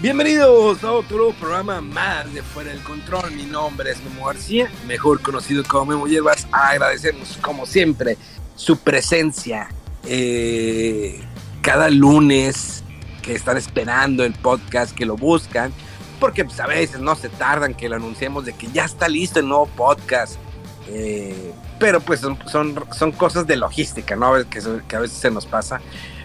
[0.00, 3.32] Bienvenidos a otro programa más de Fuera del Control.
[3.32, 6.48] Mi nombre es Memo García, mejor conocido como Memo Hierbas.
[6.50, 8.16] Agradecemos, como siempre,
[8.56, 9.68] su presencia
[10.06, 11.20] eh,
[11.60, 12.82] cada lunes
[13.20, 15.70] que están esperando el podcast, que lo buscan,
[16.18, 19.38] porque pues, a veces no se tardan que lo anunciemos de que ya está listo
[19.40, 20.36] el nuevo podcast.
[20.88, 24.32] Eh, pero pues son, son, son cosas de logística, ¿no?
[24.48, 25.82] Que, que a veces se nos pasa.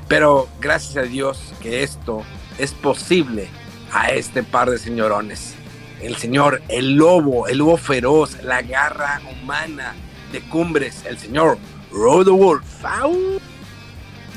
[0.08, 2.24] Pero gracias a Dios que esto
[2.58, 3.50] es posible
[3.92, 5.56] a este par de señorones.
[6.02, 9.96] El señor, el lobo, el lobo feroz, la garra humana
[10.32, 11.58] de cumbres, el señor
[11.92, 12.84] Rodo Wolf.
[12.84, 13.40] ¡Au!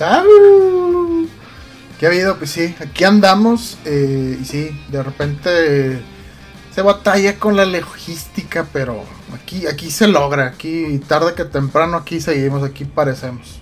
[0.00, 1.28] ¡Au!
[1.98, 2.36] ¿Qué ha habido?
[2.38, 5.98] Pues sí, aquí andamos eh, y sí, de repente
[6.72, 9.02] se batalla con la logística, pero
[9.34, 13.60] aquí, aquí se logra, aquí tarde que temprano aquí seguimos, aquí parecemos.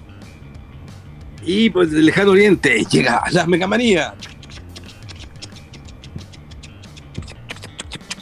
[1.42, 4.14] Y pues del lejano oriente llega la megamanía.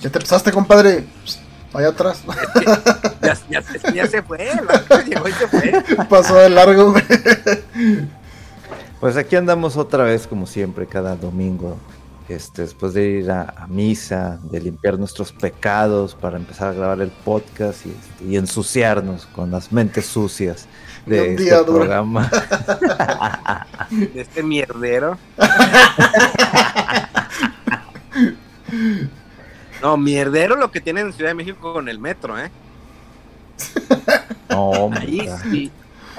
[0.05, 1.05] ¿Ya te pasaste, compadre?
[1.24, 1.41] Psst,
[1.72, 2.22] Allá atrás.
[3.22, 3.62] Ya, ya-
[3.94, 4.47] ya se fue,
[5.08, 5.83] llegó y se fue.
[6.10, 7.02] Pasó de largo, güey.
[9.00, 11.78] Pues aquí andamos otra vez, como siempre, cada domingo.
[12.28, 17.00] Este, después de ir a, a misa, de limpiar nuestros pecados para empezar a grabar
[17.00, 20.66] el podcast y, este, y ensuciarnos con las mentes sucias
[21.06, 22.31] De este día programa.
[23.91, 25.16] De este mierdero.
[29.84, 32.50] No, mierdero lo que tienen en Ciudad de México con el metro, ¿eh?
[34.49, 35.71] No, Ahí sí,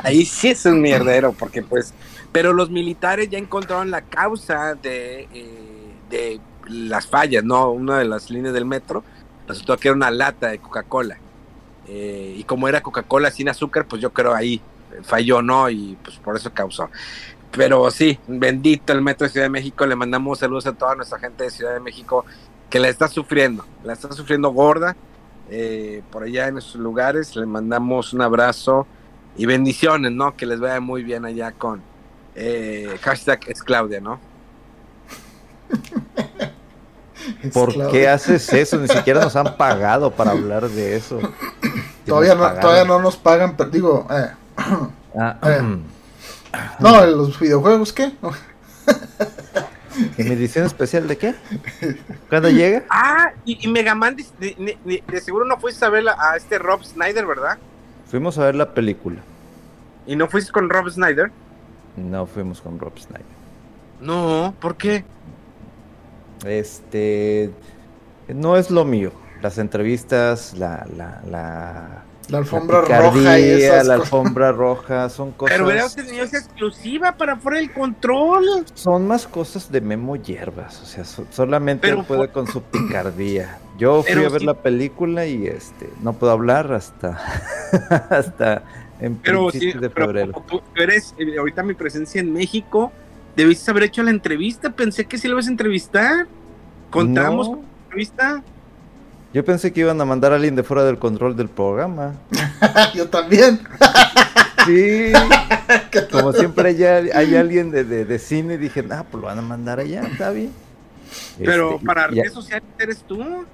[0.03, 1.91] ahí sí es un mierdero, porque pues,
[2.31, 7.71] pero los militares ya encontraron la causa de, eh, de las fallas, ¿no?
[7.71, 9.03] Una de las líneas del metro
[9.47, 11.17] resultó que era una lata de Coca-Cola.
[11.87, 14.61] Eh, y como era Coca-Cola sin azúcar, pues yo creo ahí
[15.01, 15.71] falló, ¿no?
[15.71, 16.91] Y pues por eso causó.
[17.49, 21.17] Pero sí, bendito el metro de Ciudad de México, le mandamos saludos a toda nuestra
[21.17, 22.25] gente de Ciudad de México
[22.69, 24.95] que la está sufriendo, la está sufriendo gorda
[25.49, 27.35] eh, por allá en esos lugares.
[27.35, 28.87] Le mandamos un abrazo
[29.37, 30.35] y bendiciones, ¿no?
[30.35, 31.81] Que les vaya muy bien allá con
[32.35, 34.19] eh, hashtag es Claudia, ¿no?
[37.53, 38.77] ¿Por qué haces eso?
[38.77, 41.19] Ni siquiera nos han pagado para hablar de eso.
[42.05, 44.29] Todavía no, todavía no nos pagan, pero digo, eh,
[45.17, 45.61] Ah, Eh.
[45.61, 45.83] mm.
[46.79, 48.11] no, los videojuegos, ¿qué?
[50.17, 51.35] ¿Y mi edición especial de qué?
[52.29, 52.83] ¿Cuándo llega?
[52.89, 56.35] Ah, y, y Megaman, de, de- de- de seguro no fuiste a ver a, a
[56.37, 57.57] este Rob Snyder, ¿verdad?
[58.07, 59.17] Fuimos a ver la película.
[60.07, 61.31] ¿Y no fuiste con Rob Snyder?
[61.97, 63.25] No fuimos con Rob Snyder.
[64.01, 65.03] No, ¿por qué?
[66.45, 67.51] Este
[68.27, 69.11] no es lo mío.
[69.41, 74.13] Las entrevistas, la, la, la, La alfombra la roja y picardía, esas la cosas.
[74.13, 75.53] alfombra roja, son cosas.
[75.55, 78.45] Pero hubiéramos tenido esa exclusiva para fuera del control.
[78.73, 82.61] Son más cosas de Memo Hierbas, o sea, so- solamente Pero él puede con su
[82.63, 83.59] picardía.
[83.77, 87.19] Yo fui Pero a ver sí- la película y este no puedo hablar hasta
[88.09, 88.63] hasta
[88.99, 90.31] en Pero, sí, de pero febrero.
[90.33, 92.91] como tú tú eres eh, ahorita mi presencia en México,
[93.35, 94.69] debiste haber hecho la entrevista.
[94.69, 96.27] Pensé que sí lo ibas a entrevistar.
[96.89, 98.43] Contamos No, con la entrevista.
[99.35, 102.13] Yo pensé que iban a mandar a alguien de fuera del control del programa.
[102.95, 103.59] Yo también.
[104.65, 105.11] Sí,
[106.09, 109.41] como siempre hay, hay alguien de, de, de cine, dije, ah, pues lo van a
[109.41, 110.53] mandar allá, está bien.
[111.37, 113.45] Pero Este, para redes sociales eres tú.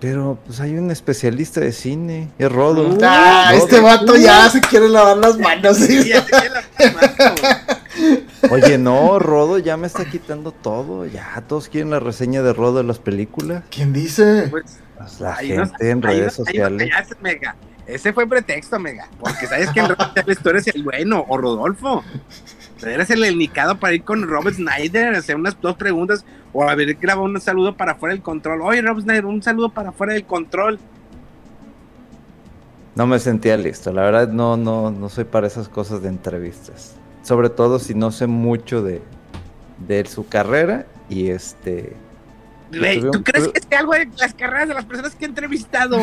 [0.00, 2.96] Pero pues hay un especialista de cine, es Rodo.
[3.02, 3.62] Ah, Rodo.
[3.62, 5.76] este vato ya se quiere lavar las manos.
[5.76, 6.04] ¿sí?
[6.04, 7.34] Sí, ya te queda la mano.
[8.50, 11.06] Oye, no, Rodo ya me está quitando todo.
[11.06, 13.64] Ya todos quieren la reseña de Rodo de las películas.
[13.70, 14.48] ¿Quién dice?
[14.50, 16.90] Pues, Pues, la gente en redes sociales.
[17.20, 17.56] Mega.
[17.86, 19.08] Ese fue pretexto, Mega.
[19.18, 22.04] Porque sabes que en redes sociales tú eres el bueno, o Rodolfo.
[22.78, 26.94] Tú Eres el indicado para ir con Robert Snyder, hacer unas dos preguntas, o haber
[26.94, 28.62] grabado un saludo para fuera del control.
[28.62, 30.78] Oye, Robert Snyder, un saludo para fuera del control.
[32.94, 33.92] No me sentía listo.
[33.92, 36.96] La verdad, no, no, no soy para esas cosas de entrevistas.
[37.22, 39.02] Sobre todo si no sé mucho de,
[39.86, 41.94] de su carrera y este
[43.12, 45.98] ¿tú crees que es algo de las carreras de las personas que he entrevistado?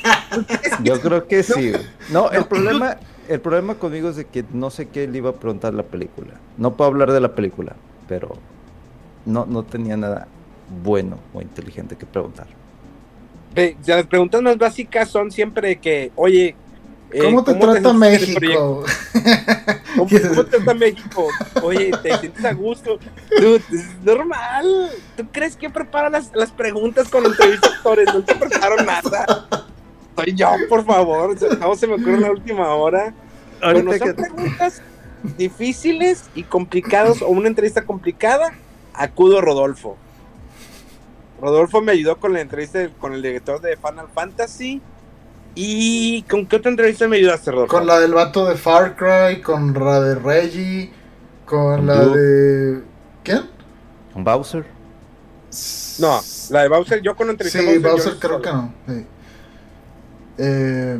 [0.82, 1.72] Yo creo que sí.
[2.10, 2.96] No, el problema,
[3.28, 6.34] el problema conmigo es de que no sé qué le iba a preguntar la película.
[6.56, 7.76] No puedo hablar de la película,
[8.08, 8.36] pero
[9.26, 10.26] no, no tenía nada
[10.82, 12.46] bueno o inteligente que preguntar.
[13.82, 16.56] Sea, las preguntas más básicas son siempre que, oye,
[17.12, 17.92] eh, ¿Cómo te trata?
[17.92, 18.84] México?
[19.96, 21.28] ¿Cómo, cómo te trata México?
[21.62, 22.98] Oye, ¿te sientes a gusto?
[23.38, 24.90] Dude, es normal.
[25.16, 28.06] ¿Tú crees que preparo las, las preguntas con entrevistadores?
[28.12, 29.48] No te preparo nada.
[30.16, 31.36] Soy yo, por favor.
[31.58, 33.14] No se me ocurre en la última hora.
[33.60, 34.82] Cuando Ahorita son que- preguntas
[35.38, 38.52] difíciles y complicadas o una entrevista complicada,
[38.94, 39.96] acudo a Rodolfo.
[41.40, 44.80] Rodolfo me ayudó con la entrevista con el director de Final Fantasy.
[45.54, 47.68] ¿Y con qué otra entrevista me ayudaste, Rodolfo?
[47.68, 50.92] Con la del vato de Far Cry, con la de Reggie,
[51.44, 52.84] con Con la de.
[53.22, 53.50] ¿Quién?
[54.12, 54.76] ¿Con Bowser?
[55.98, 58.42] No, la de Bowser, yo con la entrevista Sí, de Bowser creo solo.
[58.42, 58.78] que no.
[58.86, 59.06] sí.
[60.38, 60.98] Eh,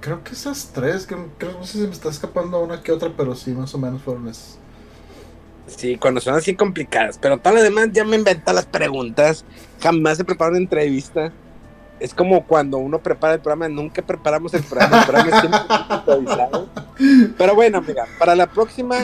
[0.00, 3.14] creo que esas tres, que, creo, no sé si me está escapando una que otra,
[3.16, 4.60] pero sí, más o menos fueron esas.
[5.66, 7.18] Sí, cuando son así complicadas.
[7.18, 9.44] Pero todo lo demás ya me inventa las preguntas.
[9.80, 11.36] Jamás se prepara una entrevista.
[11.98, 14.98] Es como cuando uno prepara el programa, nunca preparamos el programa.
[15.00, 15.60] El programa es siempre
[15.96, 16.68] improvisado.
[17.38, 18.96] Pero bueno, amiga, para la próxima,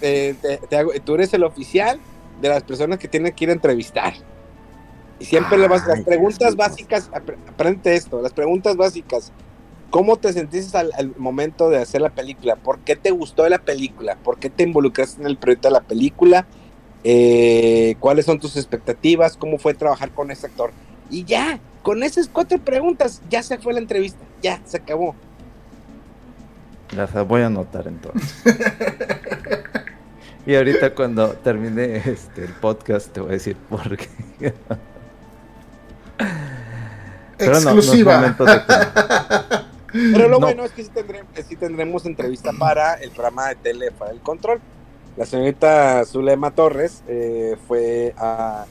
[0.00, 1.98] eh, te- te hago- tú eres el oficial
[2.40, 4.14] de las personas que tienen que ir a entrevistar.
[5.18, 9.32] Y siempre le vas, las Ay, preguntas básicas, ap- aprende esto, las preguntas básicas.
[9.90, 12.54] ¿Cómo te sentiste al, al momento de hacer la película?
[12.56, 14.16] ¿Por qué te gustó la película?
[14.22, 16.46] ¿Por qué te involucraste en el proyecto de la película?
[17.04, 19.36] Eh, ¿Cuáles son tus expectativas?
[19.36, 20.72] ¿Cómo fue trabajar con ese actor?
[21.10, 21.58] Y ya,
[21.88, 25.14] con esas cuatro preguntas, ya se fue la entrevista, ya, se acabó.
[26.94, 28.34] Las voy a anotar entonces.
[30.44, 34.52] y ahorita cuando termine este, el podcast te voy a decir por qué.
[37.38, 38.16] Pero no, no es Exclusiva.
[38.16, 40.40] momento de que- Pero lo No.
[40.40, 44.10] bueno es que sí, tendremos, que sí tendremos entrevista para el programa de tele para
[44.10, 44.60] el control.
[45.16, 48.66] La señorita Zulema Torres eh, fue a,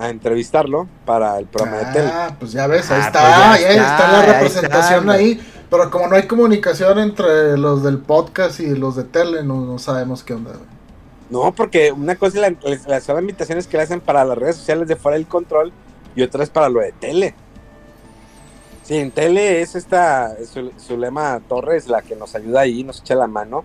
[0.00, 2.10] a entrevistarlo para el programa de tele.
[2.12, 5.00] Ah, pues ya ves, ahí Ah, está, pues ya ahí está, está, la ahí representación
[5.00, 5.12] está.
[5.12, 5.40] ahí.
[5.70, 9.78] Pero como no hay comunicación entre los del podcast y los de tele, no, no
[9.78, 10.52] sabemos qué onda.
[11.28, 14.56] No, porque una cosa es la- las, las invitaciones que le hacen para las redes
[14.56, 15.70] sociales de fuera del control
[16.16, 17.34] y otra es para lo de tele.
[18.82, 23.14] Sí, en tele es esta Zul- Zulema Torres la que nos ayuda ahí, nos echa
[23.14, 23.62] la mano,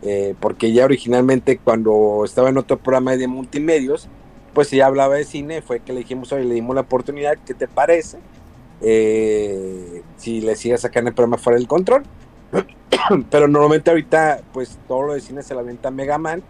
[0.00, 4.08] eh, porque ella originalmente cuando estaba en otro programa de multimedios,
[4.54, 7.54] pues ella hablaba de cine, fue que le dijimos, oye, le dimos la oportunidad, ¿qué
[7.54, 8.18] te parece?
[8.80, 12.02] Eh, si le sigues sacando el programa fuera del control.
[13.30, 16.42] Pero normalmente ahorita, pues todo lo de cine se la avienta Mega Man,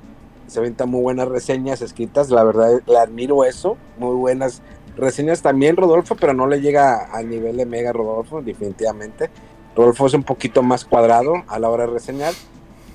[0.47, 4.63] se avienta muy buenas reseñas escritas, la verdad, le admiro eso, muy buenas
[4.97, 9.31] reseñas también Rodolfo, pero no le llega al nivel de Mega Rodolfo, definitivamente.
[9.75, 12.35] Rodolfo es un poquito más cuadrado a la hora de reseñar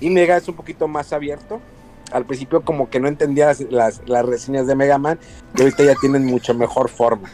[0.00, 1.60] y Mega es un poquito más abierto.
[2.12, 5.18] Al principio como que no entendía las, las, las reseñas de Mega Man
[5.54, 7.28] y ahorita ya tienen mucho mejor forma.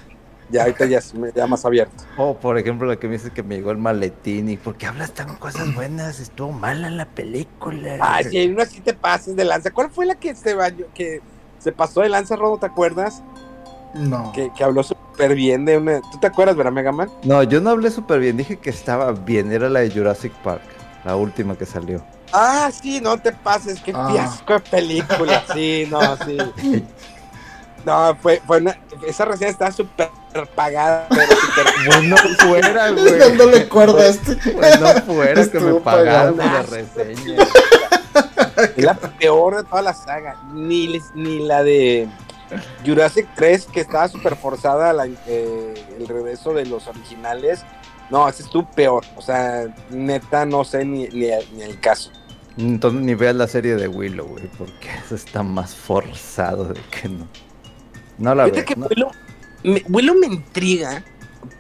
[0.50, 2.04] Ya ahorita ya es ya más abierto.
[2.18, 4.86] O por ejemplo la que me dice que me llegó el maletín y ¿por qué
[4.86, 6.20] hablas tan cosas buenas?
[6.20, 7.96] Estuvo mala la película.
[8.00, 9.70] Ay, una así te pases de lanza.
[9.70, 11.22] ¿Cuál fue la que se, bañó- que
[11.58, 12.58] se pasó de lanza, Rodo?
[12.58, 13.22] ¿Te acuerdas?
[13.94, 14.32] No.
[14.32, 16.00] Que, que habló súper bien de una...
[16.00, 17.08] ¿Tú te acuerdas, verdad, Mega Man?
[17.22, 20.62] No, yo no hablé súper bien, dije que estaba bien, era la de Jurassic Park,
[21.04, 22.04] la última que salió.
[22.36, 24.08] Ah, sí, no te pases, qué Ah.
[24.10, 25.44] fiasco de película.
[25.52, 26.36] Sí, no, sí.
[27.84, 30.08] No, fue, fue una, esa reseña estaba súper
[30.54, 33.18] pagada, pero súper Bueno fuera, güey.
[33.18, 34.36] Dándole cuerda a este.
[34.52, 37.36] Bueno fuera que me pagaron la reseña.
[38.74, 40.34] Es la peor de toda la saga.
[40.54, 42.08] Ni, les- ni la de
[42.86, 47.66] Jurassic 3, que estaba súper forzada la- eh, el regreso de los originales.
[48.08, 49.04] No, ese estuvo peor.
[49.16, 52.10] O sea, neta, no sé ni, ni, ni el caso.
[52.56, 57.08] Entonces ni veas la serie de Willow, güey, porque eso está más forzado de que
[57.08, 57.28] no.
[58.18, 58.86] No la que ¿no?
[58.86, 59.10] Willow
[59.64, 61.02] me, Willow me intriga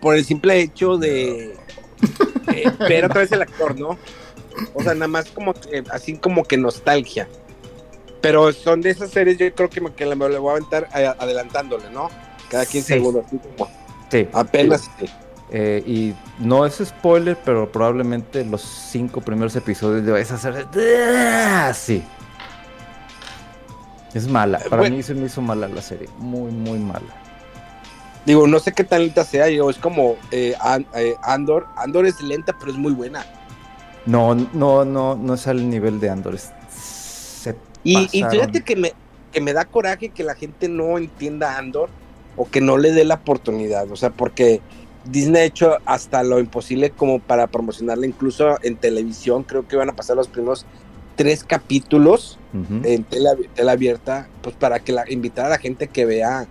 [0.00, 1.56] por el simple hecho de
[2.52, 3.98] eh, ver otra vez el actor, ¿no?
[4.74, 7.28] O sea, nada más como que, así como que nostalgia.
[8.20, 10.88] Pero son de esas series, yo creo que me, que me le voy a aventar
[10.92, 12.08] a- adelantándole, ¿no?
[12.48, 12.94] Cada 15 Sí.
[12.94, 13.68] segundos, así como
[14.10, 14.28] Sí.
[14.32, 14.88] apenas.
[14.98, 15.06] sí.
[15.50, 20.64] Eh, y no es spoiler, pero probablemente los cinco primeros episodios de esa serie.
[21.16, 21.72] ¡Ah!
[21.74, 22.02] Sí.
[24.14, 24.58] Es mala.
[24.58, 24.96] Para Bueno.
[24.96, 26.08] mí se me hizo mala la serie.
[26.18, 27.06] Muy, muy mala.
[28.24, 31.66] Digo, no sé qué tan lenta sea, yo, es como eh, An- eh, Andor.
[31.76, 33.24] Andor es lenta, pero es muy buena.
[34.06, 36.34] No, no, no, no es al nivel de Andor.
[36.36, 38.92] es- se Y, y fíjate que me,
[39.30, 41.90] que me da coraje que la gente no entienda Andor,
[42.36, 44.60] o que no le dé la oportunidad, o sea, porque
[45.04, 49.90] Disney ha hecho hasta lo imposible como para promocionarla, incluso en televisión, creo que van
[49.90, 50.66] a pasar los primeros
[51.16, 52.38] tres capítulos
[52.84, 53.36] en tela,
[53.72, 56.46] abierta, pues para que la invitar a la gente que vea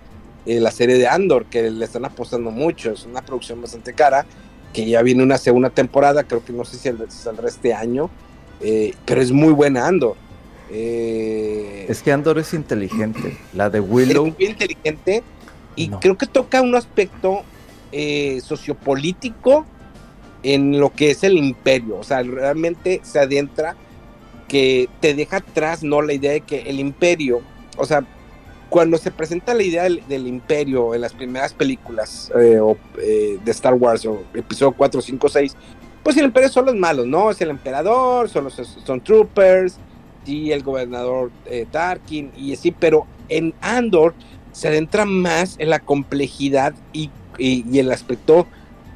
[0.46, 4.26] eh, la serie de Andor, que le están apostando mucho, es una producción bastante cara,
[4.74, 8.10] que ya viene una segunda temporada, creo que no sé si saldrá este año,
[8.60, 10.16] eh, pero es muy buena Andor.
[10.72, 14.28] Eh, es que Andor es inteligente, la de Willow.
[14.28, 15.24] Es muy inteligente
[15.76, 17.44] y creo que toca un aspecto
[18.42, 19.66] sociopolítico
[20.44, 23.76] en lo que es el imperio, o sea, realmente se adentra
[24.48, 26.02] que te deja atrás, ¿no?
[26.02, 27.42] La idea de que el imperio,
[27.78, 28.06] o sea,
[28.70, 32.60] cuando se presenta la idea del, imperio en las primeras películas eh,
[33.00, 35.56] eh, de Star Wars, o episodio 4, 5, 6,
[36.04, 37.32] pues el imperio son los malos, ¿no?
[37.32, 39.78] Es el emperador, son los son troopers,
[40.26, 44.14] y el gobernador eh, Tarkin, y así, pero en Andor
[44.52, 48.48] se adentra más en la complejidad y, y, y el aspecto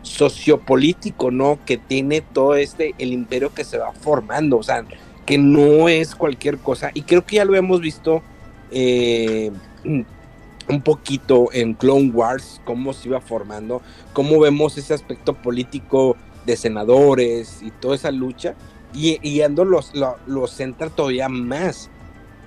[0.01, 1.60] sociopolítico, ¿no?
[1.65, 4.86] Que tiene todo este, el imperio que se va formando, o sea,
[5.25, 6.91] que no es cualquier cosa.
[6.94, 8.24] Y creo que ya lo hemos visto
[8.72, 9.51] eh,
[9.84, 13.82] un poquito en Clone Wars, cómo se iba formando,
[14.13, 16.15] cómo vemos ese aspecto político
[16.46, 18.56] de senadores y toda esa lucha.
[18.94, 21.89] Y, y Ando los, lo, centra todavía más.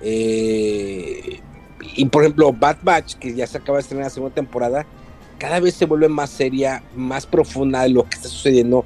[0.01, 1.39] Eh,
[1.95, 4.85] y por ejemplo, Bad Batch, que ya se acaba de estrenar la segunda temporada,
[5.41, 8.85] cada vez se vuelve más seria, más profunda de lo que está sucediendo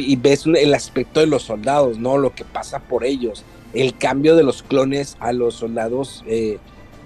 [0.00, 2.18] y ves el aspecto de los soldados, ¿no?
[2.18, 3.44] Lo que pasa por ellos,
[3.74, 6.58] el cambio de los clones a los soldados, eh,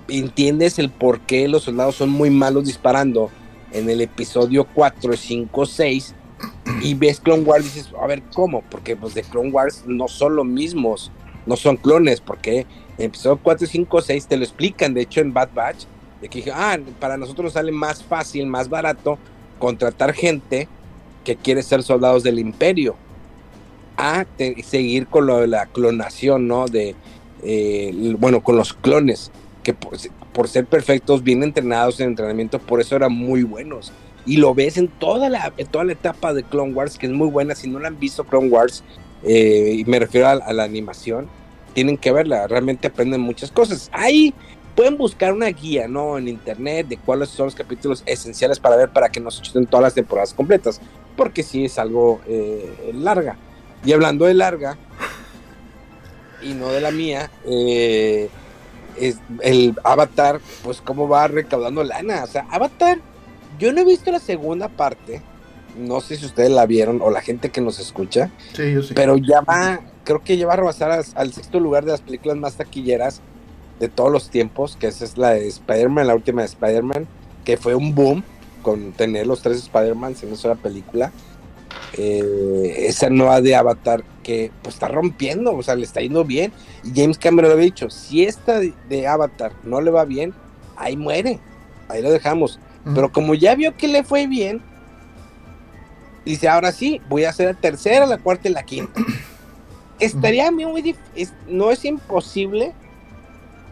[0.08, 3.28] entiendes el por qué los soldados son muy malos disparando
[3.72, 6.14] en el episodio 4, 5, 6,
[6.80, 8.62] y ves Clone Wars y dices, a ver, ¿cómo?
[8.70, 11.12] Porque pues de Clone Wars no son los mismos,
[11.44, 12.60] no son clones, porque
[12.96, 15.84] en episodio 4, 5, 6 te lo explican, de hecho en Bad Batch,
[16.22, 19.18] de que ah, para nosotros sale más fácil, más barato
[19.58, 20.68] contratar gente
[21.24, 22.96] que quiere ser soldados del imperio
[23.96, 24.24] a
[24.64, 26.66] seguir con lo de la clonación, ¿no?
[26.66, 26.94] De,
[27.42, 29.30] eh, bueno, con los clones,
[29.62, 33.92] que por, ser perfectos, bien entrenados en entrenamiento, por eso eran muy buenos.
[34.24, 37.28] Y lo ves en toda la, toda la etapa de Clone Wars, que es muy
[37.28, 37.54] buena.
[37.54, 38.84] Si no la han visto Clone Wars,
[39.24, 41.28] eh, y me refiero a, a, la animación,
[41.74, 43.90] tienen que verla, realmente aprenden muchas cosas.
[43.92, 44.32] Ahí
[44.74, 46.18] pueden buscar una guía, ¿no?
[46.18, 49.84] En internet de cuáles son los capítulos esenciales para ver para que nos echen todas
[49.84, 50.80] las temporadas completas,
[51.16, 53.36] porque sí es algo eh, larga.
[53.84, 54.76] Y hablando de larga,
[56.42, 58.28] y no de la mía, eh,
[58.98, 62.24] es el Avatar, pues cómo va recaudando lana.
[62.24, 62.98] O sea, Avatar,
[63.58, 65.22] yo no he visto la segunda parte,
[65.76, 68.94] no sé si ustedes la vieron o la gente que nos escucha, sí, yo sí.
[68.94, 72.56] pero ya va, creo que lleva a rebasar al sexto lugar de las películas más
[72.56, 73.20] taquilleras
[73.80, 77.06] de todos los tiempos, que esa es la de Spider-Man, la última de Spider-Man,
[77.44, 78.24] que fue un boom
[78.62, 81.12] con tener los tres Spider-Man en una sola película.
[81.94, 86.52] Eh, esa nueva de Avatar que pues está rompiendo, o sea, le está yendo bien.
[86.84, 90.32] Y James Cameron lo había dicho, si esta de, Avatar no le va bien,
[90.76, 91.38] ahí muere,
[91.88, 92.58] ahí lo dejamos.
[92.94, 94.60] Pero como ya vio que le fue bien,
[96.24, 99.00] dice, ahora sí, voy a hacer la tercera, la cuarta y la quinta.
[100.00, 102.72] Estaría muy difícil, no es imposible,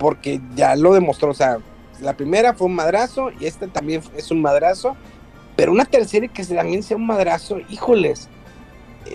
[0.01, 1.59] porque ya lo demostró, o sea,
[2.01, 4.97] la primera fue un madrazo y esta también es un madrazo,
[5.57, 8.31] pero una tercera que también sea un madrazo, híjoles,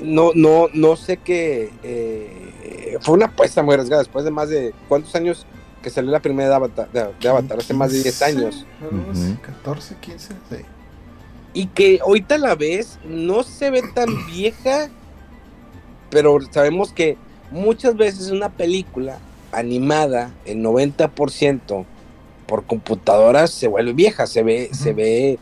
[0.04, 4.76] no, no, no sé qué, eh, fue una apuesta muy arriesgada después de más de,
[4.88, 5.48] ¿cuántos años
[5.82, 6.88] que salió la primera de Avatar?
[6.92, 8.68] De, Avatar hace más de 10 años.
[9.42, 10.58] 14, 15, sí.
[11.56, 14.90] Y que ahorita la ves, no se ve tan vieja,
[16.12, 17.18] pero sabemos que
[17.50, 19.18] muchas veces una película
[19.56, 21.86] animada el 90%
[22.46, 25.40] por computadoras se vuelve vieja, se ve, se ve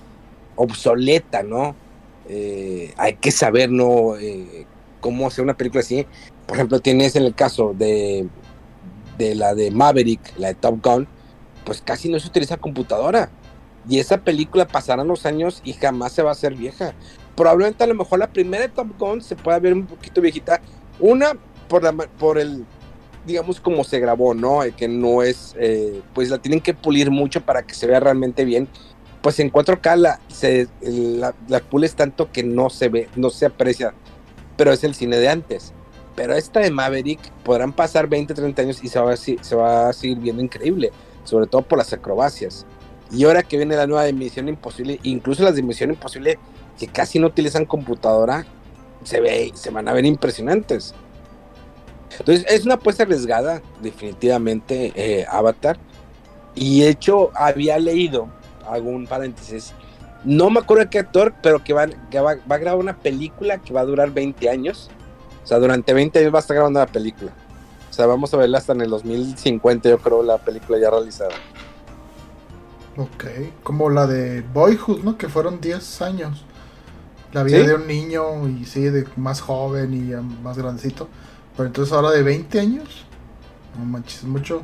[0.55, 1.75] obsoleta, ¿no?
[2.29, 4.15] Eh, hay que saber, ¿no?
[4.17, 4.65] Eh,
[5.00, 6.05] cómo hacer una película así.
[6.46, 8.27] Por ejemplo, tienes en el caso de,
[9.17, 11.08] de la de Maverick, la de Top Gun,
[11.65, 13.29] pues casi no se utiliza computadora.
[13.89, 16.93] Y esa película pasarán los años y jamás se va a hacer vieja.
[17.36, 20.62] Probablemente a lo mejor la primera de Top Gun se pueda ver un poquito viejita.
[21.00, 21.34] Una,
[21.67, 22.65] por, la, por el
[23.25, 24.61] digamos, como se grabó, ¿no?
[24.75, 28.45] Que no es, eh, pues la tienen que pulir mucho para que se vea realmente
[28.45, 28.67] bien.
[29.21, 33.45] Pues en 4K la, se, la, la pules tanto que no se ve, no se
[33.45, 33.93] aprecia,
[34.57, 35.73] pero es el cine de antes.
[36.15, 39.89] Pero esta de Maverick podrán pasar 20, 30 años y se va, a, se va
[39.89, 40.91] a seguir viendo increíble,
[41.23, 42.65] sobre todo por las acrobacias.
[43.11, 46.37] Y ahora que viene la nueva de Misión Imposible, incluso las de Misión Imposible
[46.77, 48.45] que casi no utilizan computadora,
[49.03, 50.93] se, ve, se van a ver impresionantes.
[52.20, 55.77] Entonces, es una apuesta arriesgada, definitivamente, eh, Avatar.
[56.55, 58.27] Y de hecho, había leído
[58.70, 59.74] algún paréntesis.
[60.24, 62.98] No me acuerdo de qué actor, pero que, va, que va, va a grabar una
[62.98, 64.89] película que va a durar 20 años.
[65.43, 67.34] O sea, durante 20 años va a estar grabando la película.
[67.89, 71.34] O sea, vamos a verla hasta en el 2050, yo creo, la película ya realizada.
[72.98, 73.25] Ok,
[73.63, 75.17] como la de Boyhood, ¿no?
[75.17, 76.46] Que fueron 10 años.
[77.34, 77.67] La vida ¿Sí?
[77.67, 81.08] de un niño y sí, de más joven y más grandecito.
[81.55, 83.05] Pero entonces ahora de 20 años.
[83.75, 84.63] No manches, es mucho.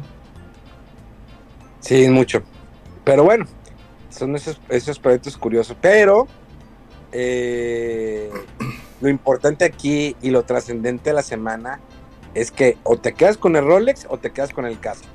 [1.79, 2.43] Sí, mucho.
[3.03, 3.45] Pero bueno,
[4.09, 5.77] son esos, esos proyectos curiosos.
[5.81, 6.27] Pero
[7.11, 8.31] eh,
[9.01, 11.81] lo importante aquí y lo trascendente de la semana
[12.33, 15.05] es que o te quedas con el Rolex o te quedas con el caso.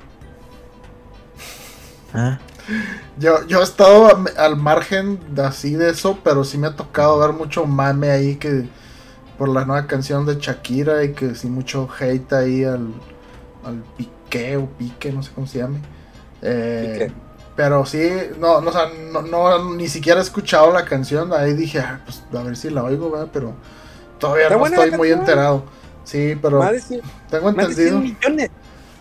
[2.13, 2.39] Ah,
[3.17, 7.19] Yo, yo he estado al margen de así de eso, pero sí me ha tocado
[7.19, 8.69] ver mucho mame ahí que
[9.37, 12.89] por la nueva canción de Shakira y que sí mucho hate ahí al,
[13.65, 15.79] al pique o pique, no sé cómo se llame.
[16.41, 17.11] Eh,
[17.55, 21.53] pero sí, no, no, o sea, no, no, ni siquiera he escuchado la canción, ahí
[21.53, 23.29] dije, ah, pues a ver si la oigo, ¿verdad?
[23.31, 23.53] Pero
[24.19, 25.63] todavía Está no estoy muy enterado.
[26.03, 28.01] Sí, pero Más de cien- tengo más de 100 entendido.
[28.19, 28.49] millones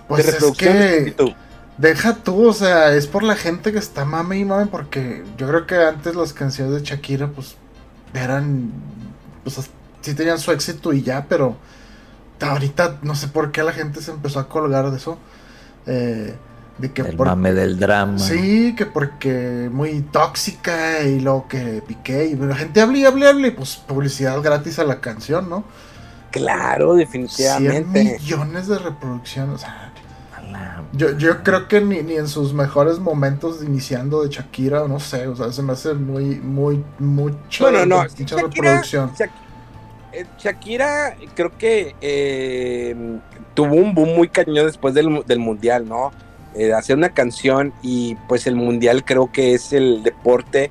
[0.09, 1.37] Pues de es reproducciones que...
[1.76, 5.49] Deja tú, o sea, es por la gente que está mame y mame, porque yo
[5.49, 7.57] creo que antes las canciones de Shakira, pues,
[8.14, 8.71] eran,
[9.43, 9.69] pues,
[10.04, 11.56] sí tenían su éxito y ya, pero
[12.40, 15.18] ahorita no sé por qué la gente se empezó a colgar de eso.
[15.87, 16.34] eh,
[16.78, 18.18] de que el por- mame del drama.
[18.18, 23.26] Sí, que porque muy tóxica y luego que piqué y la gente hable y hable
[23.26, 25.64] y hable, y pues publicidad gratis a la canción, ¿no?
[26.30, 26.94] Claro,
[27.26, 28.02] 100 definitivamente.
[28.02, 29.92] millones de reproducciones, o sea,
[30.92, 35.26] yo, yo creo que ni, ni en sus mejores momentos iniciando de Shakira, no sé,
[35.28, 39.12] o sea, se me hace muy, muy, mucho Bueno, no, mucha Shakira, reproducción.
[39.14, 39.30] Shak-
[40.38, 42.94] Shakira creo que eh,
[43.54, 46.12] tuvo un boom muy cañón después del, del mundial, ¿no?
[46.54, 50.71] Eh, hacer una canción y pues el mundial creo que es el deporte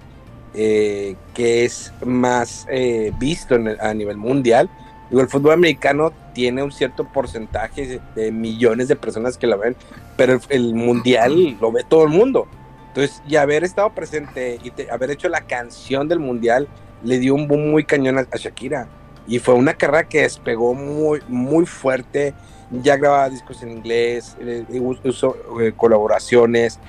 [0.54, 4.70] eh, que es más eh, visto en el- a nivel mundial.
[5.10, 9.76] Digo, el fútbol americano tiene un cierto porcentaje de, millones de personas que lo ven,
[10.16, 12.48] pero el, mundial lo ve todo el mundo.
[12.90, 16.68] Entonces, y haber estado presente y haber hecho la canción del mundial
[17.04, 18.88] le dio un boom muy cañón a Shakira.
[19.28, 22.34] Y fue una carrera que despegó muy, muy fuerte.
[22.72, 26.80] Ya grababa discos en inglés, eh, us- usó eh, colaboraciones.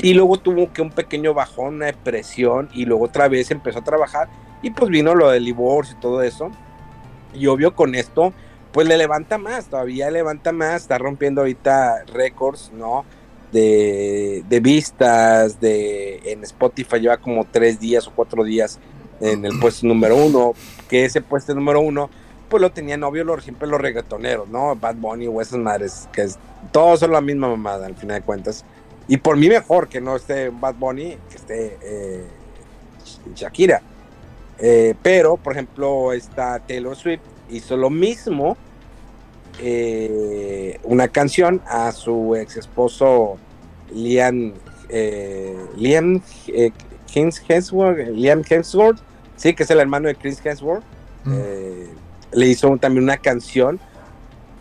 [0.00, 2.68] Y luego tuvo que un pequeño bajón, una depresión.
[2.72, 4.28] Y luego otra vez empezó a trabajar.
[4.62, 6.50] Y pues vino lo del divorcio y todo eso.
[7.34, 8.32] Y obvio con esto,
[8.72, 10.82] pues le levanta más, todavía levanta más.
[10.82, 13.04] Está rompiendo ahorita récords, ¿no?
[13.52, 18.78] De, de vistas, de en Spotify lleva como tres días o cuatro días
[19.20, 20.52] en el puesto número uno,
[20.88, 22.10] que ese puesto número uno,
[22.48, 24.74] pues lo tenían obvio los, siempre los reggaetoneros, ¿no?
[24.74, 26.38] Bad Bunny o esas madres, que es,
[26.72, 28.64] todos son la misma mamada al final de cuentas.
[29.06, 32.24] Y por mí mejor que no esté Bad Bunny, que esté eh,
[33.34, 33.80] Shakira.
[34.58, 38.56] Eh, pero, por ejemplo, esta Taylor Swift hizo lo mismo,
[39.60, 43.38] eh, una canción a su ex esposo
[43.92, 44.54] Liam,
[45.76, 46.22] Liam
[47.14, 49.00] Hemsworth, Liam Hemsworth,
[49.38, 50.84] sí, que es el hermano de Chris Hemsworth.
[51.24, 51.32] Mm.
[51.34, 51.88] Eh,
[52.32, 53.80] le hizo también una canción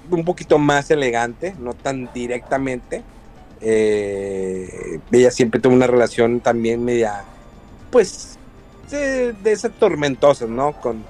[0.10, 3.04] un poquito más elegante, no tan directamente.
[3.60, 7.24] Eh, ella siempre tuvo una relación también media,
[7.92, 8.38] pues,
[8.90, 10.74] de, de esas tormentosas, ¿no?
[10.80, 11.04] Con,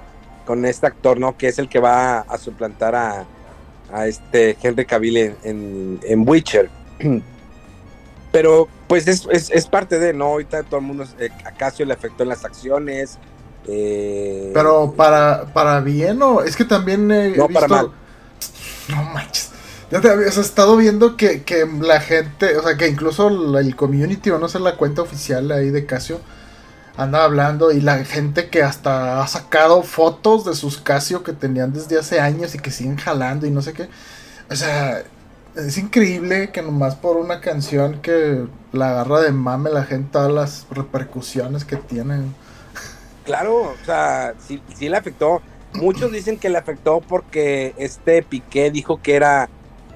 [0.46, 1.38] con este actor, ¿no?
[1.38, 3.26] Que es el que va a suplantar a,
[3.92, 6.70] a este Henry Cavill en, en, en Witcher.
[8.32, 10.26] Pero, pues, es, es, es parte de, ¿no?
[10.26, 13.20] Ahorita todo el mundo, eh, a Casio le afectó en las acciones.
[13.68, 17.54] Eh, Pero para, para bien o es que también he No, visto...
[17.54, 17.94] para mal.
[18.88, 19.52] No manches.
[19.90, 24.32] Ya te habías estado viendo que, que la gente, o sea, que incluso el community
[24.32, 26.24] o no sé, la cuenta oficial ahí de Casio
[26.96, 31.74] anda hablando y la gente que hasta ha sacado fotos de sus Casio que tenían
[31.74, 33.90] desde hace años y que siguen jalando y no sé qué.
[34.50, 35.04] O sea,
[35.56, 40.32] es increíble que nomás por una canción que la agarra de mame la gente todas
[40.32, 42.36] las repercusiones que tienen.
[43.28, 45.42] Claro, o sea, sí, sí le afectó.
[45.74, 49.50] Muchos dicen que le afectó porque este Piqué dijo que era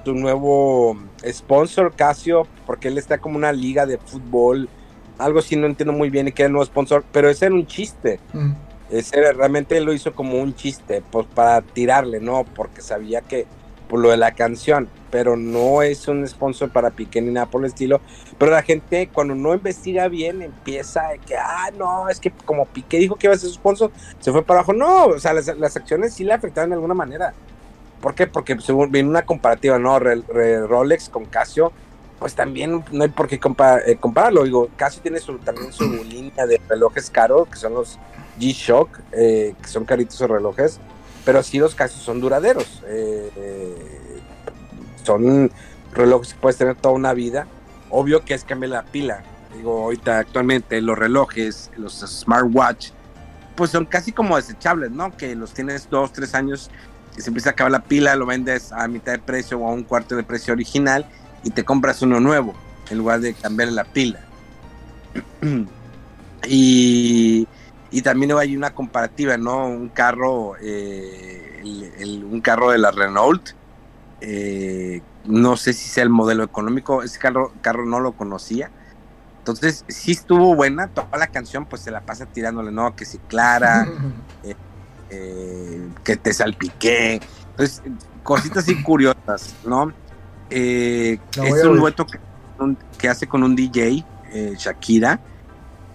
[0.04, 4.68] su nuevo sponsor, Casio, porque él está como una liga de fútbol,
[5.18, 7.54] algo así, no entiendo muy bien, y que era el nuevo sponsor, pero ese era
[7.54, 8.20] un chiste.
[8.34, 8.52] Mm.
[8.90, 12.44] Ese era- realmente él lo hizo como un chiste, pues para tirarle, ¿no?
[12.44, 13.46] Porque sabía que
[13.92, 17.60] por lo de la canción, pero no es un sponsor para Piqué ni nada por
[17.60, 18.00] el estilo.
[18.38, 22.64] Pero la gente, cuando no investiga bien, empieza de que, ah, no, es que como
[22.64, 24.72] Piqué dijo que iba a ser su sponsor, se fue para abajo.
[24.72, 27.34] No, o sea, las, las acciones sí le afectaron de alguna manera.
[28.00, 28.26] ¿Por qué?
[28.26, 29.98] Porque según viene una comparativa, ¿no?
[29.98, 31.70] Re- re- Rolex con Casio,
[32.18, 34.44] pues también no hay por qué eh, compararlo.
[34.44, 37.98] Digo, casi tiene su, también su línea de relojes caros, que son los
[38.40, 40.80] G-Shock, eh, que son caritos de relojes,
[41.24, 42.82] pero sí los casos son duraderos.
[42.86, 44.20] Eh,
[45.04, 45.50] son
[45.92, 47.46] relojes que puedes tener toda una vida.
[47.90, 49.22] Obvio que es cambiar la pila.
[49.54, 52.90] Digo, ahorita actualmente los relojes, los smartwatch,
[53.54, 55.14] pues son casi como desechables, ¿no?
[55.16, 56.70] Que los tienes dos, tres años
[57.16, 59.72] y se empieza a acabar la pila, lo vendes a mitad de precio o a
[59.72, 61.06] un cuarto de precio original
[61.44, 62.54] y te compras uno nuevo
[62.90, 64.20] en lugar de cambiar la pila.
[66.46, 67.46] y,
[67.92, 69.66] y, también hay una comparativa, ¿no?
[69.66, 73.50] Un carro, eh, un carro de la Renault,
[74.20, 78.70] eh, no sé si sea el modelo económico, ese carro, carro no lo conocía.
[79.38, 82.94] Entonces, sí estuvo buena, toda la canción pues se la pasa tirándole, ¿no?
[82.94, 83.88] Que si Clara,
[85.10, 87.20] eh, que te salpiqué.
[87.50, 87.82] Entonces,
[88.22, 89.92] cositas así curiosas, ¿no?
[90.50, 92.06] Eh, es un dueto
[92.98, 95.18] que, hace con un DJ, eh, Shakira,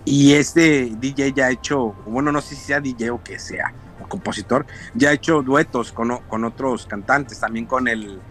[0.07, 3.73] y este DJ ya ha hecho, bueno, no sé si sea DJ o que sea,
[4.01, 8.21] o compositor, ya ha hecho duetos con, con otros cantantes, también con el,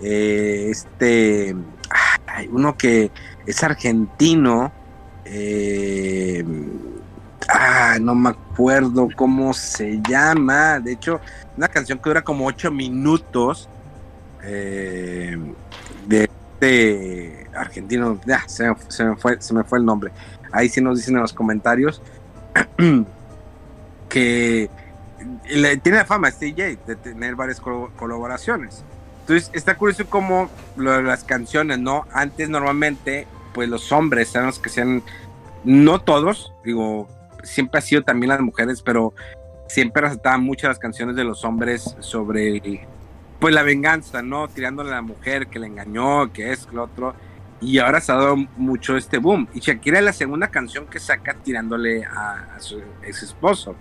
[0.00, 1.56] eh, este,
[2.52, 3.10] uno que
[3.46, 4.70] es argentino,
[7.48, 11.20] ah, no me acuerdo cómo se llama, de hecho,
[11.56, 13.68] una canción que dura como ocho minutos,
[14.44, 15.36] eh,
[16.06, 18.68] de este argentino, ya, se,
[19.04, 20.12] me fue, se me fue el nombre.
[20.54, 22.00] Ahí sí nos dicen en los comentarios
[24.08, 24.70] que
[25.82, 28.84] tiene la fama este DJ de tener varias colaboraciones.
[29.22, 32.06] Entonces está curioso como las canciones, ¿no?
[32.12, 35.02] Antes normalmente, pues los hombres eran los que sean,
[35.64, 37.08] no todos, digo,
[37.42, 39.12] siempre ha sido también las mujeres, pero
[39.66, 42.86] siempre resaltaban mucho las canciones de los hombres sobre
[43.40, 44.46] pues la venganza, ¿no?
[44.46, 47.14] Tirándole a la mujer que le engañó, que es lo otro.
[47.64, 49.48] Y ahora se ha dado mucho este boom.
[49.54, 53.74] Y Shakira es la segunda canción que saca tirándole a, su ex esposo.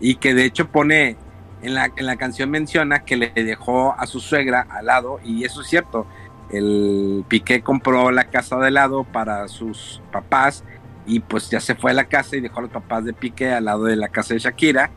[0.00, 1.16] Y que de hecho pone,
[1.60, 5.20] en la, en la canción menciona que le dejó a su suegra al lado.
[5.22, 6.06] Y eso es cierto.
[6.50, 10.64] El Piqué compró la casa de lado para sus papás.
[11.06, 13.52] Y pues ya se fue a la casa y dejó a los papás de Piqué
[13.52, 14.90] al lado de la casa de Shakira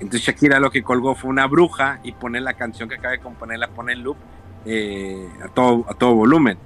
[0.00, 3.20] entonces Shakira lo que colgó fue una bruja y pone la canción que acaba de
[3.20, 4.16] componer, la pone en loop
[4.64, 6.56] eh, a, todo, a todo volumen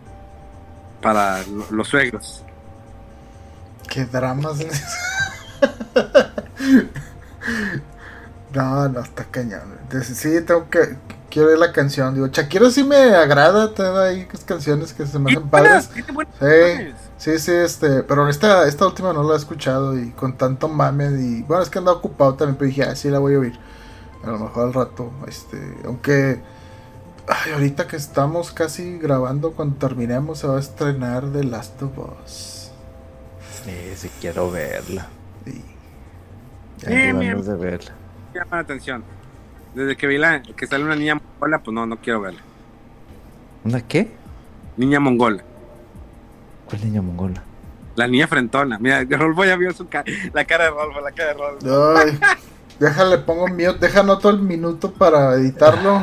[1.05, 2.43] para los suegros.
[3.87, 4.57] Qué dramas.
[8.55, 9.79] no, no, está cañón.
[10.03, 10.97] Sí, tengo que.
[11.31, 12.14] Quiero ver la canción.
[12.14, 13.75] Digo, Shakira sí me agrada.
[13.75, 15.90] Te da ahí canciones que se me hacen padres.
[16.40, 16.95] Sí.
[17.19, 21.07] Sí, sí, este, pero esta, esta última no la he escuchado y con tanto mame
[21.21, 23.59] y bueno, es que anda ocupado también, pero dije, ah, sí la voy a oír.
[24.23, 26.43] A lo mejor al rato, este, aunque
[27.29, 31.93] ay, ahorita que estamos casi grabando, cuando terminemos se va a estrenar The Last of
[31.99, 32.71] Us.
[33.65, 35.07] Sí, sí quiero verla.
[35.45, 35.65] Sí.
[36.79, 37.93] Ya sí, de verla.
[38.35, 39.05] Llama la atención.
[39.75, 42.41] Desde que vi la que sale una niña mongola, pues no, no quiero verla.
[43.65, 44.11] ¿Una qué?
[44.77, 45.43] Niña mongola.
[46.67, 47.43] ¿Cuál niña mongola?
[47.97, 48.79] La niña frentona.
[48.79, 49.89] Mira, Rolfo ya vio su
[50.33, 51.97] la cara de Rolfo, la cara de Rolfo.
[51.97, 52.19] Ay,
[52.79, 56.01] déjale, pongo mute, deja noto el minuto para editarlo.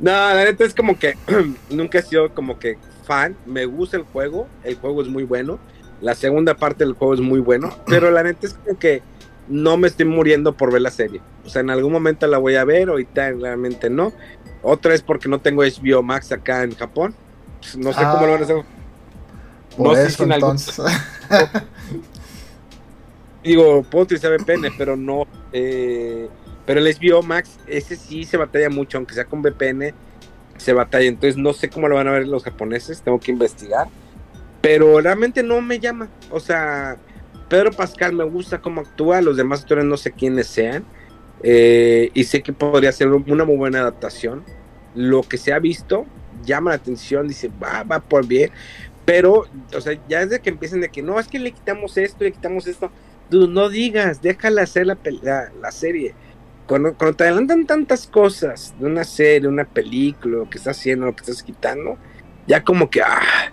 [0.00, 1.16] no, la neta es como que
[1.70, 3.36] nunca he sido como que fan.
[3.46, 5.58] Me gusta el juego, el juego es muy bueno.
[6.00, 9.02] La segunda parte del juego es muy bueno, pero la neta es como que
[9.48, 11.20] no me estoy muriendo por ver la serie.
[11.44, 14.12] O sea, en algún momento la voy a ver, ahorita realmente no.
[14.62, 17.14] Otra es porque no tengo HBO Max acá en Japón.
[17.60, 18.64] Pues, no sé cómo lo van a hacer.
[19.78, 20.78] No sé si en entonces.
[23.42, 25.26] Digo, puedo utilizar VPN, pero no.
[25.52, 26.28] Eh,
[26.66, 29.92] pero el HBO Max, ese sí se batalla mucho, aunque sea con VPN,
[30.56, 31.06] se batalla.
[31.06, 33.88] Entonces no sé cómo lo van a ver los japoneses, tengo que investigar.
[34.62, 36.08] Pero realmente no me llama.
[36.30, 36.96] O sea,
[37.48, 40.84] Pedro Pascal me gusta cómo actúa, los demás actores no sé quiénes sean.
[41.42, 44.42] Eh, y sé que podría ser una muy buena adaptación.
[44.94, 46.06] Lo que se ha visto
[46.44, 48.50] llama la atención, dice, va, va por bien.
[49.04, 52.24] Pero, o sea, ya desde que empiecen de que no, es que le quitamos esto,
[52.24, 52.90] le quitamos esto,
[53.30, 54.98] no digas, déjala hacer la,
[55.60, 56.14] la, serie.
[56.66, 61.06] Cuando, cuando, te adelantan tantas cosas de una serie, una película, lo que estás haciendo,
[61.06, 61.98] lo que estás quitando,
[62.46, 63.52] ya como que, ah,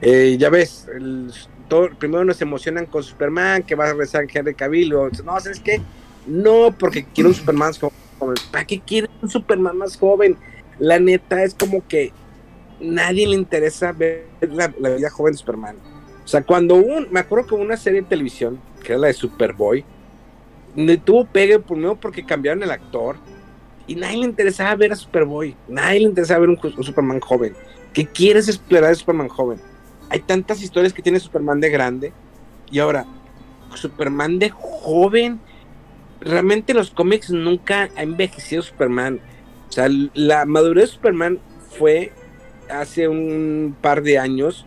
[0.00, 0.88] eh, ya ves,
[1.68, 5.60] todo, primero nos emocionan con Superman, que va a regresar Henry Cavill, o, no, ¿sabes
[5.60, 5.80] qué?
[6.26, 8.36] No, porque quiero un Superman más joven.
[8.50, 10.36] ¿Para qué quiere un Superman más joven?
[10.78, 12.12] La neta es como que
[12.80, 15.76] nadie le interesa ver la, vida joven de Superman.
[16.24, 19.12] O sea, cuando un, me acuerdo que una serie de televisión, que era la de
[19.12, 19.84] Superboy,
[21.04, 23.16] tuvo pegue primero porque cambiaron el actor
[23.86, 27.54] y nadie le interesaba ver a Superboy, nadie le interesaba ver un, un Superman joven.
[27.92, 29.60] ¿Qué quieres explorar de Superman joven?
[30.10, 32.12] Hay tantas historias que tiene Superman de grande
[32.70, 33.06] y ahora
[33.74, 35.40] Superman de joven.
[36.20, 39.20] Realmente los cómics nunca ha envejecido Superman.
[39.68, 41.38] O sea, la madurez de Superman
[41.78, 42.12] fue
[42.70, 44.66] hace un par de años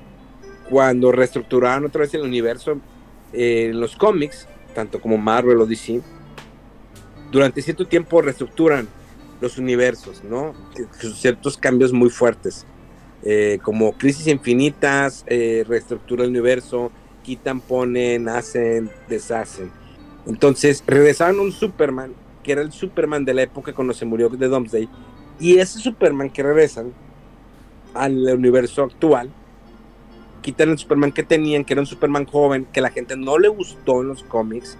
[0.69, 2.79] cuando reestructuraron otra vez el universo
[3.33, 6.01] eh, en los cómics, tanto como Marvel o DC.
[7.31, 8.88] Durante cierto tiempo reestructuran
[9.41, 10.53] los universos, ¿no?
[11.15, 12.65] Ciertos cambios muy fuertes.
[13.23, 16.91] Eh, como crisis infinitas, eh, reestructura el universo,
[17.23, 19.71] quitan, ponen, hacen, deshacen.
[20.25, 24.47] Entonces regresaron un Superman, que era el Superman de la época cuando se murió de
[24.47, 24.89] Domesday,
[25.39, 26.93] y ese Superman que regresan
[27.93, 29.32] al universo actual,
[30.41, 33.47] quitan el Superman que tenían, que era un Superman joven, que la gente no le
[33.47, 34.78] gustó en los cómics,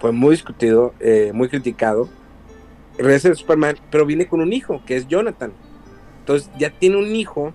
[0.00, 2.08] fue muy discutido, eh, muy criticado.
[2.98, 5.52] Regresa el Superman, pero viene con un hijo, que es Jonathan.
[6.18, 7.52] Entonces ya tiene un hijo,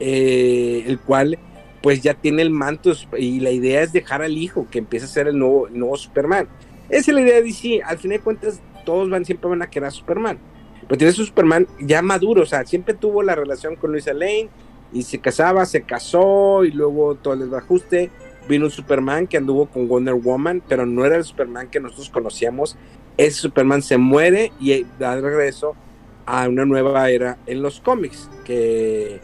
[0.00, 1.38] eh, el cual
[1.82, 5.08] pues ya tiene el manto y la idea es dejar al hijo que empiece a
[5.08, 6.48] ser el nuevo, nuevo Superman.
[6.88, 7.82] Esa es la idea de DC.
[7.84, 10.38] Al fin de cuentas, todos van siempre van a querer a Superman.
[10.86, 14.48] Pero tiene su Superman ya maduro, o sea, siempre tuvo la relación con Luisa Lane
[14.92, 18.10] y se casaba, se casó y luego todo el desbajuste.
[18.48, 22.10] Vino un Superman que anduvo con Wonder Woman, pero no era el Superman que nosotros
[22.10, 22.76] conocíamos.
[23.16, 25.74] Ese Superman se muere y da regreso
[26.26, 29.20] a una nueva era en los cómics, que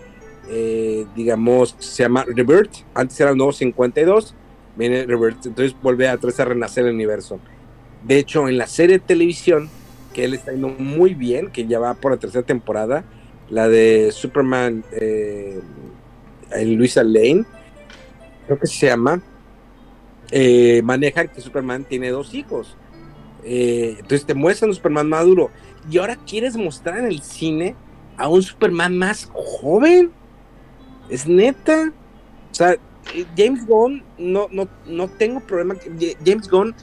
[0.48, 4.34] eh, digamos, se llama Rebirth, antes era el nuevo 52,
[4.76, 7.38] viene Rebirth, entonces vuelve a, a renacer el universo.
[8.02, 9.70] De hecho, en la serie de televisión,
[10.12, 13.04] que él está yendo muy bien, que ya va por la tercera temporada,
[13.48, 15.60] la de Superman eh,
[16.52, 17.44] en Luisa Lane,
[18.46, 19.22] creo que se llama,
[20.30, 22.76] eh, maneja que Superman tiene dos hijos.
[23.44, 25.50] Eh, entonces te muestran un Superman maduro.
[25.90, 27.74] Y ahora quieres mostrar en el cine
[28.16, 30.10] a un Superman más joven.
[31.08, 31.92] Es neta.
[32.50, 32.76] O sea,
[33.36, 35.74] James Gunn, no, no, no tengo problema.
[36.24, 36.74] James Gunn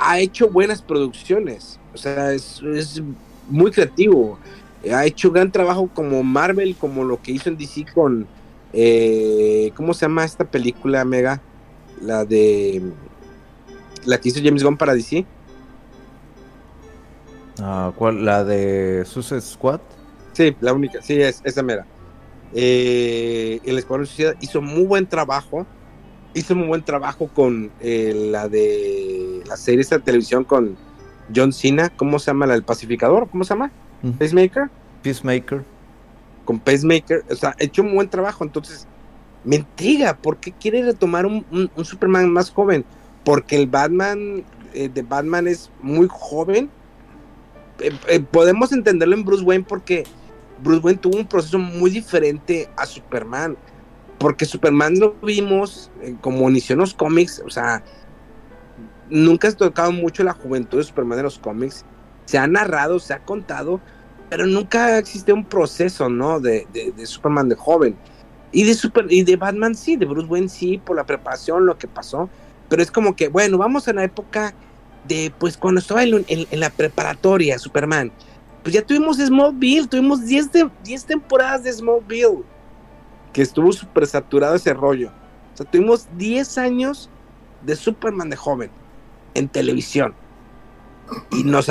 [0.00, 1.78] ha hecho buenas producciones.
[1.94, 3.02] O sea, es, es
[3.48, 4.38] muy creativo.
[4.92, 8.26] Ha hecho gran trabajo como Marvel, como lo que hizo en DC con.
[8.72, 11.40] Eh, ¿Cómo se llama esta película, Mega?
[12.00, 12.82] La de.
[14.04, 15.26] La que hizo James Gunn para DC.
[17.60, 18.24] Ah, ¿Cuál?
[18.24, 19.80] ¿La de Suicide Squad?
[20.32, 21.02] Sí, la única.
[21.02, 21.84] Sí, es esa mera.
[22.54, 25.66] Eh, el Escuadrón Suicida hizo muy buen trabajo.
[26.34, 30.76] Hizo muy buen trabajo con eh, la de la serie de televisión con
[31.34, 31.90] John Cena.
[31.90, 32.46] ¿Cómo se llama?
[32.46, 33.28] La del pacificador.
[33.28, 33.70] ¿Cómo se llama?
[34.02, 34.10] Mm.
[34.12, 34.70] Pacemaker.
[35.02, 35.64] Peacemaker.
[36.44, 37.24] Con Pacemaker.
[37.30, 38.44] O sea, hecho un buen trabajo.
[38.44, 38.86] Entonces,
[39.44, 40.16] me intriga.
[40.16, 42.84] ¿Por qué quiere retomar un, un, un Superman más joven?
[43.24, 46.70] Porque el Batman eh, de Batman es muy joven.
[47.80, 50.04] Eh, eh, podemos entenderlo en Bruce Wayne porque
[50.62, 53.56] Bruce Wayne tuvo un proceso muy diferente a Superman.
[54.18, 57.84] Porque Superman lo vimos eh, como inició en los cómics, o sea,
[59.08, 61.84] nunca ha tocado mucho la juventud de Superman en los cómics.
[62.24, 63.80] Se ha narrado, se ha contado,
[64.28, 66.40] pero nunca existe un proceso, ¿no?
[66.40, 67.96] De, de, de, Superman de joven.
[68.50, 71.78] Y de, Super, y de Batman sí, de Bruce Wayne sí, por la preparación, lo
[71.78, 72.28] que pasó.
[72.68, 74.52] Pero es como que, bueno, vamos a la época
[75.06, 78.12] de, pues, cuando estaba en, en, en la preparatoria, Superman
[78.62, 80.70] pues ya tuvimos Smallville, tuvimos 10 de,
[81.06, 82.42] temporadas de Smallville,
[83.32, 85.10] que estuvo súper saturado ese rollo.
[85.54, 87.10] O sea, tuvimos 10 años
[87.62, 88.70] de Superman de joven
[89.34, 90.14] en televisión.
[91.30, 91.68] Y nos,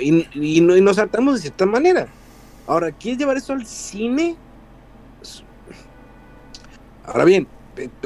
[0.00, 2.06] y, y, nos hartamos de cierta manera.
[2.66, 4.36] Ahora, ¿quieres llevar eso al cine?
[7.04, 7.46] Ahora bien,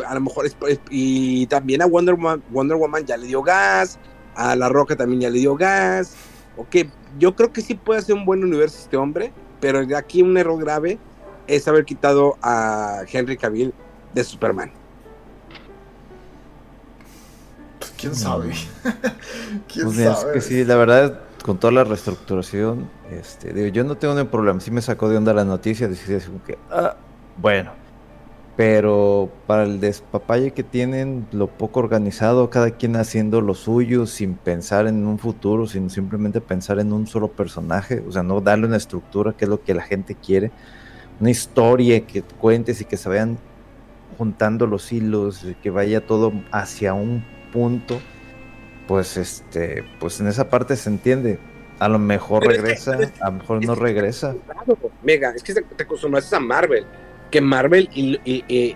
[0.07, 0.57] a lo mejor es,
[0.91, 3.99] y también a Wonder Woman, Wonder Woman ya le dio gas,
[4.35, 6.15] a La Roca también ya le dio gas.
[6.57, 6.77] Ok,
[7.19, 10.59] yo creo que sí puede ser un buen universo este hombre, pero aquí un error
[10.61, 10.99] grave
[11.51, 13.75] es haber quitado a Henry Cavill
[14.15, 14.71] de Superman.
[17.79, 18.53] Pues, ¿Quién sabe?
[19.73, 20.11] ¿Quién pues sabe?
[20.11, 24.31] Es que sí, la verdad, con toda la reestructuración, este, digo, yo no tengo ningún
[24.31, 24.61] problema.
[24.61, 26.97] Sí me sacó de onda la noticia, decidí así como que, ah,
[27.37, 27.73] bueno.
[28.57, 34.35] Pero para el despapalle que tienen, lo poco organizado, cada quien haciendo lo suyo, sin
[34.35, 38.67] pensar en un futuro, sino simplemente pensar en un solo personaje, o sea, no darle
[38.67, 40.51] una estructura que es lo que la gente quiere,
[41.21, 43.39] una historia que cuentes y que se vayan
[44.19, 48.01] juntando los hilos, que vaya todo hacia un punto,
[48.89, 51.39] pues este, pues en esa parte se entiende.
[51.79, 54.35] A lo mejor Pero regresa, es que, a lo mejor no regresa.
[55.03, 56.85] Mega, es que te acostumbras a Marvel
[57.31, 57.89] que Marvel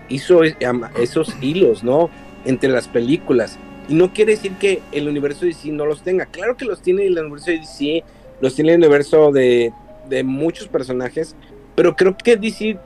[0.09, 2.09] hizo esos hilos, ¿no?
[2.45, 3.57] Entre las películas.
[3.87, 6.25] Y no quiere decir que el universo de DC no los tenga.
[6.25, 8.03] Claro que los tiene el universo de DC
[8.41, 9.71] los tiene el universo de,
[10.09, 11.35] de muchos personajes,
[11.75, 12.77] pero creo que DC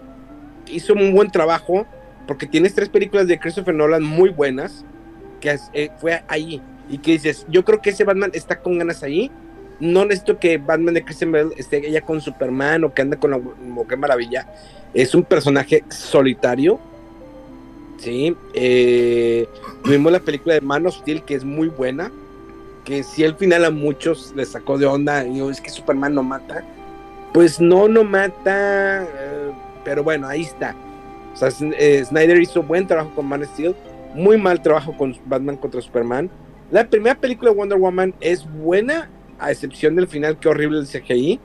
[0.68, 1.86] hizo un buen trabajo
[2.28, 4.86] porque tienes tres películas de Christopher Nolan muy buenas,
[5.40, 9.02] que eh, fue ahí, y que dices, yo creo que ese Batman está con ganas
[9.02, 9.32] ahí,
[9.80, 13.32] no necesito que Batman de Christian Bale esté ya con Superman o que ande con
[13.32, 14.48] la Mujer Maravilla,
[14.94, 16.80] es un personaje solitario,
[17.98, 19.48] sí, eh,
[19.84, 22.12] tuvimos la película de Man of Steel, que es muy buena,
[22.86, 26.22] que si al final a muchos les sacó de onda, y es que Superman no
[26.22, 26.64] mata,
[27.34, 29.52] pues no, no mata, eh,
[29.84, 30.76] pero bueno, ahí está.
[31.78, 33.76] Eh, Snyder hizo buen trabajo con Man of Steel,
[34.14, 36.30] muy mal trabajo con Batman contra Superman.
[36.72, 40.88] La primera película de Wonder Woman es buena, a excepción del final, que horrible el
[40.88, 41.40] CGI.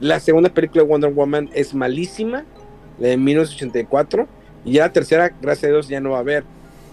[0.00, 2.44] La segunda película de Wonder Woman es malísima,
[2.98, 4.26] la de 1984.
[4.64, 6.44] Y ya la tercera, gracias a Dios, ya no va a haber.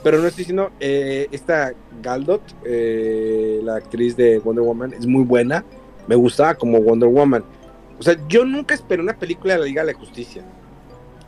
[0.03, 5.23] Pero no estoy diciendo, eh, esta Galdot, eh, la actriz de Wonder Woman, es muy
[5.23, 5.65] buena.
[6.07, 7.43] Me gustaba como Wonder Woman.
[7.99, 10.43] O sea, yo nunca esperé una película de la Liga de la Justicia,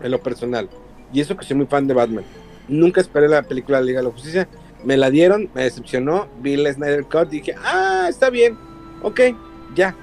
[0.01, 0.69] en lo personal.
[1.11, 2.23] Y eso que soy muy fan de Batman.
[2.67, 4.47] Nunca esperé la película de la Liga de la Justicia.
[4.83, 6.27] Me la dieron, me decepcionó.
[6.41, 8.57] Vi el Snyder Cut y dije, ah, está bien.
[9.01, 9.21] Ok,
[9.75, 9.95] ya.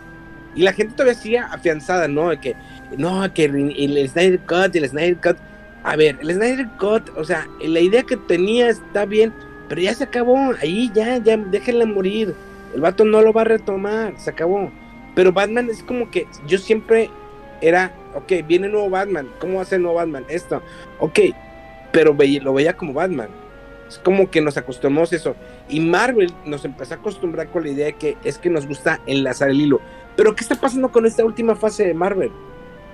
[0.56, 2.28] Y la gente todavía sigue afianzada, ¿no?
[2.40, 2.56] Que,
[2.96, 5.36] no, que el Snyder Cut y el Snyder Cut.
[5.84, 9.32] A ver, el Snyder Cut, o sea, la idea que tenía está bien,
[9.68, 10.36] pero ya se acabó.
[10.60, 12.34] Ahí ya, ya, déjenla morir.
[12.74, 14.70] El vato no lo va a retomar, se acabó.
[15.16, 17.10] Pero Batman es como que yo siempre
[17.62, 20.26] era, ok, viene nuevo Batman, ¿cómo a ser nuevo Batman?
[20.28, 20.62] Esto,
[21.00, 21.18] ok,
[21.90, 23.30] pero lo veía como Batman.
[23.88, 25.36] Es como que nos acostumbramos a eso.
[25.70, 29.00] Y Marvel nos empezó a acostumbrar con la idea de que es que nos gusta
[29.06, 29.80] enlazar el hilo.
[30.16, 32.30] Pero ¿qué está pasando con esta última fase de Marvel?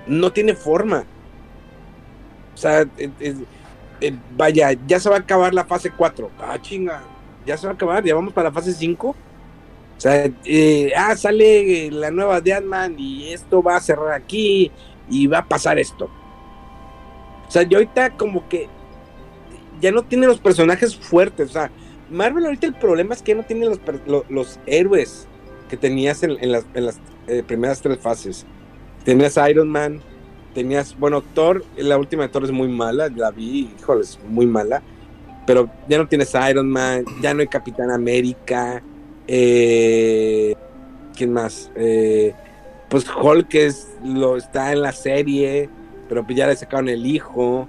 [0.07, 1.03] No tiene forma.
[2.53, 2.87] O sea,
[4.37, 6.31] vaya, ya se va a acabar la fase 4.
[6.39, 7.01] Ah, chinga,
[7.45, 9.13] ya se va a acabar, ya vamos para la fase 5.
[10.03, 14.69] Sea, eh, ah, sale la nueva de Ant-Man y esto va a cerrar aquí
[15.09, 16.09] y va a pasar esto.
[17.47, 18.67] O sea, yo ahorita como que
[19.79, 21.51] ya no tiene los personajes fuertes.
[21.51, 21.71] O sea,
[22.11, 23.65] Marvel ahorita el problema es que no tiene
[24.05, 25.25] los, héroes
[25.69, 26.65] que tenías en, las,
[27.27, 28.45] eh, primeras tres fases.
[29.05, 30.01] Tenías Iron Man,
[30.53, 34.47] tenías, bueno, Thor, la última de Thor es muy mala, la vi, híjole, es muy
[34.47, 34.83] mala.
[35.47, 38.83] Pero ya no tienes Iron Man, ya no hay Capitán América,
[39.27, 40.55] eh,
[41.15, 41.71] ¿Quién más?
[41.75, 42.33] Eh,
[42.89, 45.69] pues Hulk es, lo, está en la serie,
[46.09, 47.67] pero pues ya le sacaron el hijo.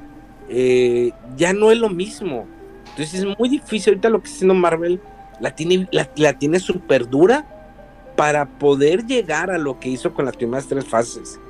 [0.49, 2.47] Eh, ya no es lo mismo.
[2.90, 5.01] Entonces es muy difícil ahorita lo que está haciendo Marvel.
[5.40, 7.47] La tiene, la, tiene súper dura
[8.17, 11.40] para poder llegar a lo que hizo con las primeras tres fases.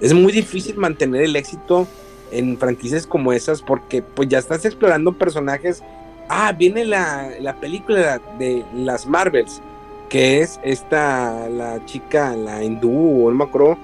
[0.00, 1.86] Es muy difícil mantener el éxito
[2.30, 5.82] en franquicias como esas porque pues ya estás explorando personajes
[6.32, 9.60] Ah, viene la, película de las Marvels,
[10.08, 13.76] que es esta, la chica, la hindú, o no me acuerdo,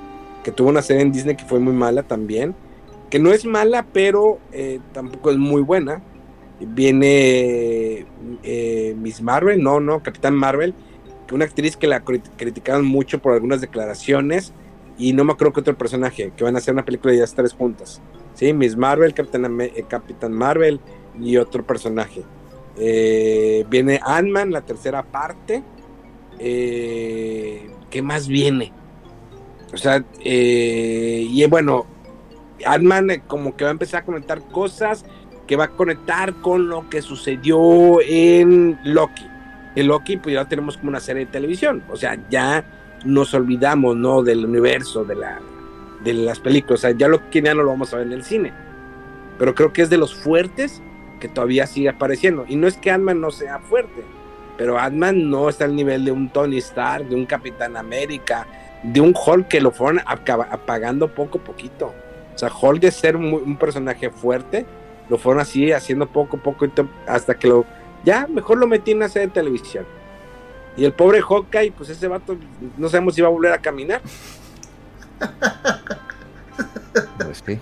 [0.44, 2.54] que tuvo una serie en Disney que fue muy mala también.
[3.10, 6.00] Que no es mala, pero eh, tampoco es muy buena.
[6.60, 8.06] Viene
[8.44, 10.72] eh, Miss Marvel, no, no, Capitán Marvel,
[11.32, 14.52] una actriz que la criticaron mucho por algunas declaraciones.
[14.96, 17.34] Y no me acuerdo que otro personaje, que van a hacer una película de ellas
[17.34, 18.00] tres juntas.
[18.34, 20.78] Sí, Miss Marvel, eh, Capitán Marvel
[21.20, 22.22] y otro personaje.
[22.78, 25.62] Eh, viene Ant-Man, la tercera parte.
[26.38, 28.72] Eh, ¿Qué más viene?
[29.72, 31.86] O sea, eh, y bueno,
[32.64, 35.04] Ant-Man como que va a empezar a conectar cosas
[35.46, 39.26] que va a conectar con lo que sucedió en Loki.
[39.76, 41.84] En Loki, pues ya tenemos como una serie de televisión.
[41.90, 42.64] O sea, ya
[43.04, 44.22] nos olvidamos, ¿no?
[44.22, 45.38] Del universo, de, la,
[46.02, 46.80] de las películas.
[46.80, 48.52] O sea, ya lo que ya no lo vamos a ver en el cine.
[49.38, 50.82] Pero creo que es de los fuertes
[51.20, 52.44] que todavía sigue apareciendo.
[52.48, 54.04] Y no es que Ant-Man no sea fuerte,
[54.56, 58.46] pero Ant-Man no está al nivel de un Tony Stark, de un Capitán América,
[58.82, 61.94] de un Hulk que lo fueron apagando poco a poquito.
[62.34, 64.66] O sea, Hulk de ser un, personaje fuerte,
[65.08, 66.66] lo fueron así haciendo poco a poco
[67.06, 67.64] hasta que lo...
[68.04, 69.84] Ya, mejor lo metí en una serie de televisión.
[70.76, 72.36] Y el pobre Hawkeye, pues ese vato,
[72.76, 74.02] no sabemos si va a volver a caminar.
[77.18, 77.58] Pues sí.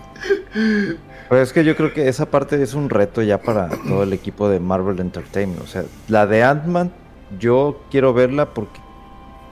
[1.29, 4.13] Pues es que yo creo que esa parte es un reto ya para todo el
[4.13, 5.63] equipo de Marvel Entertainment.
[5.63, 6.93] O sea, la de Ant-Man,
[7.39, 8.81] yo quiero verla porque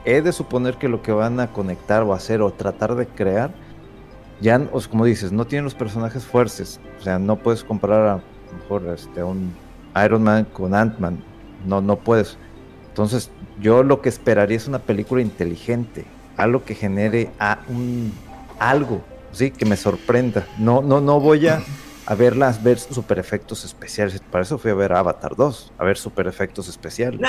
[0.05, 3.51] he de suponer que lo que van a conectar o hacer o tratar de crear,
[4.39, 4.59] ya,
[4.89, 6.79] como dices, no tienen los personajes fuertes.
[6.99, 8.21] O sea, no puedes comparar a,
[8.55, 9.53] mejor este, un
[10.03, 11.23] Iron Man con Ant-Man.
[11.65, 12.37] No, no puedes.
[12.89, 16.05] Entonces, yo lo que esperaría es una película inteligente,
[16.37, 18.13] algo que genere a un
[18.59, 19.01] algo
[19.33, 20.47] sí, que me sorprenda.
[20.57, 21.61] No, no, no voy a,
[22.05, 24.21] a verlas, ver super efectos especiales.
[24.31, 27.19] Para eso fui a ver Avatar 2, a ver super efectos especiales.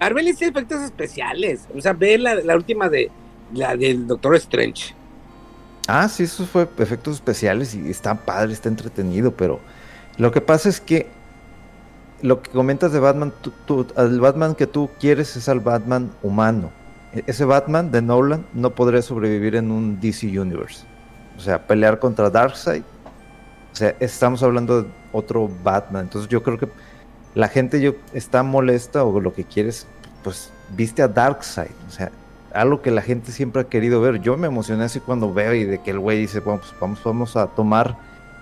[0.00, 1.66] Marvel hizo efectos especiales.
[1.76, 3.10] O sea, ve la, la última de
[3.52, 4.94] la del Doctor Strange.
[5.86, 9.58] Ah, sí, eso fue efectos especiales y está padre, está entretenido, pero
[10.18, 11.08] lo que pasa es que
[12.20, 16.10] lo que comentas de Batman, tú, tú, el Batman que tú quieres es al Batman
[16.22, 16.70] humano.
[17.14, 20.84] E, ese Batman de Nolan no podría sobrevivir en un DC Universe.
[21.38, 22.82] O sea, pelear contra Darkseid.
[23.72, 26.02] O sea, estamos hablando de otro Batman.
[26.02, 26.68] Entonces yo creo que
[27.34, 29.86] la gente yo, está molesta o lo que quieres,
[30.24, 31.70] pues viste a Darkseid.
[31.86, 32.10] O sea,
[32.52, 34.20] algo que la gente siempre ha querido ver.
[34.20, 37.02] Yo me emocioné así cuando veo y de que el güey dice, bueno, pues vamos,
[37.04, 37.96] vamos a tomar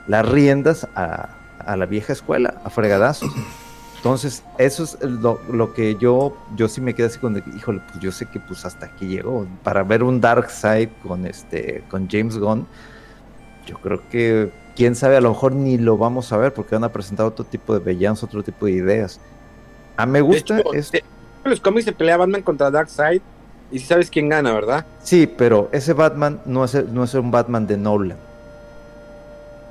[0.08, 1.28] las riendas a,
[1.58, 3.30] a la vieja escuela, a fregadazos.
[4.06, 7.98] Entonces, eso es lo, lo, que yo, yo sí me quedé así con, híjole, pues
[7.98, 9.48] yo sé que pues hasta aquí llegó.
[9.64, 12.68] Para ver un Dark Side con este, con James Gunn,
[13.66, 16.84] yo creo que, quién sabe, a lo mejor ni lo vamos a ver porque van
[16.84, 19.18] a presentar otro tipo de villanos, otro tipo de ideas.
[19.96, 20.72] A ah, me gusta hecho.
[20.72, 23.20] En los cómics se pelea Batman contra Darkseid
[23.72, 24.86] y si sabes quién gana, ¿verdad?
[25.02, 28.18] Sí, pero ese Batman no es, no es un Batman de Nolan.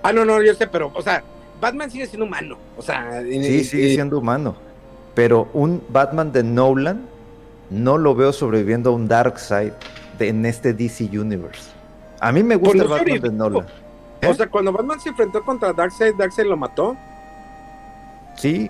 [0.04, 1.24] Ah, no, no, yo sé, pero, o sea,
[1.62, 2.58] Batman sigue siendo humano.
[2.78, 4.56] O sea, sí, sigue siendo humano.
[5.14, 7.06] Pero un Batman de Nolan
[7.70, 9.72] no lo veo sobreviviendo a un Darkseid
[10.20, 11.72] en este DC Universe.
[12.20, 13.66] A mí me gusta el Batman de Nolan.
[14.22, 14.28] ¿Eh?
[14.28, 16.96] O sea, cuando Batman se enfrentó contra Darkseid, Darkseid lo mató.
[18.36, 18.70] Sí,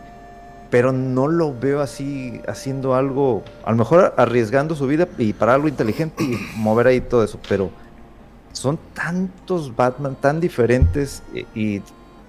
[0.69, 5.53] pero no lo veo así haciendo algo, a lo mejor arriesgando su vida y para
[5.53, 7.69] algo inteligente y mover ahí todo eso, pero
[8.51, 11.81] son tantos Batman tan diferentes y, y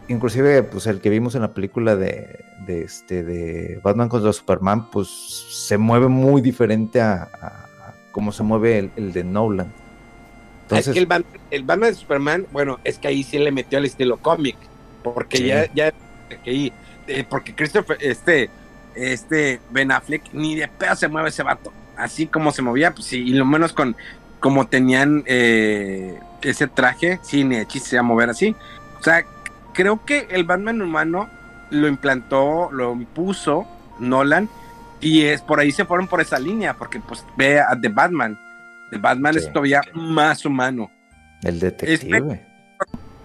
[0.09, 4.91] inclusive pues el que vimos en la película de, de, este de Batman contra Superman
[4.91, 9.73] pues se mueve muy diferente a, a, a cómo se mueve el, el, de Nolan.
[10.63, 13.53] Entonces es que el Batman, el Batman, de Superman bueno es que ahí sí le
[13.53, 14.57] metió al estilo cómic
[15.03, 15.47] porque sí.
[15.47, 15.93] ya ya
[16.45, 16.73] que
[17.07, 18.51] eh, porque Christopher este
[18.95, 21.73] este Ben Affleck ni de pedo se mueve ese vato.
[21.97, 23.97] Así como se movía pues sí y lo menos con
[24.41, 28.55] como tenían eh, ese traje sí ni de chiste se iba a mover así.
[28.99, 29.25] O sea
[29.77, 31.29] creo que el Batman humano
[31.71, 33.67] lo implantó, lo impuso
[33.99, 34.49] Nolan
[35.01, 38.39] y es por ahí se fueron por esa línea, porque pues ve a The Batman.
[38.91, 40.91] The Batman sí, es todavía más humano.
[41.43, 42.43] El detective.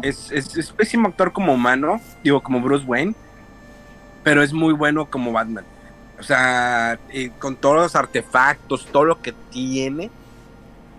[0.01, 3.13] Es, es, es, pésimo actor como humano, digo, como Bruce Wayne,
[4.23, 5.63] pero es muy bueno como Batman.
[6.19, 6.99] O sea,
[7.39, 10.09] con todos los artefactos, todo lo que tiene,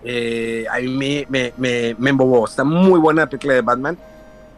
[0.03, 2.47] eh, a mí me, me, me, me embobó.
[2.47, 3.97] Está muy buena la película de Batman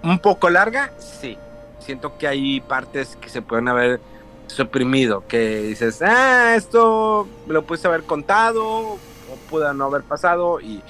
[0.06, 1.38] un poco larga, sí.
[1.80, 3.99] Siento que hay partes que se pueden haber
[4.47, 8.99] suprimido, que dices, ah, esto me lo pudiste haber contado, o
[9.49, 10.82] pudo no haber pasado, y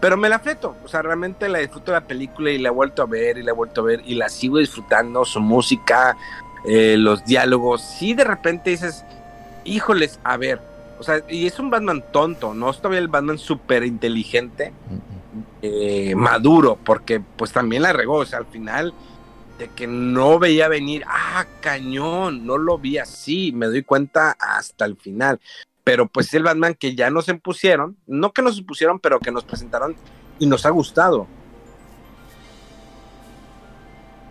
[0.00, 3.00] pero me la fleto, o sea, realmente la disfruto la película y la he vuelto
[3.00, 6.14] a ver y la he vuelto a ver y la sigo disfrutando, su música,
[6.66, 9.02] eh, los diálogos, sí de repente dices,
[9.64, 10.60] híjoles, a ver,
[10.98, 14.74] o sea, y es un Batman tonto, no es todavía el Batman súper inteligente,
[15.62, 18.94] eh, maduro, porque pues también la regó, o sea, al final
[19.58, 24.84] de que no veía venir, ah, cañón, no lo vi así, me doy cuenta hasta
[24.84, 25.40] el final.
[25.84, 29.44] Pero pues el Batman que ya nos impusieron, no que nos impusieron, pero que nos
[29.44, 29.94] presentaron
[30.38, 31.26] y nos ha gustado.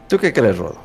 [0.10, 0.78] ¿Tú qué crees, Rodo?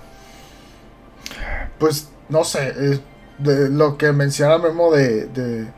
[1.79, 3.01] Pues no sé, eh,
[3.39, 5.73] de lo que menciona Memo de, de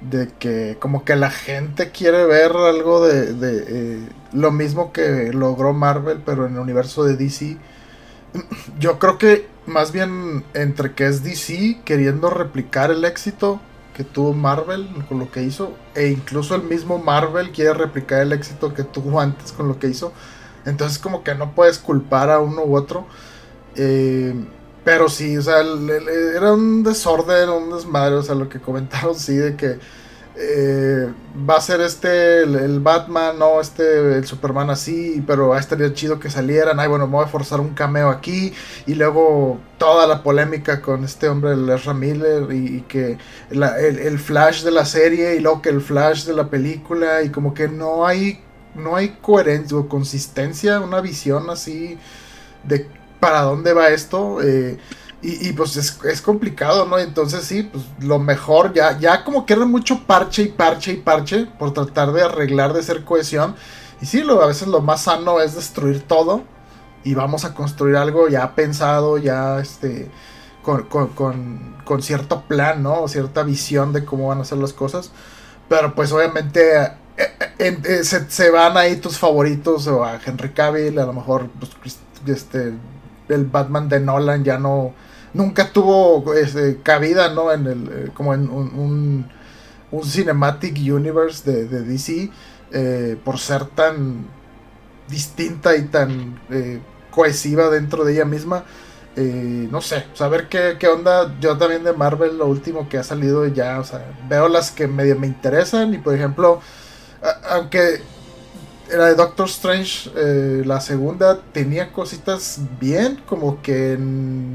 [0.00, 5.32] de que como que la gente quiere ver algo de, de eh, lo mismo que
[5.32, 7.56] logró Marvel pero en el universo de DC
[8.78, 13.60] yo creo que más bien entre que es DC queriendo replicar el éxito
[13.94, 18.32] que tuvo Marvel con lo que hizo e incluso el mismo Marvel quiere replicar el
[18.32, 20.12] éxito que tuvo antes con lo que hizo
[20.68, 23.06] entonces como que no puedes culpar a uno u otro.
[23.74, 24.34] Eh,
[24.88, 25.56] pero sí, o sea,
[26.34, 29.78] era un desorden, un desmadre, o sea, lo que comentaron, sí, de que
[30.34, 31.12] eh,
[31.46, 36.30] va a ser este, el, Batman, no, este, el Superman así, pero estaría chido que
[36.30, 38.54] salieran, ay, bueno, me voy a forzar un cameo aquí,
[38.86, 43.18] y luego toda la polémica con este hombre, el Ezra Miller, y, que
[43.50, 47.52] el Flash de la serie, y luego que el Flash de la película, y como
[47.52, 48.42] que no hay,
[48.74, 51.98] no hay coherencia o consistencia, una visión así
[52.64, 54.40] de para dónde va esto.
[54.42, 54.78] Eh,
[55.20, 56.96] y, pues es, complicado, ¿no?
[56.96, 60.96] Entonces sí, pues lo mejor, ya, ya como que era mucho parche y parche y
[60.98, 63.56] parche por tratar de arreglar, de ser cohesión.
[64.00, 66.44] Y sí, lo, a veces lo más sano es destruir todo
[67.02, 70.08] y vamos a construir algo ya pensado, ya este,
[70.62, 73.02] con, con, con, cierto plan, ¿no?
[73.02, 75.10] O cierta visión de cómo van a ser las cosas.
[75.68, 76.80] Pero pues obviamente
[77.16, 81.48] eh, eh, se, se, van ahí tus favoritos o a Henry Cavill, a lo mejor
[81.82, 82.74] pues, este
[83.28, 84.94] el Batman de Nolan ya no
[85.34, 87.52] nunca tuvo este, cabida, ¿no?
[87.52, 89.26] En el, eh, como en un,
[89.90, 92.30] un, cinematic universe de, de DC,
[92.72, 94.26] eh, por ser tan
[95.08, 98.64] distinta y tan eh, cohesiva dentro de ella misma.
[99.16, 101.34] no sé, saber qué, qué, onda.
[101.40, 104.86] Yo también de Marvel, lo último que ha salido ya, o sea, veo las que
[104.86, 105.94] medio me interesan.
[105.94, 106.60] Y por ejemplo,
[107.50, 108.00] aunque
[108.96, 113.98] la de Doctor Strange, eh, la segunda, tenía cositas bien, como que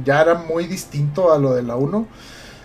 [0.04, 2.08] ya era muy distinto a lo de la 1.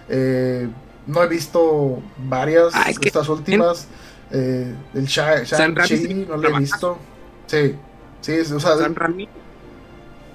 [0.08, 0.68] Eh,
[1.06, 3.86] no he visto varias ah, de estas últimas.
[4.30, 6.98] Eh, el Shang-Chi no lo he visto.
[7.46, 7.74] Sí,
[8.20, 8.72] sí, o sea,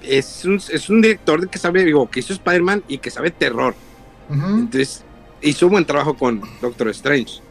[0.04, 3.76] es un, es un director que sabe, digo, que hizo Spider-Man y que sabe terror.
[4.30, 5.04] Entonces,
[5.42, 7.42] hizo un buen trabajo con Doctor Strange.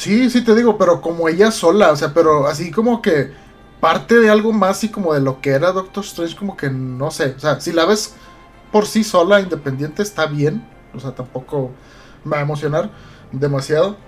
[0.00, 3.32] Sí, sí te digo, pero como ella sola, o sea, pero así como que
[3.80, 7.10] parte de algo más y como de lo que era Doctor Strange, como que no
[7.10, 8.14] sé, o sea, si la ves
[8.72, 11.72] por sí sola, independiente, está bien, o sea, tampoco
[12.24, 12.90] me va a emocionar
[13.30, 13.98] demasiado,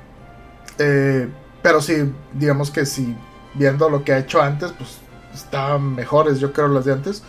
[0.79, 1.29] eh,
[1.63, 3.15] pero sí, digamos que si
[3.55, 4.99] viendo lo que ha hecho antes, pues
[5.35, 7.23] estaban mejores, yo creo, las de antes.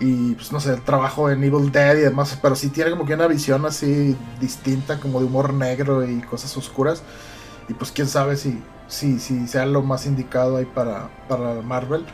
[0.00, 3.04] Y pues no sé, el trabajo en Evil Dead y demás, pero sí tiene como
[3.04, 7.02] que una visión así distinta, como de humor negro y cosas oscuras.
[7.68, 12.04] Y pues quién sabe si, si, si sea lo más indicado ahí para, para Marvel.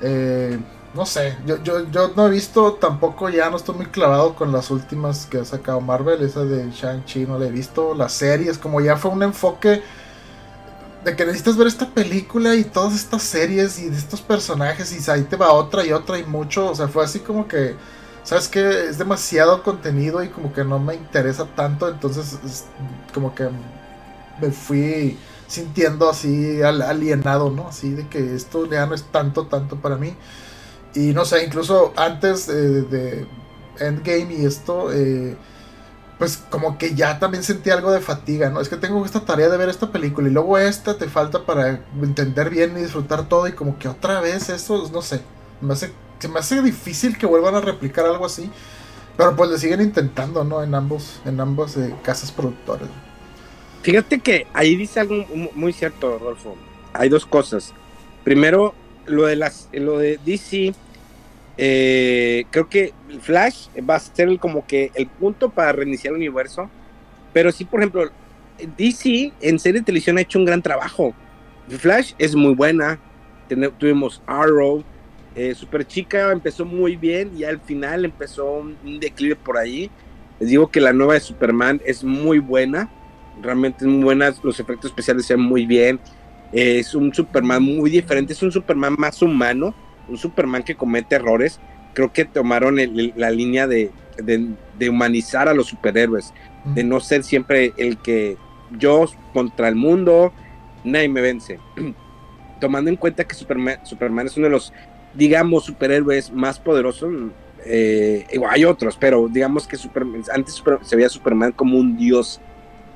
[0.00, 0.58] Eh,
[0.94, 4.50] no sé, yo, yo, yo no he visto tampoco, ya no estoy muy clavado con
[4.50, 6.22] las últimas que ha sacado Marvel.
[6.22, 7.94] Esa de Shang-Chi no la he visto.
[7.94, 9.82] Las series, como ya fue un enfoque
[11.04, 15.10] de que necesitas ver esta película y todas estas series y de estos personajes y
[15.10, 16.70] ahí te va otra y otra y mucho.
[16.70, 17.76] O sea, fue así como que,
[18.24, 21.88] ¿sabes que Es demasiado contenido y como que no me interesa tanto.
[21.88, 22.66] Entonces,
[23.14, 23.48] como que
[24.40, 25.16] me fui
[25.46, 27.68] sintiendo así alienado, ¿no?
[27.68, 30.14] Así de que esto ya no es tanto, tanto para mí.
[30.94, 33.26] Y no sé, incluso antes de,
[33.78, 35.36] Endgame y esto, eh,
[36.18, 38.60] pues como que ya también sentí algo de fatiga, ¿no?
[38.60, 41.80] Es que tengo esta tarea de ver esta película y luego esta te falta para
[42.00, 45.22] entender bien y disfrutar todo y como que otra vez eso, no sé,
[45.60, 48.50] me hace, se me hace difícil que vuelvan a replicar algo así.
[49.16, 50.62] Pero pues le siguen intentando, ¿no?
[50.62, 52.88] En ambos, en ambos eh, casas productores.
[53.82, 55.24] Fíjate que ahí dice algo
[55.54, 56.56] muy cierto, Rodolfo.
[56.92, 57.72] Hay dos cosas.
[58.24, 58.74] Primero,
[59.06, 60.74] lo de las, lo de DC,
[61.56, 66.68] eh, creo que Flash va a ser como que el punto para reiniciar el universo.
[67.32, 68.10] Pero sí, por ejemplo,
[68.76, 71.14] DC en serie de televisión ha hecho un gran trabajo.
[71.68, 72.98] Flash es muy buena.
[73.78, 74.84] tuvimos Arrow.
[75.34, 79.90] Eh, Super Chica empezó muy bien y al final empezó un declive por ahí.
[80.38, 82.90] Les digo que la nueva de Superman es muy buena
[83.42, 86.00] realmente muy buenas, los efectos especiales se ven muy bien,
[86.52, 89.74] es un Superman muy diferente, es un Superman más humano,
[90.08, 91.60] un Superman que comete errores,
[91.94, 92.76] creo que tomaron
[93.16, 93.90] la línea de,
[94.88, 96.32] humanizar a los superhéroes,
[96.64, 98.36] de no ser siempre el que
[98.78, 100.32] yo contra el mundo,
[100.84, 101.58] nadie me vence.
[102.60, 104.72] Tomando en cuenta que Superman, Superman es uno de los,
[105.14, 107.12] digamos, superhéroes más poderosos,
[107.64, 112.40] eh, hay otros, pero digamos que Superman, antes se veía Superman como un dios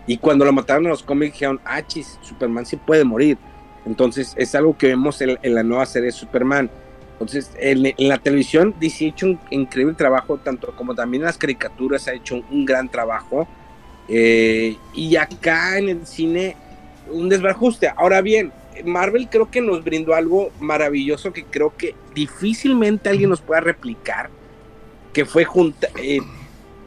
[0.06, 3.38] y cuando lo mataron en los cómics dijeron, ah, chis, Superman sí puede morir.
[3.86, 6.70] Entonces es algo que vemos en, la nueva serie de Superman.
[7.12, 11.38] Entonces en, la televisión DC ha hecho un increíble trabajo, tanto como también en las
[11.38, 13.48] caricaturas ha hecho un, gran trabajo.
[14.08, 16.56] Eh, y acá en el cine
[17.10, 17.90] un desbarajuste.
[17.96, 18.52] Ahora bien,
[18.84, 24.28] Marvel creo que nos brindó algo maravilloso que creo que difícilmente alguien nos pueda replicar,
[25.12, 25.90] que fue juntar...
[26.02, 26.20] Eh,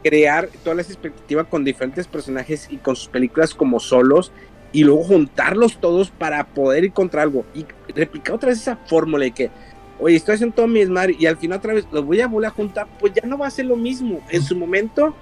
[0.02, 4.32] crear todas las expectativas con diferentes personajes y con sus películas como solos
[4.72, 7.44] y luego juntarlos todos para poder ir contra algo.
[7.54, 9.50] Y replicar otra vez esa fórmula de que
[9.98, 12.48] oye estoy haciendo todo mi smart y al final otra vez los voy a volver
[12.48, 14.20] a juntar pues ya no va a ser lo mismo.
[14.30, 15.14] En su momento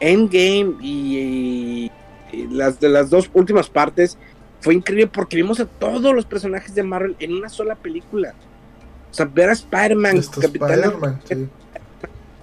[0.00, 1.90] Endgame y,
[2.32, 4.18] y las de las dos últimas partes
[4.60, 8.34] fue increíble porque vimos a todos los personajes de Marvel en una sola película.
[9.10, 11.20] O sea ver a Spider-Man Capitán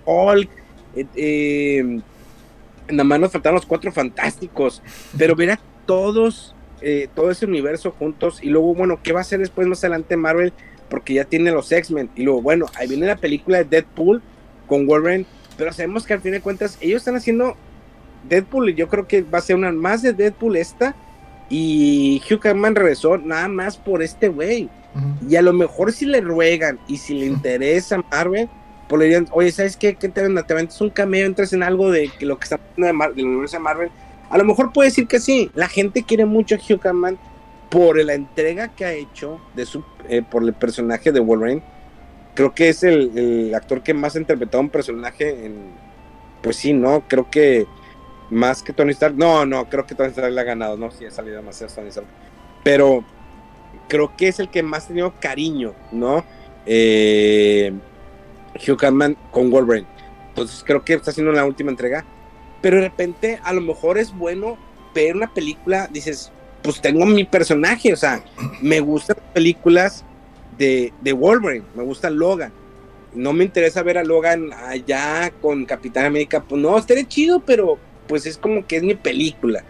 [0.06, 0.61] Hulk
[0.96, 2.00] eh, eh,
[2.90, 4.82] nada más nos faltaron los cuatro fantásticos,
[5.18, 9.22] pero ver a todos, eh, todo ese universo juntos y luego, bueno, ¿qué va a
[9.22, 10.54] hacer después más adelante Marvel?
[10.90, 14.22] Porque ya tiene los X-Men y luego, bueno, ahí viene la película de Deadpool
[14.68, 15.26] con Wolverine,
[15.58, 17.56] pero sabemos que al fin de cuentas ellos están haciendo
[18.28, 20.96] Deadpool y yo creo que va a ser una más de Deadpool esta
[21.50, 24.70] y Hugh Jackman regresó nada más por este güey.
[25.28, 28.50] Y a lo mejor si le ruegan y si le interesa Marvel,
[28.92, 29.96] pues le dirían, oye, ¿sabes qué?
[29.96, 33.26] ¿Qué te, te un cameo, entras en algo de lo que está haciendo de del
[33.26, 33.90] universo de Marvel?
[34.30, 35.50] A lo mejor puede decir que sí.
[35.56, 37.18] La gente quiere mucho a Hugh Jackman
[37.70, 41.64] por la entrega que ha hecho de su, eh, por el personaje de Wolverine.
[42.36, 45.52] Creo que es el, actor que más ha interpretado un personaje
[46.42, 47.68] pues sí, no, creo que
[48.30, 51.06] más que Tony Stark, no, no, creo que Tony Stark le ha ganado, no, sí
[51.06, 52.08] ha salido demasiado Tony Stark,
[52.62, 53.06] pero
[53.88, 56.26] creo que es el que más ha tenido cariño, ¿no?
[56.66, 57.72] Eh,
[58.56, 59.88] Hugh Jackman con Wolverine.
[60.30, 62.06] Entonces creo que está haciendo la última entrega.
[62.62, 64.58] Pero de repente a lo mejor es bueno
[64.94, 66.32] ver una película, dices,
[66.62, 68.24] pues tengo mi personaje, o sea,
[68.62, 70.06] me gustan películas
[70.58, 72.52] de, de Wolverine, me gusta Logan.
[73.14, 77.78] No me interesa ver a Logan allá con Capitán América, pues no, estaría chido, pero
[78.08, 79.64] pues es como que es mi película.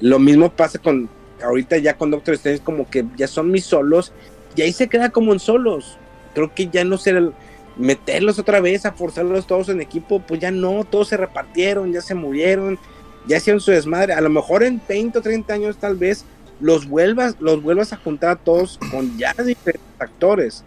[0.00, 1.08] Lo mismo pasa con,
[1.42, 4.12] ahorita ya con Doctor Strange, como que ya son mis solos,
[4.56, 5.98] y ahí se queda como en solos.
[6.34, 7.30] Creo que ya no será
[7.76, 12.00] meterlos otra vez, a forzarlos todos en equipo, pues ya no, todos se repartieron, ya
[12.00, 12.78] se murieron,
[13.26, 14.12] ya hicieron su desmadre.
[14.12, 16.24] A lo mejor en 20 o 30 años tal vez
[16.60, 20.64] los vuelvas, los vuelvas a juntar a todos con ya diferentes actores.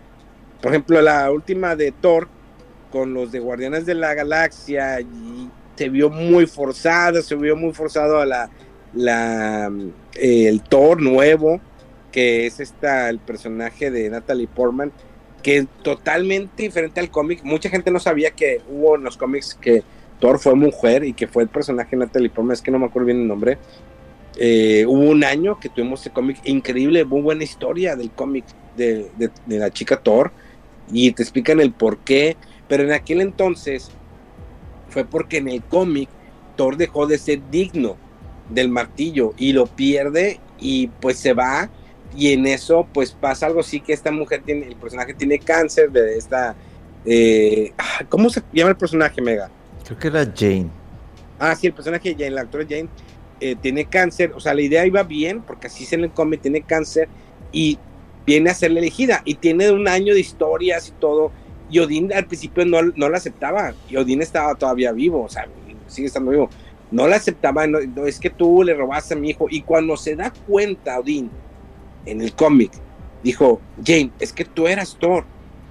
[0.62, 2.28] Por ejemplo, la última de Thor
[2.92, 7.74] con los de Guardianes de la Galaxia y se vio muy forzada, se vio muy
[7.74, 8.50] forzado a la,
[8.94, 9.72] la
[10.16, 11.60] el Thor nuevo,
[12.12, 14.92] que es esta el personaje de Natalie Portman
[15.46, 17.44] que totalmente diferente al cómic.
[17.44, 19.84] Mucha gente no sabía que hubo en los cómics que
[20.20, 23.06] Thor fue mujer y que fue el personaje Natalie Portman, es que no me acuerdo
[23.06, 23.60] bien el nombre.
[24.38, 28.44] Eh, hubo un año que tuvimos este cómic increíble, muy buena historia del cómic
[28.76, 29.12] de,
[29.46, 30.32] la chica Thor
[30.92, 32.38] y te explican el por qué,
[32.68, 33.92] pero en aquel entonces
[34.90, 36.10] fue porque en el cómic
[36.56, 37.98] Thor dejó de ser digno
[38.50, 41.70] del martillo y lo pierde y pues se va
[42.16, 45.92] y en eso pues pasa algo así que esta mujer tiene, el personaje tiene cáncer
[45.92, 46.56] de esta,
[47.06, 49.50] eh, ah, ¿cómo se llama el personaje, Mega?
[49.86, 50.70] Creo que era Jane.
[51.38, 52.88] Ah, sí, el personaje de Jane, la actora Jane,
[53.42, 56.62] eh, tiene cáncer, o sea, la idea iba bien, porque así se le come, tiene
[56.62, 57.10] cáncer,
[57.52, 57.78] y
[58.26, 61.32] viene a ser la elegida, y tiene un año de historias y todo,
[61.70, 65.48] y Odín al principio no, no la aceptaba, y Odín estaba todavía vivo, o sea,
[65.88, 66.50] sigue estando vivo,
[66.92, 70.16] no la aceptaba, no, es que tú le robaste a mi hijo, y cuando se
[70.16, 71.30] da cuenta Odín
[72.06, 72.72] en el cómic,
[73.24, 75.26] dijo, Jane, es que tú eras Thor.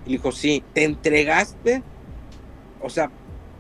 [0.07, 1.83] Y dijo, sí, te entregaste,
[2.83, 3.11] o sea,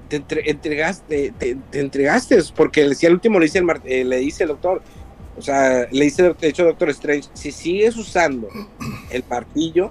[0.08, 0.16] te
[0.50, 4.82] entregaste, te, entregaste, porque decía el último le dice el, eh, le dice el doctor,
[5.36, 8.48] o sea, le dice de hecho Doctor Strange, si sigues usando
[9.10, 9.90] el martillo,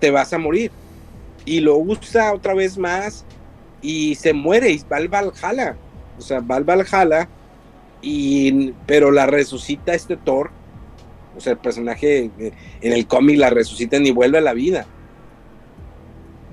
[0.00, 0.70] te vas a morir.
[1.44, 3.24] Y lo usa otra vez más
[3.80, 5.76] y se muere y va al Valhalla.
[6.18, 7.28] O sea, va al Valhalla,
[8.02, 10.50] y, pero la resucita este Thor
[11.38, 14.86] o sea, el personaje eh, en el cómic la resucitan y vuelve a la vida.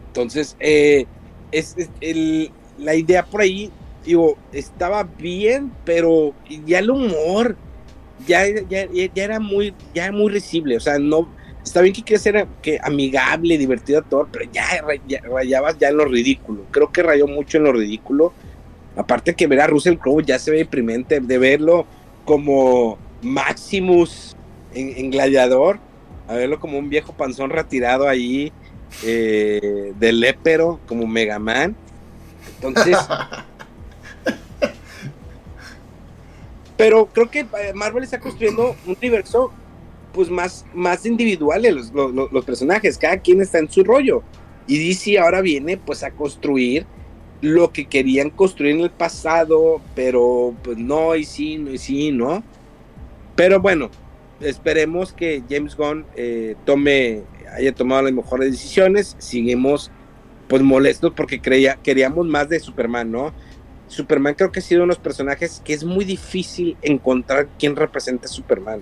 [0.07, 1.07] Entonces, eh,
[1.51, 1.75] es,
[2.77, 3.71] la idea por ahí,
[4.05, 6.33] digo, estaba bien, pero
[6.65, 7.57] ya el humor
[8.27, 10.77] ya, ya, era muy, ya muy risible.
[10.77, 11.27] O sea, no,
[11.63, 14.63] está bien que quiera ser que amigable, divertido todo, pero ya,
[15.23, 16.63] rayabas ya en lo ridículo.
[16.69, 18.33] Creo que rayó mucho en lo ridículo.
[18.95, 21.86] Aparte que ver a Russell Crowe ya se ve deprimente de verlo
[22.23, 24.34] como Maximus
[24.76, 25.80] en, Gladiador,
[26.28, 28.51] a verlo como un viejo panzón retirado ahí
[29.03, 31.76] eh, del épero, como Megaman.
[32.55, 32.97] Entonces.
[36.78, 39.51] pero creo que eh, Marvel está construyendo un universo
[40.13, 44.23] pues más, más individual los, los, personajes, cada quien está en su rollo.
[44.67, 46.86] Y DC ahora viene pues a construir
[47.41, 52.11] lo que querían construir en el pasado, pero pues no, y sí, no, y sí,
[52.11, 52.43] ¿no?
[53.36, 53.89] Pero bueno,
[54.39, 57.23] esperemos que James Gunn eh, tome,
[57.53, 59.15] haya tomado las mejores decisiones.
[59.19, 59.91] Seguimos
[60.47, 63.33] pues molestos porque creía, queríamos más de Superman, ¿no?
[63.88, 67.75] Superman creo que ha sido uno de los personajes que es muy difícil encontrar quién
[67.75, 68.81] represente a Superman.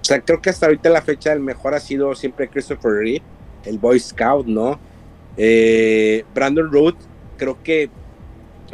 [0.00, 3.22] O sea, creo que hasta ahorita la fecha el mejor ha sido siempre Christopher Reeve,
[3.64, 4.78] el Boy Scout, ¿no?
[5.36, 6.96] Eh, Brandon Root,
[7.36, 7.90] creo que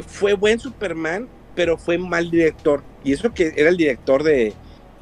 [0.07, 2.83] fue buen Superman, pero fue mal director.
[3.03, 4.53] Y eso que era el director de,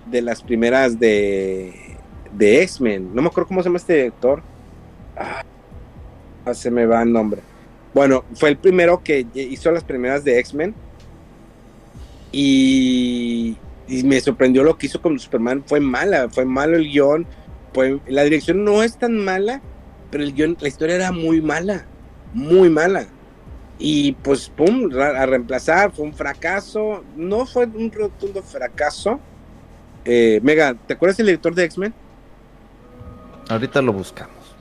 [0.05, 1.73] de las primeras de,
[2.33, 3.13] de X-Men.
[3.13, 4.41] No me acuerdo cómo se llama este director.
[5.15, 5.43] Ah,
[6.53, 7.41] se me va el nombre.
[7.93, 10.73] Bueno, fue el primero que hizo las primeras de X-Men.
[12.31, 15.63] Y, me sorprendió lo que hizo con Superman.
[15.65, 17.27] Fue mala, fue malo el guion.
[18.07, 19.61] La dirección no es tan mala,
[20.11, 21.85] pero el guion, la historia era muy mala.
[22.33, 23.05] Muy mala.
[23.77, 27.03] Y pues, pum, a reemplazar, fue un fracaso.
[27.15, 29.19] No fue un rotundo fracaso
[30.05, 31.93] eh, Mega, ¿te acuerdas del director de X-Men?
[33.49, 34.55] Ahorita lo buscamos.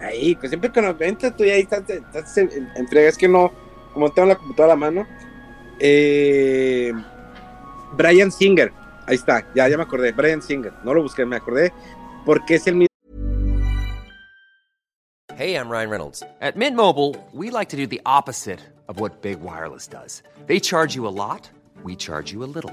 [0.00, 3.50] Ahí, pues siempre que nos entras tú ya ahí estás, en, entrega, es que no,
[3.94, 5.06] como tengo la computadora a la mano.
[5.78, 6.92] Eh,
[7.96, 8.72] Brian Singer,
[9.06, 11.72] ahí está, ya, ya me acordé, Brian Singer, no lo busqué, me acordé,
[12.24, 12.86] porque es el mismo
[15.36, 16.22] Hey, I'm Ryan Reynolds.
[16.40, 20.22] At Mint Mobile, we like to do the opposite of what Big Wireless does.
[20.46, 21.50] They charge you a lot,
[21.82, 22.72] we charge you a little.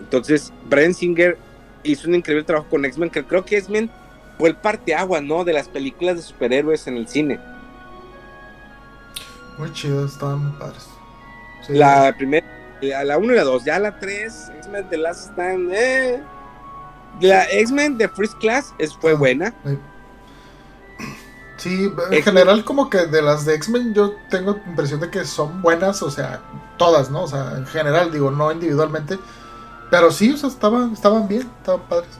[0.00, 1.38] Entonces, Brent Singer
[1.82, 3.90] hizo un increíble trabajo con X-Men, que creo que X-Men
[4.38, 5.44] fue el parteagua, ¿no?
[5.44, 7.38] De las películas de superhéroes en el cine.
[9.58, 10.88] Muy chido, estaban muy padres.
[11.66, 11.74] Sí.
[11.74, 12.46] La primera,
[12.80, 16.20] la- la 1 y la 2, ya la 3, X-Men The Last Stand, eh.
[17.20, 19.16] La X-Men de First Class es, fue Ah.
[19.16, 19.54] buena.
[21.56, 25.62] Sí, en general como que de las de X-Men yo tengo impresión de que son
[25.62, 26.40] buenas, o sea,
[26.76, 27.22] todas, ¿no?
[27.22, 29.18] O sea, en general, digo, no individualmente.
[29.94, 32.10] Pero sí, o sea, estaban, estaban bien, estaban padres.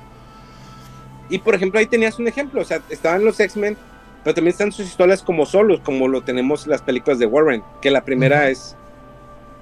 [1.28, 3.76] Y por ejemplo, ahí tenías un ejemplo, o sea, estaban los X-Men,
[4.22, 7.62] pero también están sus historias como solos, como lo tenemos en las películas de Warren,
[7.80, 8.76] que la primera es,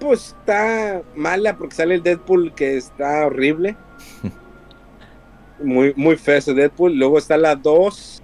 [0.01, 3.77] pues está mala porque sale el Deadpool que está horrible.
[5.63, 6.95] muy, muy feo ese Deadpool.
[6.97, 8.23] Luego está la 2,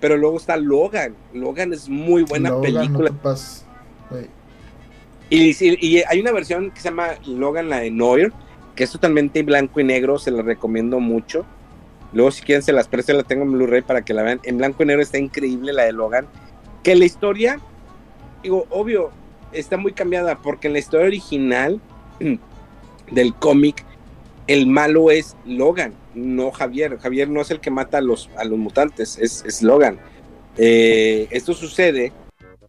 [0.00, 1.14] pero luego está Logan.
[1.34, 3.10] Logan es muy buena Logan, película.
[5.28, 8.32] Y, y- y hay una versión que se llama Logan, la de Noir,
[8.76, 11.46] que es totalmente blanco y negro, se la recomiendo mucho.
[12.12, 14.40] Luego, si quieren, se las presto, la tengo en Blu-ray para que la vean.
[14.44, 16.26] En blanco y negro está increíble la de Logan.
[16.82, 17.58] Que la historia,
[18.42, 19.10] digo, obvio,
[19.52, 21.80] está muy cambiada, porque en la historia original
[23.10, 23.84] del cómic,
[24.46, 26.98] el malo es Logan, no Javier.
[26.98, 29.98] Javier no es el que mata a los, a los mutantes, es, es Logan.
[30.58, 32.12] Eh, esto sucede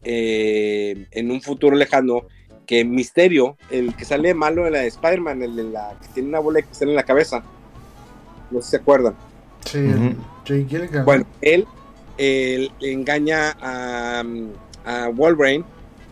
[0.04, 2.24] eh, en un futuro lejano
[2.68, 6.30] que Misterio, el que sale malo de la de Spider-Man, el de la que tiene
[6.30, 7.44] una bola de cristal en la cabeza,
[8.52, 9.16] no sé si se acuerdan.
[9.66, 9.80] Sí,
[10.46, 11.06] Jay Gilligan.
[11.06, 11.66] Bueno, él,
[12.18, 14.24] él engaña a,
[14.86, 15.66] a Wolverine,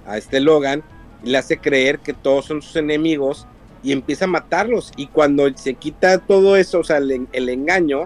[0.08, 0.82] a este Logan,
[1.24, 3.46] y le hace creer que todos son sus enemigos
[3.84, 4.92] y empieza a matarlos.
[4.98, 8.06] Y cuando se quita todo eso, o sea, el, el engaño,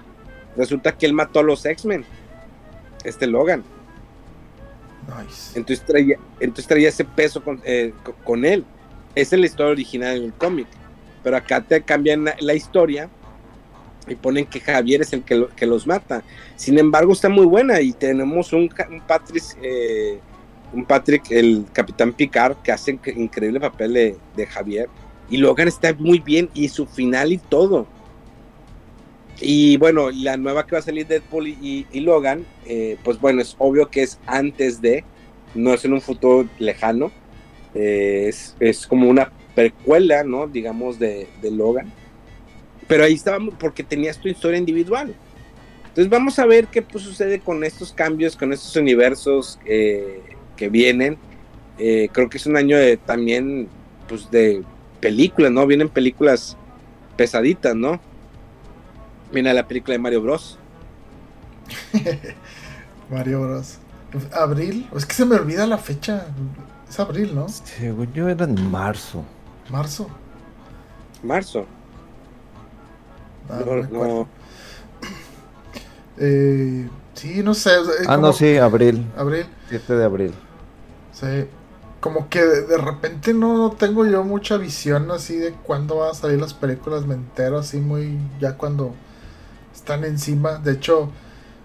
[0.57, 2.03] resulta que él mató a los X-Men,
[3.03, 3.63] este Logan.
[5.55, 8.63] Entonces traía, entonces traía ese peso con, eh, co- con él.
[9.15, 10.67] Esa es la historia original del cómic.
[11.23, 13.09] Pero acá te cambian la, historia
[14.07, 16.23] y ponen que Javier es el que, lo- que los mata.
[16.55, 20.19] Sin embargo, está muy buena y tenemos un, un Patrick, eh,
[20.73, 24.87] un Patrick, el Capitán Picard, que hace inc- increíble papel de, de Javier.
[25.29, 27.85] Y Logan está muy bien y su final y todo.
[29.41, 33.55] Y bueno, la nueva que va a salir Deadpool y, Logan, eh, pues bueno, es
[33.57, 35.03] obvio que es antes de,
[35.55, 37.11] no es en un futuro lejano,
[37.73, 40.47] eh, es, es como una precuela, ¿no?
[40.47, 41.91] Digamos, de, de Logan.
[42.87, 45.15] Pero ahí estábamos porque tenías tu historia individual.
[45.89, 50.21] Entonces vamos a ver qué pues, sucede con estos cambios, con estos universos eh,
[50.55, 51.17] que vienen.
[51.77, 53.67] Eh, creo que es un año también,
[54.07, 54.63] pues, de
[54.99, 55.65] películas, ¿no?
[55.65, 56.57] Vienen películas
[57.17, 57.99] pesaditas, ¿no?
[59.31, 60.57] Viene la película de Mario Bros.
[63.09, 63.77] Mario Bros.
[64.33, 66.25] Abril, es que se me olvida la fecha.
[66.89, 67.47] Es abril, ¿no?
[67.47, 69.23] Según yo era en marzo.
[69.69, 70.07] Marzo.
[71.21, 71.65] Marzo.
[73.49, 73.75] Ah, No,
[74.05, 74.27] no.
[76.21, 77.69] Eh, sí, no sé.
[78.05, 79.05] Ah, como- no, sí, abril.
[79.15, 79.45] Abril.
[79.69, 80.33] 7 de abril.
[81.13, 81.45] Sí.
[82.01, 86.11] Como que de, de repente no, no tengo yo mucha visión así de cuándo van
[86.11, 87.05] a salir las películas.
[87.05, 88.93] Me entero así muy ya cuando
[89.79, 90.57] están encima.
[90.59, 91.09] De hecho,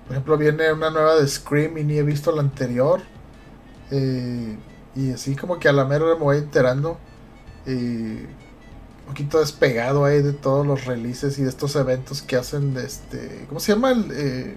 [0.07, 3.01] por ejemplo, viene una nueva de Scream y ni he visto la anterior.
[3.91, 4.57] Eh,
[4.95, 6.99] y así como que a la mera me voy enterando.
[7.67, 12.75] Y un poquito despegado ahí de todos los releases y de estos eventos que hacen
[12.75, 13.47] de este.
[13.49, 14.57] ¿Cómo se llama el, eh,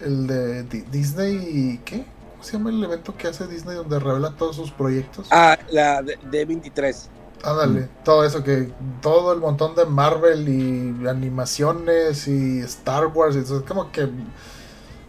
[0.00, 2.04] el de Di- Disney qué?
[2.32, 5.26] ¿Cómo se llama el evento que hace Disney donde revela todos sus proyectos?
[5.30, 7.10] Ah, la de 23.
[7.44, 13.40] Ándale, todo eso que todo el montón de Marvel y animaciones y Star Wars, y
[13.40, 14.08] eso, es como que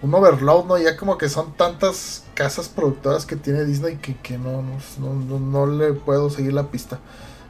[0.02, 0.78] un overload, ¿no?
[0.78, 4.62] Ya como que son tantas casas productoras que tiene Disney que, que no,
[5.00, 7.00] no, no, no le puedo seguir la pista.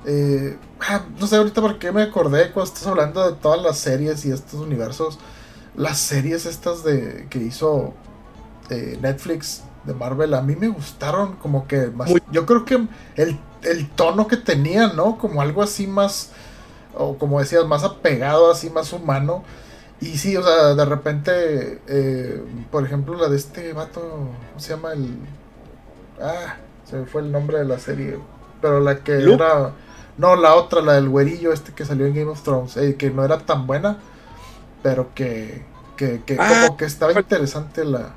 [0.06, 0.58] Eh,
[0.88, 4.26] ah, no sé ahorita por qué me acordé cuando estás hablando de todas las series
[4.26, 5.20] y estos universos.
[5.76, 7.94] Las series estas de que hizo
[8.70, 12.10] eh, Netflix de Marvel a mí me gustaron como que más.
[12.10, 15.18] Muy- Yo creo que el, el tono que tenían, ¿no?
[15.18, 16.32] Como algo así más,
[16.96, 19.44] o como decías, más apegado, así más humano.
[20.02, 22.42] Y sí, o sea, de repente, eh,
[22.72, 24.94] por ejemplo, la de este vato, ¿cómo se llama?
[24.94, 25.10] El...
[26.22, 26.56] Ah,
[26.90, 28.18] se me fue el nombre de la serie.
[28.62, 29.72] Pero la que era...
[30.18, 33.10] No, la otra, la del güerillo este que salió en Game of Thrones, eh, que
[33.10, 34.00] no era tan buena,
[34.84, 35.64] pero que,
[35.96, 38.10] que, que Ah, como que estaba interesante la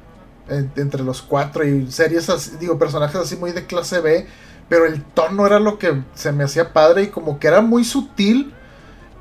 [0.49, 4.27] en- entre los cuatro y series así, digo, personajes así muy de clase B,
[4.73, 7.85] pero el tono era lo que se me hacía padre y como que era muy
[7.85, 8.55] sutil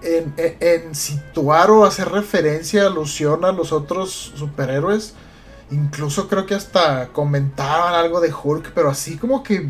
[0.01, 5.13] en, situar o hacer referencia, alusión a los otros superhéroes.
[5.69, 9.69] Incluso creo que hasta comentaban algo de Hulk, pero así como que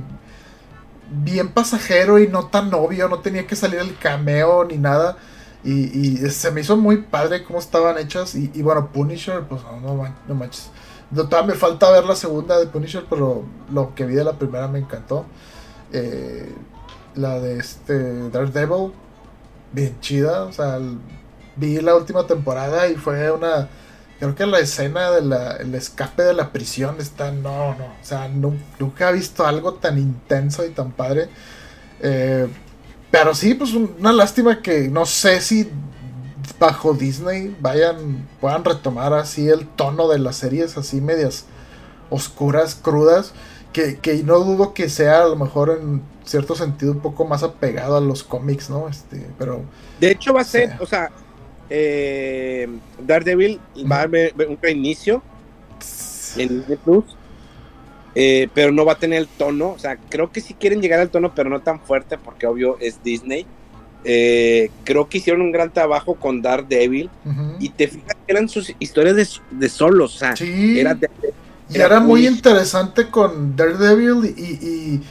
[1.09, 5.17] bien pasajero y no tan obvio, no tenía que salir el cameo ni nada.
[5.63, 8.35] Y, se me hizo muy padre cómo estaban hechas.
[8.35, 10.69] Y, bueno, Punisher, pues no, no, no manches.
[11.11, 14.67] Todavía me falta ver la segunda de Punisher, pero lo que vi de la primera
[14.67, 15.25] me encantó.
[15.93, 16.49] Eh,
[17.15, 18.91] la de este Daredevil,
[19.73, 20.43] bien chida.
[20.43, 20.79] O sea,
[21.55, 23.67] vi la última temporada y fue una.
[24.19, 27.31] Creo que la escena del el escape de la prisión está.
[27.31, 27.85] No, no.
[27.85, 31.27] O sea, nu- nunca he visto algo tan intenso y tan padre.
[32.01, 32.47] Eh,
[33.09, 35.69] pero sí, pues un- una lástima que no sé si
[36.59, 41.45] bajo Disney vayan, puedan retomar así el tono de las series así medias
[42.09, 43.33] oscuras, crudas,
[43.73, 47.43] que, que no dudo que sea a lo mejor en cierto sentido un poco más
[47.43, 48.87] apegado a los cómics, ¿no?
[48.87, 49.61] Este, pero
[49.99, 51.09] De hecho, va a ser, o sea,
[51.69, 52.67] eh,
[52.99, 53.59] Daredevil
[53.89, 55.21] va a haber un reinicio
[56.37, 57.05] en Disney Plus,
[58.13, 59.69] eh, pero no va a tener el tono.
[59.69, 62.77] O sea, creo que sí quieren llegar al tono, pero no tan fuerte, porque obvio
[62.79, 63.45] es Disney.
[64.03, 67.55] Eh, creo que hicieron un gran trabajo con Daredevil ujú.
[67.59, 71.07] y te fijas que eran sus historias de, de solos, o sea, sí, era de-
[71.71, 75.01] y era era muy muy- interesante con Daredevil y, y,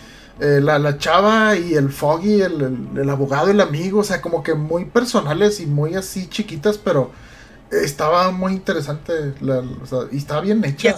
[0.40, 2.60] eh, la, la chava y el Foggy, el,
[2.94, 6.78] el- el abogado, el amigo, o sea, como que muy personales y muy así chiquitas,
[6.78, 7.10] pero
[7.70, 10.96] estaba muy interesante la- o sea, y estaba bien hecha.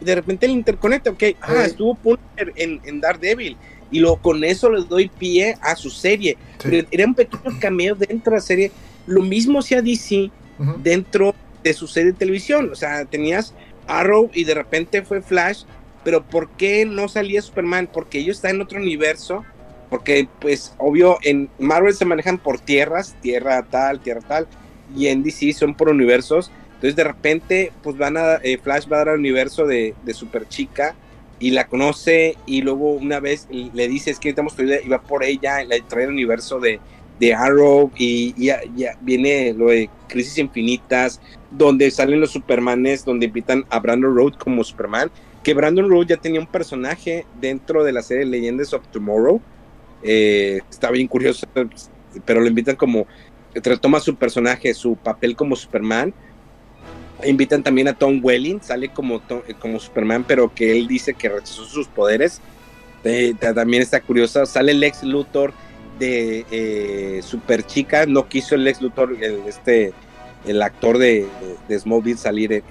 [0.00, 3.56] de- repente el interconecta, ok, ah, estuvo Punisher en, en Daredevil
[3.90, 6.36] y luego con eso les doy pie a su serie.
[6.58, 6.68] Sí.
[6.70, 8.72] Pero era un pequeño cameo dentro de la serie.
[9.06, 10.74] Lo mismo hacía DC Ujú.
[10.82, 12.70] dentro de su serie de televisión.
[12.72, 13.52] O sea, tenías
[13.86, 15.64] Arrow y de repente fue Flash,
[16.04, 17.88] pero ¿por qué no salía Superman?
[17.92, 19.44] Porque ellos están en otro universo.
[19.90, 24.46] Porque, pues, obvio, en Marvel se manejan por tierras, tierra tal, tierra tal,
[24.96, 26.50] y en DC son por universos.
[26.76, 30.14] Entonces, de repente, pues van a, eh, Flash va a dar al universo de, de
[30.14, 30.94] Super Chica
[31.42, 34.88] y la conoce, y luego una vez le dice, es que necesitamos tu ayuda, y
[34.88, 36.78] va por ella, y la trae al universo de,
[37.18, 38.60] de Arrow, y ya,
[39.00, 41.20] viene lo de Crisis Infinitas,
[41.56, 45.10] donde salen los Supermanes, donde invitan a Brandon Road como Superman,
[45.42, 49.40] que Brandon Road ya tenía un personaje dentro de la serie Legends of Tomorrow.
[50.02, 51.46] Eh, está bien curioso,
[52.24, 53.06] pero lo invitan como,
[53.54, 56.14] retoma su personaje, su papel como Superman.
[57.24, 59.22] Invitan también a Tom Welling, sale como,
[59.60, 62.40] como Superman, pero que él dice que rechazó sus poderes.
[63.04, 65.52] Eh, ta- también está curioso, sale Lex Luthor
[65.98, 69.92] de eh, Super Chica, no quiso el Lex Luthor, el, este,
[70.46, 71.26] el actor de,
[71.68, 72.62] de Smallville salir en,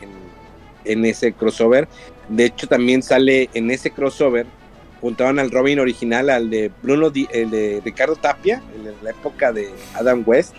[0.85, 1.87] en- ese crossover.
[2.29, 4.45] De hecho, también sale en ese crossover,
[4.99, 9.51] juntaban al Robin original, al de Bruno, el de Ricardo Tapia, el de la época
[9.51, 10.53] de Adam West,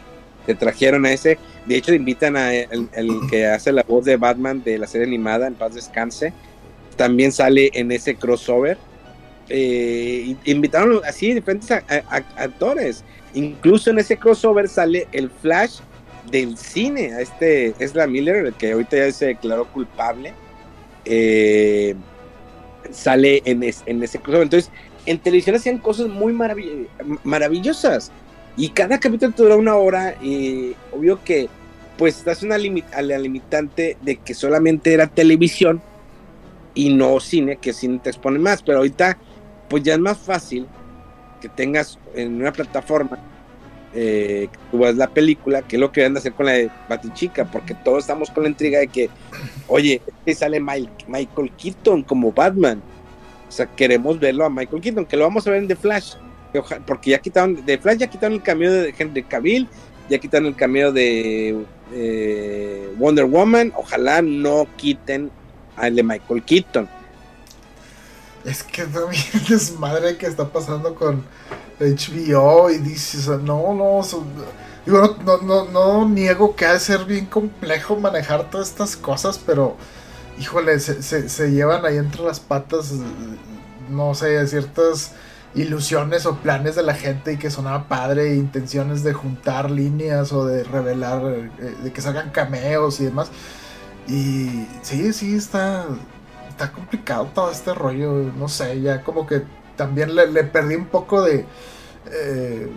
[0.47, 1.39] se trajeron a ese.
[1.67, 2.89] De hecho, invitan a el,
[3.31, 6.33] que hace la voz de Batman de la serie animada, En Paz Descanse.
[6.97, 8.77] También sale en ese crossover.
[9.49, 13.05] Eh, invitaron así diferentes a- a- a- actores.
[13.35, 15.79] Incluso en ese crossover sale el Flash
[16.33, 20.33] del cine, a este Ezra Miller, el que ahorita ya se declaró culpable.
[21.05, 21.95] Eh,
[22.91, 24.43] sale en, es- en ese crossover.
[24.45, 24.71] Entonces,
[25.07, 26.89] en televisión hacían cosas muy maravi-
[27.23, 28.11] maravillosas.
[28.57, 30.17] Y cada capítulo dura una hora.
[30.23, 31.49] Y obvio que,
[31.99, 35.81] pues, estás una limi- a la limitante de que solamente era televisión
[36.75, 38.63] y no cine, que cine te expone más.
[38.63, 39.19] Pero ahorita,
[39.69, 40.67] pues ya es más fácil
[41.41, 43.19] que tengas en una plataforma
[43.95, 46.71] eh, tú ves la película, que es lo que van a hacer con la de
[46.89, 49.11] Batichica, porque todos estamos con la intriga de que,
[49.69, 50.01] oye,
[50.35, 52.83] sale Mike- Michael Keaton como Batman.
[53.49, 56.15] O sea, queremos verlo a Michael Keaton, que lo vamos a ver en The Flash.
[56.87, 59.69] Porque ya quitaron, de Flash ya quitaron el cameo de Henry Cavill,
[60.09, 61.57] ya quitaron el cameo de
[61.93, 63.73] eh, Wonder Woman.
[63.77, 65.31] Ojalá no quiten
[65.77, 66.89] al de Michael Keaton.
[68.45, 71.23] Es que también desmadre que está pasando con
[71.85, 74.03] HBO y dices, no, no,
[74.87, 79.39] digo, no, no, no, niego que ha de ser bien complejo manejar todas estas cosas,
[79.45, 79.77] pero
[80.39, 82.95] híjole, se, se, se llevan ahí entre las patas,
[83.91, 85.13] no sé, ciertas
[85.55, 90.47] ilusiones o planes de la gente y que sonaba padre, intenciones de juntar líneas o
[90.47, 93.31] de revelar, eh, de que salgan cameos y demás.
[94.09, 95.87] Y sí, sí, está,
[96.49, 99.43] está complicado todo este rollo, no sé, ya como que
[99.83, 101.45] también le, perdí un poco de...
[102.13, 102.71] Eh,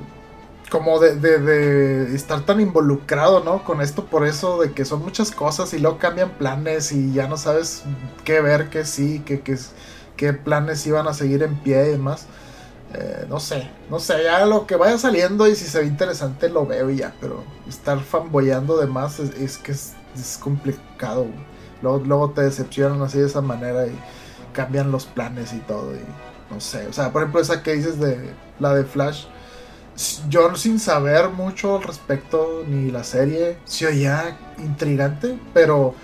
[0.71, 3.63] como de, estar tan involucrado, ¿no?
[3.63, 7.27] Con esto por eso de que son muchas cosas y luego cambian planes y ya
[7.27, 7.83] no sabes
[8.23, 9.43] qué ver, qué sí, qué,
[10.17, 12.25] qué, planes iban a seguir en pie y demás.
[12.95, 16.49] Eh, no sé, no sé, ya lo que vaya saliendo y si se ve interesante
[16.49, 19.93] lo veo y ya, pero estar fanboyando de más es, que es,
[20.41, 21.27] complicado.
[21.83, 23.95] Luego, luego, te decepcionan así de esa manera y
[24.51, 25.93] cambian los planes y todo.
[26.55, 29.25] No sé, o sea, por ejemplo, esa que dices de la de Flash,
[30.29, 35.95] yo sin saber mucho al respecto ni la serie, se oía intrigante, pero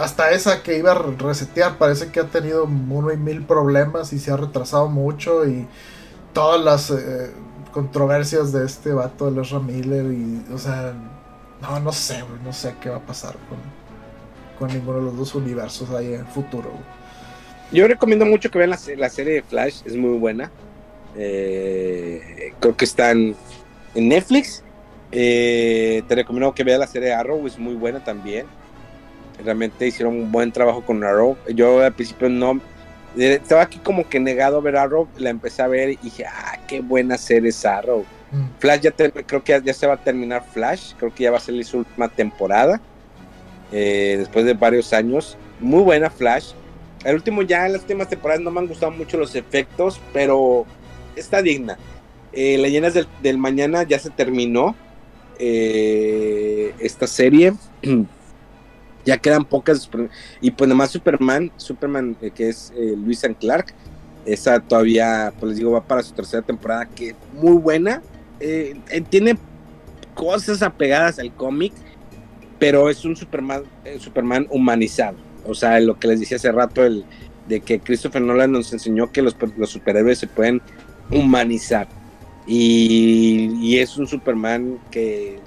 [0.00, 4.18] hasta esa que iba a resetear parece que ha tenido uno y mil problemas y
[4.18, 5.68] se ha retrasado mucho y
[6.32, 7.32] todas las eh,
[7.72, 10.94] controversias de este vato de Ezra Miller y o sea
[11.62, 13.58] no no sé no sé qué va a pasar con,
[14.58, 16.72] con ninguno de los dos universos ahí en el futuro
[17.72, 20.50] yo recomiendo mucho que vean la, la, serie de Flash es muy buena
[21.16, 23.34] eh, creo que están
[23.94, 24.62] en Netflix
[25.12, 28.46] eh, te recomiendo que veas la serie de Arrow es muy buena también
[29.42, 31.36] realmente hicieron un buen trabajo con Arrow.
[31.54, 32.60] Yo al principio no,
[33.16, 36.24] eh, estaba aquí como que negado a ver Arrow, la empecé a ver y dije,
[36.26, 38.04] ah, qué buena serie es Arrow.
[38.30, 38.44] Mm.
[38.58, 41.40] Flash ya creo que ya, se va a terminar Flash, creo que ya va a
[41.40, 42.80] ser su última temporada,
[43.72, 45.36] eh, después de varios años.
[45.60, 46.52] Muy buena Flash.
[47.04, 50.64] El último ya, en las últimas temporadas no me han gustado mucho los efectos, pero
[51.16, 51.78] está digna.
[52.32, 54.74] Eh, Leyendas del, Mañana ya se terminó
[55.38, 57.52] eh, esta serie.
[59.04, 59.88] ya quedan pocas
[60.40, 63.74] y pues nada Superman Superman eh, que es eh, Luis and Clark
[64.24, 68.02] esa todavía pues les digo va para su tercera temporada que muy buena
[68.40, 68.74] eh,
[69.10, 69.36] tiene
[70.14, 71.72] cosas apegadas al cómic
[72.58, 73.64] pero es un Superman
[73.98, 77.04] Superman humanizado o sea lo que les decía hace rato el
[77.48, 79.36] de que Christopher Nolan nos enseñó que los,
[79.66, 80.62] superhéroes se pueden
[81.10, 81.88] humanizar
[82.46, 85.38] y, es un Superman que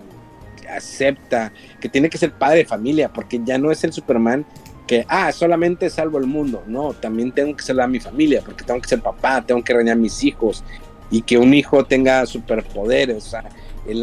[0.70, 4.46] acepta que tiene que ser padre de familia, porque ya no es el Superman
[4.88, 6.64] que, ah, solamente salvo el mundo.
[6.66, 9.74] No, también tengo que salvar a mi familia, porque tengo que ser papá, tengo que
[9.74, 10.64] reñar a mis hijos,
[11.12, 13.50] y que un hijo tenga superpoderes, o sea,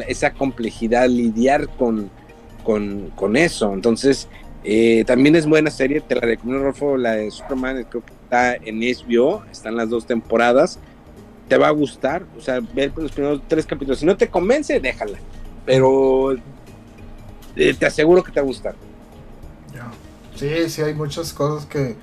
[0.06, 2.10] esa complejidad, lidiar con,
[2.62, 3.72] con, eso.
[3.72, 4.28] Entonces,
[4.64, 8.54] eh, también es buena serie, te la recomiendo, Rolfo, la de Superman, creo que está
[8.56, 10.78] en HBO, están las dos temporadas.
[11.48, 13.98] Te va a gustar, o sea, ver los primeros tres capítulos.
[13.98, 15.18] Si no te convence, déjala.
[15.66, 18.74] Pero eh, te aseguro que te va a gustar.
[20.34, 21.96] Sí, sí, hay muchas cosas que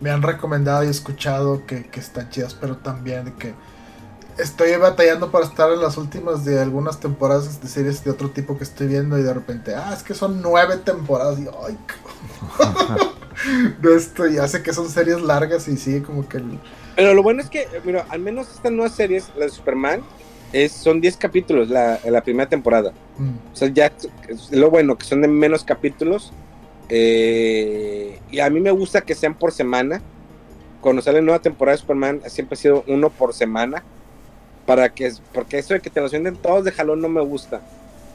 [0.00, 3.54] me han recomendado y escuchado que, que están chidas, pero también que
[4.38, 8.58] estoy batallando para estar en las últimas de algunas temporadas de series de otro tipo
[8.58, 11.78] que estoy viendo y de repente, ah, es que son nueve temporadas y ay,
[13.96, 16.42] esto ya sé que son series largas y sí, como que...
[16.94, 20.02] Pero lo bueno es que, mira, al menos estas nuevas series, la de Superman,
[20.52, 22.92] es, son 10 capítulos la, la primera temporada.
[23.18, 23.52] Mm.
[23.52, 23.92] O sea, ya
[24.50, 26.32] lo bueno, que son de menos capítulos.
[26.88, 30.00] Eh, y a mí me gusta que sean por semana.
[30.80, 33.82] Cuando sale nueva temporada de Superman, siempre ha sido uno por semana.
[34.64, 37.60] Para que, porque eso de que te lo sienten todos de jalón no me gusta.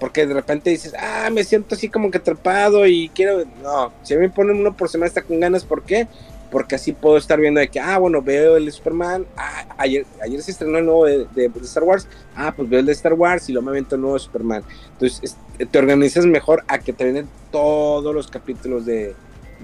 [0.01, 3.45] Porque de repente dices, ah, me siento así como que atrapado y quiero.
[3.63, 5.63] No, si a mí me ponen uno por semana, está con ganas.
[5.63, 6.07] ¿Por qué?
[6.51, 10.05] porque así puedo estar viendo de que, ah, bueno, veo el de Superman, ah, ayer,
[10.21, 13.47] ayer se estrenó el nuevo de, Star Wars, ah, pues veo el de Star Wars
[13.47, 14.63] y luego me avento el nuevo de Superman.
[14.91, 19.15] Entonces, te organizas mejor a que te vienen todos los capítulos de,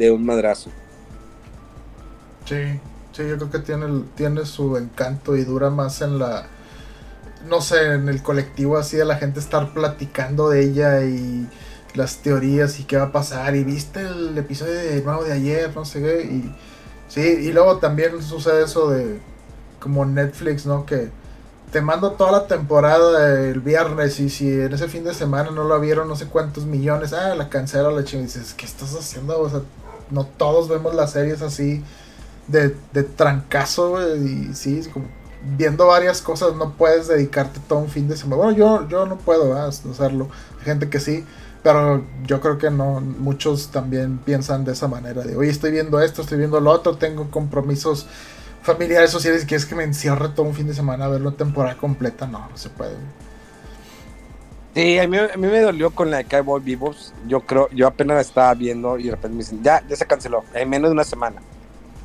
[0.09, 0.69] un madrazo.
[2.45, 2.79] Sí,
[3.11, 6.47] sí, yo creo que tiene, tiene su encanto y dura más en la,
[7.49, 11.47] no sé, en el colectivo así de la gente estar platicando de ella y
[11.95, 15.71] las teorías y qué va a pasar y viste el episodio de nuevo de ayer,
[15.75, 16.55] no sé qué, y
[17.07, 19.19] Sí, y luego también sucede eso de
[19.79, 20.85] como Netflix, ¿no?
[20.85, 21.09] Que
[21.71, 25.67] te mando toda la temporada el viernes y si en ese fin de semana no
[25.67, 28.93] la vieron no sé cuántos millones, ah, la cancela la chingada y dices, ¿qué estás
[28.95, 29.39] haciendo?
[29.39, 29.61] O sea,
[30.11, 31.83] no todos vemos las series así
[32.47, 35.07] de, de trancazo, y sí, como
[35.55, 38.43] viendo varias cosas no puedes dedicarte todo un fin de semana.
[38.43, 40.29] Bueno, yo, yo no puedo hacerlo,
[40.59, 41.23] hay gente que sí.
[41.63, 45.99] Pero yo creo que no, muchos también piensan de esa manera, de, oye, estoy viendo
[45.99, 48.07] esto, estoy viendo lo otro, tengo compromisos
[48.61, 51.31] familiares, sociales, y quieres que me encierre todo un fin de semana a ver la
[51.31, 52.95] temporada completa, no, no se puede.
[54.75, 57.87] Sí, a mí, a mí me dolió con la de Cowboy Vivos, yo creo, yo
[57.87, 60.89] apenas la estaba viendo y de repente me dicen, ya, ya se canceló, en menos
[60.89, 61.41] de una semana.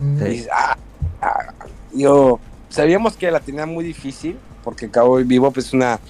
[0.00, 0.26] Mm.
[0.26, 0.76] Y ah,
[1.20, 1.52] ah,
[1.92, 2.40] yo,
[2.72, 6.00] sabíamos que la tenía muy difícil, porque Cowboy Vivo es una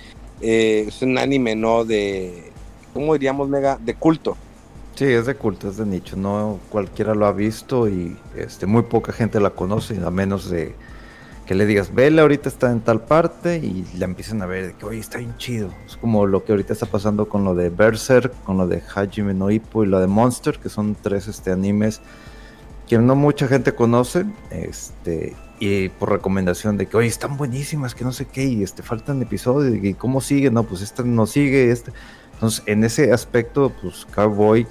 [0.41, 1.85] eh, es un anime, ¿no?
[1.85, 2.51] De,
[2.93, 3.79] ¿cómo diríamos, Mega?
[3.81, 4.37] De culto.
[4.95, 8.83] Sí, es de culto, es de nicho, no cualquiera lo ha visto y este, muy
[8.83, 10.75] poca gente la conoce, a menos de
[11.47, 14.73] que le digas, vela, ahorita está en tal parte y la empiezan a ver, de
[14.75, 15.71] que, oye, está bien chido.
[15.87, 19.33] Es como lo que ahorita está pasando con lo de Berserk, con lo de Hajime
[19.33, 22.01] no Ippo y lo de Monster, que son tres este, animes
[22.87, 25.35] que no mucha gente conoce, este,
[25.65, 29.23] y por recomendación de que, oye, están buenísimas, que no sé qué, y este, faltan
[29.23, 31.93] episodios, y cómo sigue, no, pues esta no sigue, este.
[32.33, 34.67] Entonces, en ese aspecto, pues Cowboy, eh,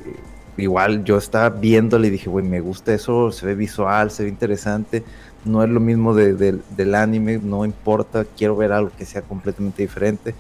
[0.58, 4.30] igual yo estaba viéndole y dije, güey, me gusta eso, se ve visual, se ve
[4.30, 5.02] interesante,
[5.46, 10.36] no es lo mismo del anime, no importa, quiero ver algo que sea completamente diferente,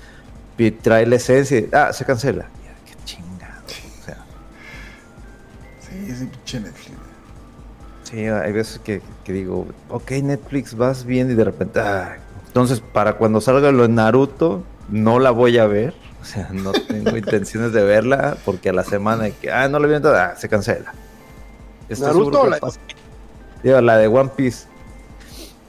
[0.58, 2.49] y trae la esencia, ah, se cancela,
[2.86, 4.18] qué chingado, o sea.
[5.80, 6.90] Sí, ese pinche Netflix.
[8.12, 13.14] Sí, hay veces que, digo, ok, Netflix, vas bien y de repente, ah, entonces para
[13.14, 15.93] cuando salga lo de Naruto, no la voy a ver.
[16.22, 19.80] O sea, no tengo intenciones de verla porque a la semana de que, ah, no
[19.80, 20.93] la vi, ah, se cancela.
[21.99, 22.59] ¿Naruto la...
[23.64, 24.66] Digo, la de One Piece.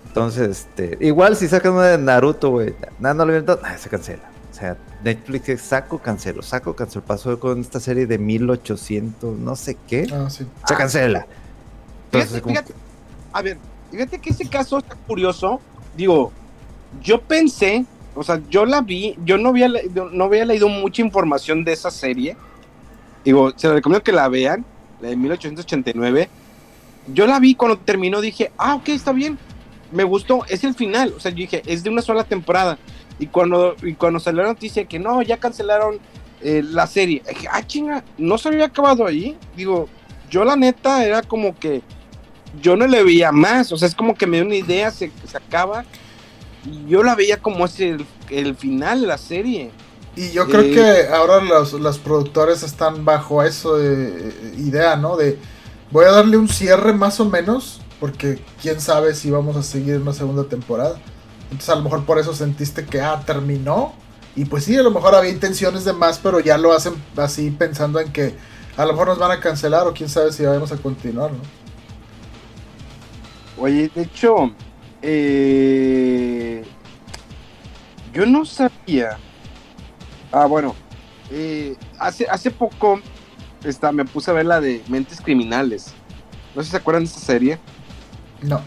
[0.09, 3.89] Entonces, este, igual si sacan una de Naruto, güey, nada, no la vi, ah, se
[3.89, 4.25] cancela.
[4.51, 7.05] O sea, Netflix es saco, cancelo, saco, cancelo.
[7.05, 10.09] Pasó con esta serie de 1800, no sé qué.
[10.13, 10.45] Ah, sí.
[10.67, 11.27] Se cancela.
[12.13, 12.75] Fíjate,
[13.33, 13.59] a ver,
[13.91, 15.61] fíjate que ese caso está curioso.
[15.97, 16.33] Digo,
[17.03, 19.69] yo pensé, o sea, yo la vi, yo no había,
[20.13, 22.37] no había leído mucha información de esa serie.
[23.25, 24.65] Digo, se les recomiendo que la vean,
[25.01, 26.29] la de 1889.
[27.13, 29.39] Yo la vi cuando terminó, dije, ah, ok, está bien.
[29.91, 31.15] Me gustó, es el final.
[31.17, 32.79] O sea, yo dije, es de una sola temporada.
[33.19, 35.99] Y cuando, y cuando salió la noticia que no, ya cancelaron
[36.41, 39.37] eh, la serie, dije, ah, chinga, no se había acabado ahí.
[39.57, 39.89] Digo,
[40.31, 41.83] yo la neta era como que
[42.61, 45.11] yo no le veía más, o sea, es como que me dio una idea, se,
[45.27, 45.85] se acaba,
[46.65, 48.07] y yo la veía como es el,
[48.57, 49.71] final de la serie.
[50.15, 55.17] Y yo creo eh, que ahora los, los, productores están bajo eso de idea, ¿no?
[55.17, 55.39] De
[55.91, 59.97] voy a darle un cierre más o menos, porque quién sabe si vamos a seguir
[59.97, 60.97] una segunda temporada.
[61.45, 63.95] Entonces a lo mejor por eso sentiste que, ah, terminó.
[64.35, 67.51] Y pues sí, a lo mejor había intenciones de más, pero ya lo hacen así
[67.51, 68.35] pensando en que
[68.77, 71.62] a lo mejor nos van a cancelar o quién sabe si vamos a continuar, ¿no?
[73.59, 74.53] Oye, de hecho,
[75.03, 76.65] eh,
[78.13, 79.19] yo no sabía.
[80.31, 80.75] Ah, bueno,
[81.31, 83.01] eh, hace, hace poco
[83.65, 85.93] esta, me puse a ver la de Mentes Criminales.
[86.55, 87.59] No sé si se acuerdan de esa serie.
[88.43, 88.61] No.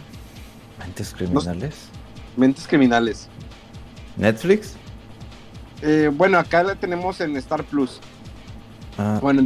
[0.80, 1.90] ¿Mentes Criminales?
[2.38, 3.28] Mentes Criminales.
[4.18, 4.76] ¿Netflix?
[5.82, 8.00] Eh, bueno, acá la tenemos en Star Plus.
[8.98, 9.20] Ah.
[9.22, 9.44] Bueno,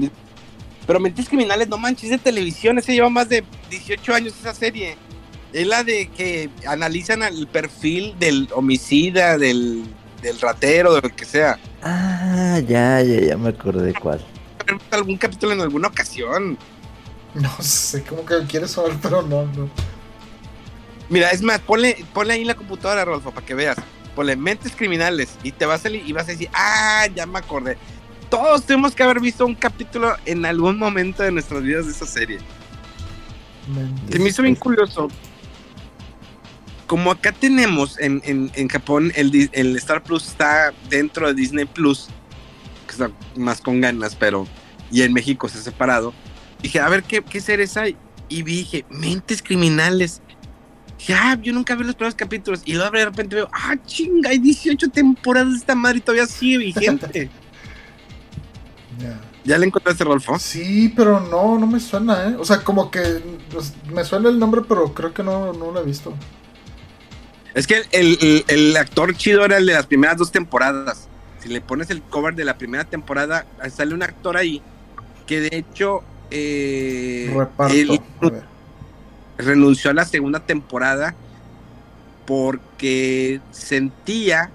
[0.85, 2.77] pero Mentes Criminales, no manches, de televisión.
[2.77, 4.97] Ese lleva más de 18 años esa serie.
[5.51, 9.83] Es la de que analizan el perfil del homicida, del,
[10.41, 11.57] ratero, de lo que sea.
[11.81, 14.23] Ah, ya, ya, ya me acordé cuál.
[14.91, 16.57] algún capítulo en alguna ocasión.
[17.33, 19.69] No sé, como que quieres saber, pero no, no.
[21.09, 23.77] Mira, es más, ponle, ponle ahí en la computadora, Rolfo, para que veas.
[24.15, 27.39] Ponle mentes criminales y te vas a salir y vas a decir, ah, ya me
[27.39, 27.77] acordé.
[28.29, 32.05] Todos tenemos que haber visto un capítulo en algún momento de nuestras vidas de esa
[32.05, 32.37] serie.
[34.11, 35.09] Se me hizo bien curioso
[36.89, 42.07] como acá tenemos en, en, Japón, el, el, Star Plus está dentro de Disney Plus,
[42.87, 44.47] que está más con ganas, pero
[44.89, 46.15] y en México se ha separado.
[46.63, 47.95] Dije, a ver qué, qué series hay.
[48.27, 50.23] Y dije, Mentes Criminales.
[50.97, 52.63] Dije, ah, yo nunca vi los primeros capítulos.
[52.65, 56.25] Y luego de repente veo, ah, chinga, hay 18 temporadas de esta madre y todavía
[56.25, 57.29] sigue vigente.
[59.45, 60.39] ¿Ya le encontraste, Rolfo?
[60.39, 62.35] Sí, pero no, no me suena, ¿eh?
[62.35, 63.21] O sea, como que
[63.51, 66.15] pues, me suena el nombre, pero creo que no, no lo he visto.
[67.53, 71.07] Es que el, actor chido era el de las primeras dos temporadas.
[71.39, 74.61] Si le pones el cover de la primera temporada, sale un actor ahí
[75.29, 76.01] que de hecho
[76.31, 77.31] eh,
[79.37, 81.13] renunció a la segunda temporada
[82.25, 84.49] porque sentía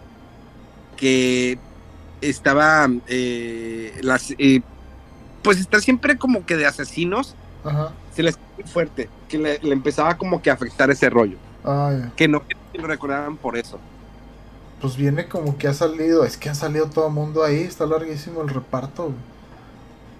[0.96, 1.58] que
[2.20, 4.62] estaba eh, las eh,
[5.42, 7.36] pues está siempre como que de asesinos
[8.12, 11.36] se les muy fuerte que le, empezaba como que a afectar ese rollo.
[11.64, 12.42] Ah, que no
[12.78, 13.78] lo recordaban por eso.
[14.80, 17.86] Pues viene como que ha salido, es que ha salido todo el mundo ahí, está
[17.86, 19.12] larguísimo el reparto.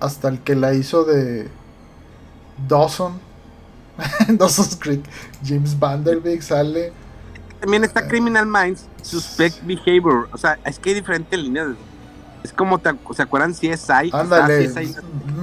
[0.00, 1.48] Hasta el que la hizo de
[2.68, 3.20] Dawson,
[4.28, 5.04] Dawson's Creek,
[5.44, 6.92] James Vanderbeek sale.
[7.60, 11.68] También está Criminal Minds, Suspect Behavior, o sea, es que hay diferentes líneas.
[12.42, 14.70] Es como, te, ¿se acuerdan si es hay Ándale,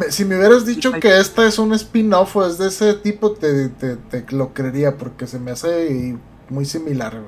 [0.10, 3.70] si me hubieras dicho que esta es un spin-off o es de ese tipo, te,
[3.70, 6.16] te, te, lo creería, porque se me hace
[6.52, 7.20] muy similar.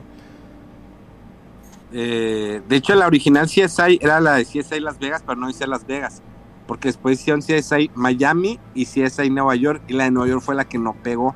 [1.92, 5.68] Eh, de hecho, la original CSI era la de CSI Las Vegas, pero no dice
[5.68, 6.22] Las Vegas.
[6.68, 9.84] Porque después hicieron CSI Miami y CSI Nueva York.
[9.88, 11.36] Y la de Nueva York fue la que no pegó.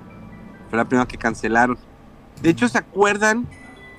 [0.69, 1.77] Fue la primera que cancelaron.
[2.41, 3.47] De hecho, ¿se acuerdan?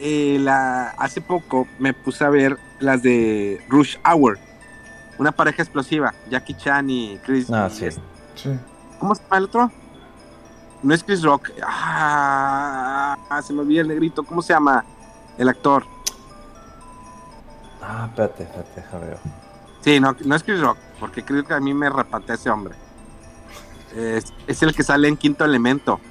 [0.00, 4.38] Eh, la, hace poco me puse a ver las de Rush Hour.
[5.18, 6.14] Una pareja explosiva.
[6.30, 7.50] Jackie Chan y Chris.
[7.50, 7.84] Ah, y sí.
[7.86, 8.02] este-
[8.36, 8.50] Sí.
[9.00, 9.72] ¿Cómo se llama el otro?
[10.82, 11.50] No es Chris Rock.
[11.66, 14.22] Ah, se me olvida el negrito.
[14.22, 14.84] ¿Cómo se llama
[15.36, 15.84] el actor?
[17.82, 19.18] Ah, espérate, espérate, déjame ver.
[19.80, 22.74] Sí, no, no es Chris Rock, porque creo que a mí me repatea ese hombre.
[23.96, 26.00] Es, es el que sale en Quinto Elemento.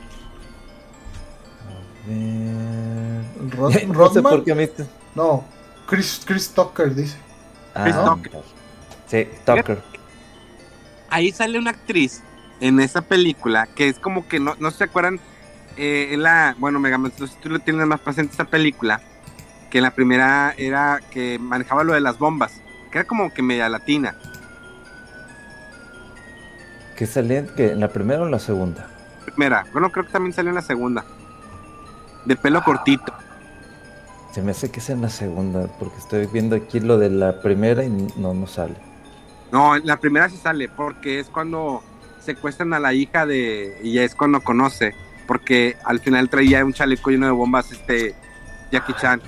[2.10, 3.22] Eh,
[3.52, 3.86] Rod- no sé
[4.22, 4.24] Rodman.
[4.24, 4.66] por qué a mí.
[4.68, 5.44] te- No,
[5.88, 7.18] Chris, Chris Tucker dice.
[7.74, 8.44] Chris Ah, Tucker.
[9.08, 9.84] Sí, Tucker.
[11.10, 12.24] Ahí sale una actriz
[12.62, 15.20] en esa película que es como que no, no se acuerdan.
[15.78, 19.02] eh, la, bueno, Megaman, tú, tú lo tienes más presente esa película.
[19.70, 22.62] Que la primera era que manejaba lo de las bombas.
[22.92, 24.16] Que era como que media latina.
[26.96, 27.48] ¿Qué salían?
[27.56, 28.88] ¿Que ¿En la primera o en la segunda?
[29.26, 31.06] Primera, bueno, creo que también salió en la segunda.
[32.26, 33.14] De pelo cortito.
[34.32, 37.42] Se me hace que es en la segunda, porque estoy viendo aquí lo de la
[37.42, 38.76] primera y no, no sale.
[39.52, 41.84] No, en la primera sí sale, porque es cuando
[42.28, 43.80] secuestran a la hija de.
[43.84, 44.94] Y es cuando conoce.
[45.26, 48.16] Porque al final traía un chaleco lleno de bombas, este.
[48.72, 49.22] Jackie Chan.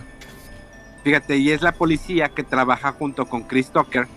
[1.04, 4.08] Fíjate, y es la policía que trabaja junto con Chris Tucker.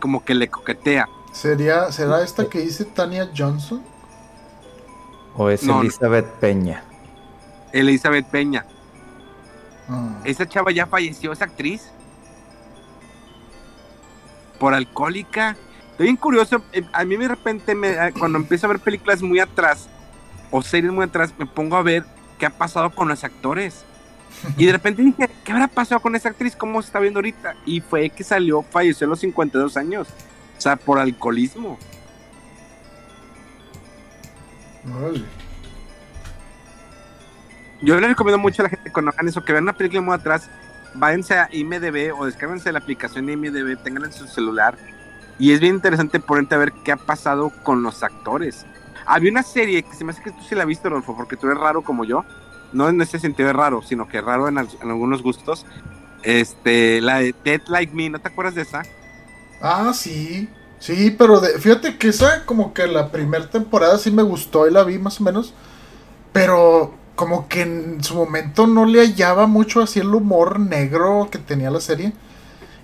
[0.00, 1.08] Como que le coquetea.
[1.32, 3.82] ¿Sería, ¿Será esta que dice Tania Johnson?
[5.36, 5.80] O es No, no.
[5.82, 6.84] Elizabeth Peña.
[7.72, 8.64] Elizabeth Peña.
[9.88, 10.20] Ah.
[10.24, 11.90] Esa chava ya falleció, esa actriz.
[14.60, 15.56] Por alcohólica.
[15.94, 16.60] Estoy bien curioso.
[16.72, 19.88] eh, A mí de repente, me, eh, cuando empiezo a ver películas muy atrás
[20.50, 22.04] o series muy atrás, me pongo a ver
[22.36, 23.84] qué ha pasado con los actores.
[24.56, 26.56] Y de repente dije, ¿qué habrá pasado con esa actriz?
[26.56, 27.54] ¿Cómo se está viendo ahorita?
[27.64, 30.08] Y fue que salió, falleció a los 52 años.
[30.58, 31.78] O sea, por alcoholismo.
[34.92, 35.24] Órale.
[37.82, 40.14] Yo le recomiendo mucho a la gente que hagan eso, que vean una película muy
[40.14, 40.50] atrás,
[40.94, 44.76] váyanse a IMDB o descárguense la aplicación de IMDB, tengan en su celular.
[45.38, 48.66] Y es bien interesante ponerte a ver qué ha pasado con los actores.
[49.06, 51.46] Había una serie que se me hace que tú sí la viste, Rodolfo, porque tú
[51.48, 52.26] eres raro como yo.
[52.72, 55.66] No en ese sentido de raro, sino que raro en algunos gustos.
[56.22, 58.88] Este, la de Dead Like Me, ¿no te acuerdas de esa?
[59.60, 60.48] Ah, sí.
[60.78, 64.72] Sí, pero de- fíjate que esa como que la primera temporada sí me gustó y
[64.72, 65.54] la vi más o menos.
[66.32, 71.38] Pero como que en su momento no le hallaba mucho así el humor negro que
[71.38, 72.12] tenía la serie.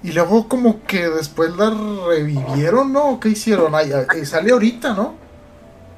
[0.03, 1.71] Y luego como que después la
[2.09, 3.21] revivieron, ¿no?
[3.21, 3.75] ¿Qué hicieron?
[3.75, 5.15] Ay, ay, sale ahorita, ¿no?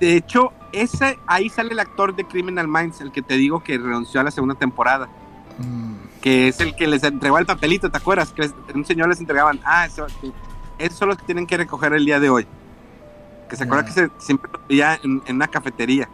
[0.00, 3.78] De hecho, ese, ahí sale el actor de Criminal Minds, el que te digo que
[3.78, 5.08] renunció a la segunda temporada.
[5.58, 8.32] Mm, que es el que les entregó el papelito, ¿te acuerdas?
[8.32, 10.06] Que les- un señor les entregaban, ah, eso,
[10.78, 12.46] esos son los que tienen que recoger el día de hoy.
[13.48, 13.88] Que se acuerda Ya.
[13.88, 16.08] que se, siempre lo veía en, en una cafetería.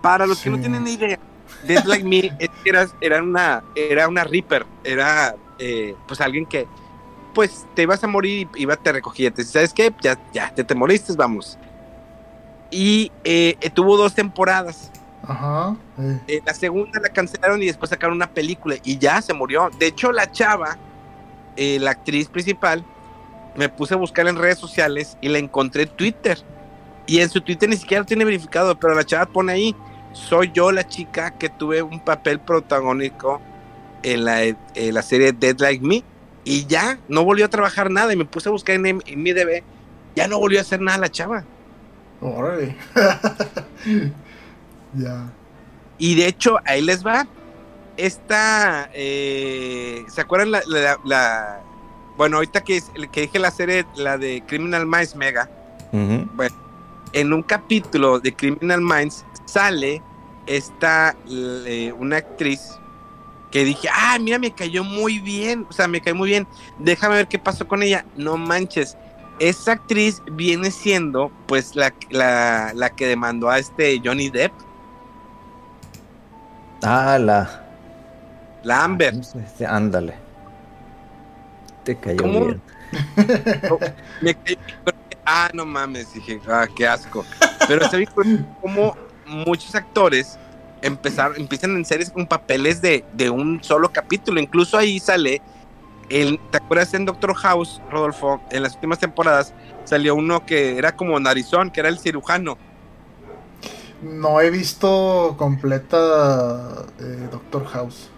[0.00, 1.18] Para los que no tienen ni idea,
[1.66, 2.30] Dead Like Me
[2.64, 6.66] era, era una, era una Reaper, era eh, pues alguien que
[7.34, 9.92] pues te ibas a morir y iba te recogía, te ¿sabes qué?
[10.00, 11.58] Ya, ya, te, te moriste, vamos.
[12.70, 14.90] Y eh, eh, tuvo dos temporadas.
[15.22, 15.76] Ajá.
[16.26, 16.42] eh.
[16.44, 19.70] La segunda la cancelaron y después sacaron una película y ya se murió.
[19.78, 20.76] De hecho, la chava,
[21.56, 22.84] la actriz principal,
[23.56, 26.38] me puse a buscar en redes sociales y la encontré en Twitter.
[27.06, 29.76] Y en su Twitter ni siquiera lo tiene verificado, pero la chava pone ahí,
[30.12, 33.40] soy yo la chica que tuve un papel protagónico
[34.02, 34.56] en la, en
[34.94, 36.02] la serie Dead Like Me.
[36.44, 39.32] Y ya, no volvió a trabajar nada y me puse a buscar en, en mi
[39.32, 39.62] DB.
[40.16, 41.44] Ya no volvió a hacer nada la chava.
[42.20, 42.74] Órale.
[44.94, 45.30] ya.
[45.98, 47.26] Y de hecho, ahí les va.
[47.96, 51.60] Esta, eh, ¿se acuerdan la, la- la-
[52.16, 55.48] bueno, ahorita que, es- que dije la serie, la de Criminal Minds Mega,
[55.92, 56.28] Ujú.
[57.12, 60.00] en un capítulo de Criminal Minds sale
[60.46, 62.60] esta, eh, una actriz
[63.50, 66.46] que dije, ah, mira, me cayó muy bien, o sea, me cayó muy bien,
[66.78, 68.96] déjame ver qué pasó con ella, no manches.
[69.40, 74.52] Esa actriz viene siendo, pues, la, la, la que demandó a este Johnny Depp,
[76.82, 77.48] Ah, la.
[78.62, 79.12] la Amber.
[79.12, 79.66] ¿cómo se dice?
[79.66, 80.14] Ándale.
[81.84, 82.40] Te cayó ¿Cómo?
[82.46, 82.62] bien.
[84.20, 84.58] Me caí-
[85.24, 87.24] ah, no mames, dije, ah, qué asco.
[87.66, 88.08] Pero se ve
[88.60, 88.96] como
[89.26, 90.38] muchos actores
[90.82, 94.40] empezaron, empiezan en series con papeles de, de un solo capítulo.
[94.40, 95.42] Incluso ahí sale,
[96.08, 98.40] el, ¿te acuerdas en Doctor House, Rodolfo?
[98.50, 99.52] En las últimas temporadas
[99.84, 102.56] salió uno que era como narizón, que era el cirujano.
[104.02, 108.10] No he visto completa eh, Doctor House.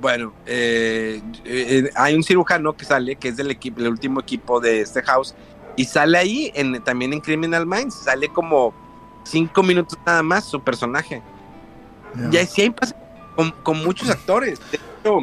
[0.00, 4.60] Bueno, eh, eh, hay un cirujano que sale, que es del equipo, el último equipo
[4.60, 5.34] de este house,
[5.76, 8.74] y sale ahí en, también en Criminal Minds, sale como
[9.24, 11.20] cinco minutos nada más su personaje.
[12.30, 12.40] Ya.
[12.40, 12.94] Y así hay pas-
[13.34, 14.60] con, con muchos actores.
[14.70, 15.18] De hecho,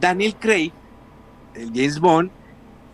[0.00, 0.72] Daniel Craig,
[1.54, 2.30] el James Bond,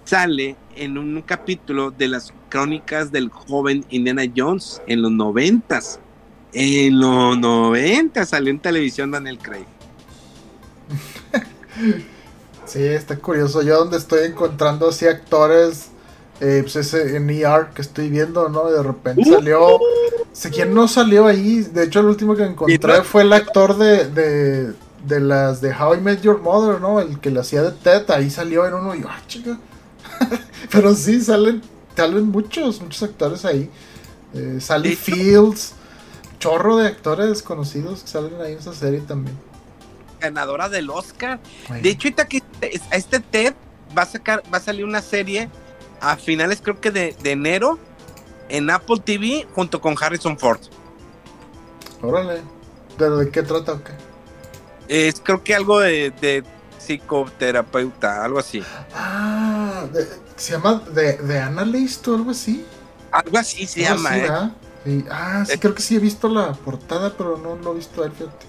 [0.04, 6.00] sale en un capítulo de las crónicas del joven Indiana Jones en los noventas.
[6.52, 9.66] En los noventas salió en televisión Daniel Craig.
[12.66, 13.62] Sí, está curioso.
[13.62, 15.88] Yo donde estoy encontrando así actores,
[16.40, 18.70] eh, pues ese en ER que estoy viendo, ¿no?
[18.70, 19.32] De repente Uh.
[19.34, 19.78] salió.
[20.32, 21.60] Sé quién no salió ahí.
[21.62, 23.04] De hecho, el último que encontré no?
[23.04, 24.72] fue el actor de, de,
[25.04, 27.00] de las de How I Met Your Mother, ¿no?
[27.00, 28.10] El que le hacía de Ted.
[28.10, 29.58] Ahí salió en uno y yo, ah, chica.
[30.70, 31.62] Pero sí, salen,
[31.96, 33.70] salen muchos, muchos actores ahí.
[34.32, 35.74] Eh, Sally Fields,
[36.38, 39.36] chorro de actores desconocidos que salen ahí en esa serie también.
[40.20, 41.40] Ganadora del Oscar.
[41.82, 43.54] De hecho, que este- este Ted
[43.96, 45.48] va a sacar, va a salir una serie
[46.00, 47.78] a finales creo que de, de enero
[48.50, 50.60] en Apple TV junto con Harrison Ford.
[52.02, 52.42] Órale.
[52.98, 53.92] ¿Pero de qué trata o qué?
[54.88, 56.44] Es creo que algo de, de
[56.78, 58.62] psicoterapeuta, algo así.
[58.94, 60.06] Ah, de-
[60.36, 62.64] se llama The, The Analyst o algo así.
[63.12, 64.50] Algo así se Algo llama, así, ¿eh?
[64.84, 65.04] Sí.
[65.10, 65.58] Ah, sí, Eh.
[65.60, 68.46] creo que sí he visto la portada, pero no lo he visto a él, fíjate.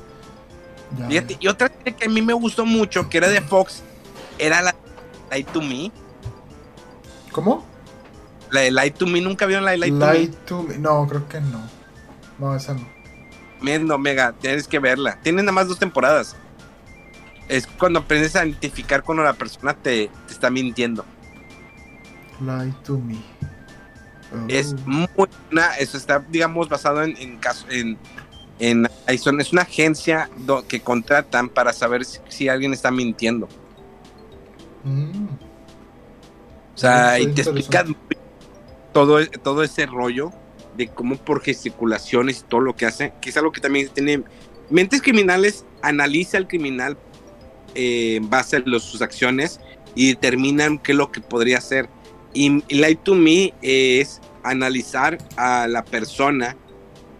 [0.98, 3.82] Ya, Fíjate, y otra que a mí me gustó mucho, que era de Fox,
[4.38, 4.76] era la
[5.30, 5.92] Light to Me.
[7.32, 7.66] ¿Cómo?
[8.52, 10.78] La de Light to Me, ¿nunca vieron la de Light, Light to me.
[10.78, 11.62] No, creo que no.
[12.38, 12.82] No, esa no.
[12.82, 12.86] to
[13.64, 13.80] Me?
[13.80, 15.18] No, Mega, tienes que verla.
[15.24, 16.36] Tiene nada más dos temporadas.
[17.48, 21.06] Es cuando aprendes a identificar cuando la persona te, te está mintiendo.
[22.42, 23.16] Light to me.
[24.34, 24.46] Oh.
[24.48, 27.98] Es muy buena, eso está, digamos, basado en, en caso, en,
[28.60, 33.50] en es una agencia do- que contratan para saber si, si alguien está mintiendo.
[34.86, 35.26] Mm,
[36.74, 37.96] O sea, y te explican.
[38.94, 40.32] Todo, todo ese rollo
[40.78, 44.24] de cómo por gesticulaciones todo lo que hace, que es algo que también tiene
[44.70, 46.98] mentes criminales, analiza al criminal
[47.76, 49.60] eh, en base a los- sus acciones
[49.96, 51.90] y determinan qué es lo que podría hacer.
[52.34, 56.56] Y, y Light to Me es analizar a la persona,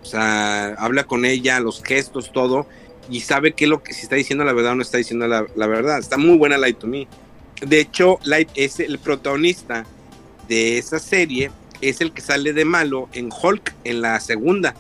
[0.02, 2.66] o sea, habla con ella, los gestos, todo,
[3.10, 5.28] y sabe qué es lo que si está diciendo la verdad o no está diciendo
[5.28, 6.00] la, la verdad.
[6.00, 7.08] Está muy buena Light to Me.
[7.66, 9.86] De hecho, Light es el protagonista
[10.48, 14.76] de esa serie, es el que sale de malo en Hulk en la segunda,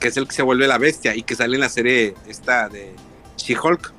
[0.00, 2.68] que es el que se vuelve la bestia y que sale en la serie esta
[2.68, 2.94] de
[3.36, 3.92] She-Hulk.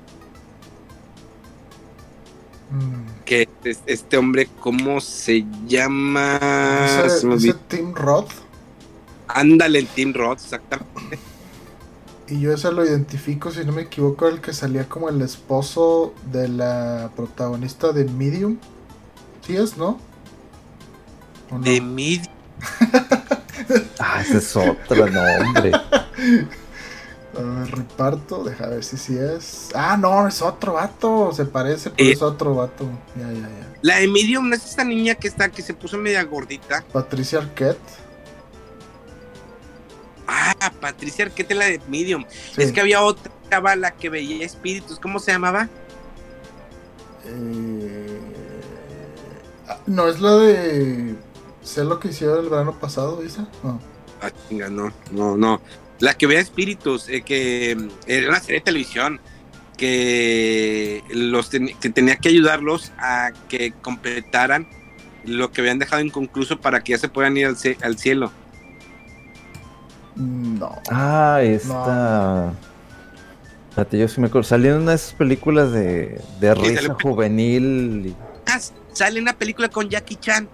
[2.71, 3.23] mm.
[3.25, 6.39] que es este hombre, ¿cómo se llama?
[7.05, 7.53] Ese, ese.
[7.67, 8.31] Tim Roth.
[9.27, 11.19] Ándale, el Team Roth, exactamente.
[12.27, 16.13] Y yo ese lo identifico, si no me equivoco, el que salía como el esposo
[16.31, 18.57] de la protagonista de Medium.
[19.45, 19.99] ¿Sí es, no?
[21.51, 21.61] ¿O no?
[21.63, 22.21] De mid
[23.99, 25.05] Ah, ese es otro.
[27.37, 29.69] A ver, reparto, deja ver si sí es.
[29.75, 31.33] Ah, no, es otro vato.
[31.33, 32.13] Se parece, pero Eh.
[32.13, 32.85] es otro vato.
[33.17, 33.73] Ya, ya, ya.
[33.81, 36.85] La de Medium no es esta niña que está, que se puso media gordita.
[36.93, 37.77] Patricia Arquette.
[40.27, 42.23] Ah, Patricia Arquette, la de Medium.
[42.55, 42.61] Sí.
[42.61, 44.97] Es que había otra chava, la que veía espíritus.
[44.97, 45.67] ¿Cómo se llamaba?
[47.25, 48.19] Eh,
[49.67, 51.15] ah, No, es la de.
[51.65, 53.47] Sé lo que hicieron el verano pasado, esa.
[53.63, 53.79] No.
[54.21, 55.59] Ah, chinga, no, no, no.
[55.99, 59.19] La que veía espíritus, eh, que mm, era una serie de televisión
[59.77, 64.67] que los ten- que tenía que ayudarlos a que completaran
[65.25, 68.31] lo que habían dejado inconcluso para que ya se puedan ir al, cie- al cielo.
[70.15, 70.81] No.
[70.89, 72.53] Ah, esta.
[73.69, 74.47] Espérate, yo sí me acuerdo.
[74.47, 78.05] Salió en unas películas de, de risa juvenil.
[78.07, 78.15] y-
[78.47, 78.59] Ah,
[78.93, 80.47] sale una película con Jackie Chan.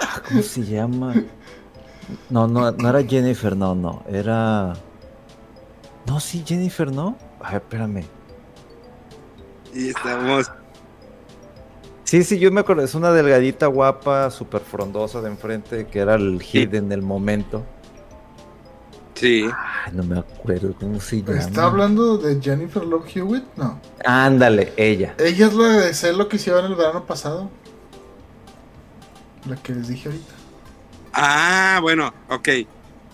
[0.00, 1.14] Ah, ¿Cómo se llama?
[2.28, 4.02] No, no, no era Jennifer, no, no.
[4.08, 4.74] Era.
[6.06, 7.16] No, sí, Jennifer, ¿no?
[7.40, 8.04] A ver, espérame.
[9.74, 10.50] Y estamos.
[12.04, 12.82] Sí, sí, yo me acuerdo.
[12.82, 17.64] Es una delgadita guapa, súper frondosa de enfrente, que era el hit en el momento.
[19.14, 19.44] Sí.
[19.44, 21.38] Ay, no me acuerdo cómo se llama.
[21.38, 23.44] ¿Está hablando de Jennifer Love Hewitt?
[23.56, 23.78] No.
[24.04, 25.14] Ándale, ella.
[25.18, 27.50] Ella es la de Sé lo que hicieron el verano pasado.
[29.46, 30.34] La que les dije ahorita.
[31.12, 32.48] Ah, bueno, ok.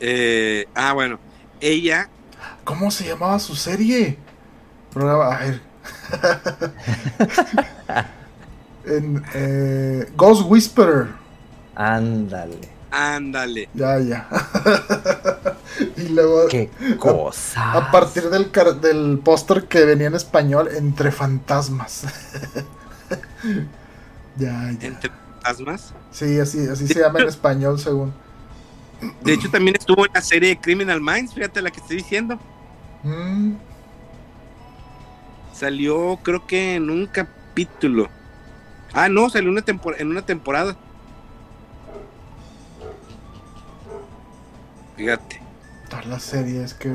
[0.01, 1.19] Eh, ah, bueno.
[1.61, 2.11] Ella,
[2.67, 4.19] ¿Cómo se llamaba su serie?
[4.93, 5.61] Programa, a ver.
[8.87, 11.07] en, eh, Ghost Whisperer.
[11.77, 12.59] Ándale.
[12.91, 13.69] ándale.
[13.73, 14.29] Ya, ya.
[15.97, 17.73] y luego Qué cosa.
[17.73, 18.51] a partir del,
[18.81, 22.03] del póster que venía en español, Entre Fantasmas.
[24.37, 24.87] ya, ya.
[24.89, 25.11] Entre
[25.47, 25.95] fantasmas.
[26.11, 28.15] Sí, así, así se llama en español según.
[29.21, 32.41] De hecho, también estuvo en la serie de Criminal Minds, fíjate la que estoy diciendo.
[33.03, 33.57] Mm,
[35.53, 38.11] Salió, creo que en un capítulo.
[38.93, 39.65] Ah, no, salió una
[39.99, 40.79] en una temporada.
[44.97, 45.43] Fíjate.
[45.89, 46.91] todas las series que...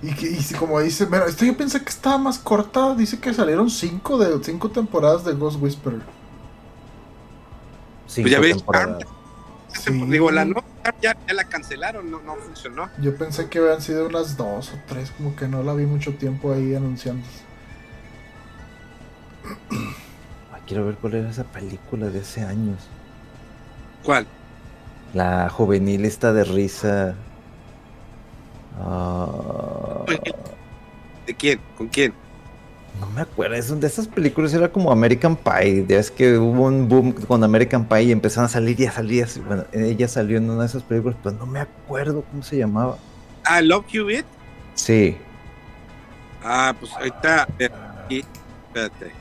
[0.00, 3.20] Y, que, y si como dice, bueno, esto yo pensé que estaba más corta, dice
[3.20, 6.02] que salieron cinco de cinco temporadas de Ghost Whisperer.
[8.08, 9.04] Cinco Pues ya ves, temporadas.
[9.74, 9.92] Sí.
[10.06, 10.64] Digo, la no,
[11.00, 12.88] ya, ya la cancelaron, no, no funcionó.
[13.00, 16.14] Yo pensé que habían sido unas dos o tres, como que no la vi mucho
[16.14, 17.22] tiempo ahí anunciando.
[19.70, 22.88] Ay, quiero ver cuál era esa película de hace años.
[24.02, 24.26] ¿Cuál?
[25.12, 27.14] La juvenil esta de risa.
[28.80, 30.04] Ah,
[31.26, 31.60] ¿De quién?
[31.76, 32.14] ¿Con quién?
[33.00, 35.84] No me acuerdo, es de esas películas era como American Pie.
[35.88, 38.92] Ya es que hubo un boom con American Pie y empezaron a salir y a
[38.92, 39.24] salir.
[39.24, 39.40] así.
[39.40, 42.98] Bueno, ella salió en una de esas películas, pero no me acuerdo cómo se llamaba.
[43.44, 44.26] Ah, Love You It.
[44.74, 45.16] Sí.
[46.42, 47.42] Ah, pues ahorita.
[47.42, 47.72] a ver,
[48.04, 48.24] aquí,
[48.66, 49.12] espérate.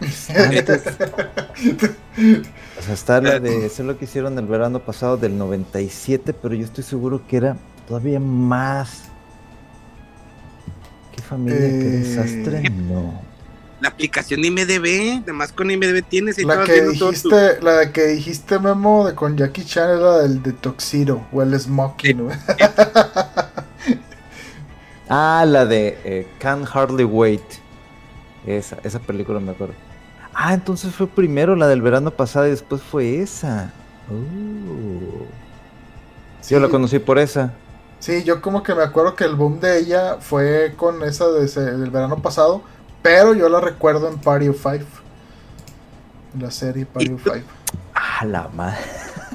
[2.78, 6.34] O sea, está la de eso es lo que hicieron el verano pasado del 97,
[6.34, 7.56] pero yo estoy seguro que era
[7.88, 9.04] todavía más.
[11.16, 11.58] ¿Qué familia?
[11.58, 12.70] ¿Qué Eh, desastre?
[12.70, 13.20] No.
[13.80, 17.62] La aplicación de IMDB, además con IMDB tienes y La que viendo todo tu- dijiste,
[17.62, 22.28] la que dijiste Memo de con Jackie Chan era del de Tuxedo o el Smoking.
[25.08, 27.40] Ah, la de eh, Can't Hardly Wait.
[28.44, 29.74] Esa, esa película me acuerdo.
[30.34, 33.72] Ah, entonces fue primero la del verano pasado y después fue esa.
[34.10, 35.26] Oh.
[36.48, 37.52] Yo la conocí por esa.
[38.00, 41.44] Sí, yo como que me acuerdo que el boom de ella fue con esa de
[41.46, 42.62] ese- del verano pasado,
[43.02, 44.84] pero yo la recuerdo en Party of Five.
[46.34, 47.42] En la serie Party of Five.
[47.94, 48.78] Ah, la madre.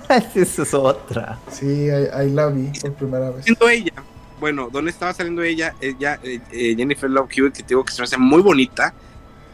[0.35, 1.39] esa es otra.
[1.51, 3.45] Sí, ahí, ahí la vi por primera vez.
[3.45, 3.93] saliendo ella.
[4.39, 5.73] Bueno, ¿dónde estaba saliendo ella?
[5.81, 8.93] Ella, eh, eh, Jennifer Love Hewitt, que te digo que se me hace muy bonita.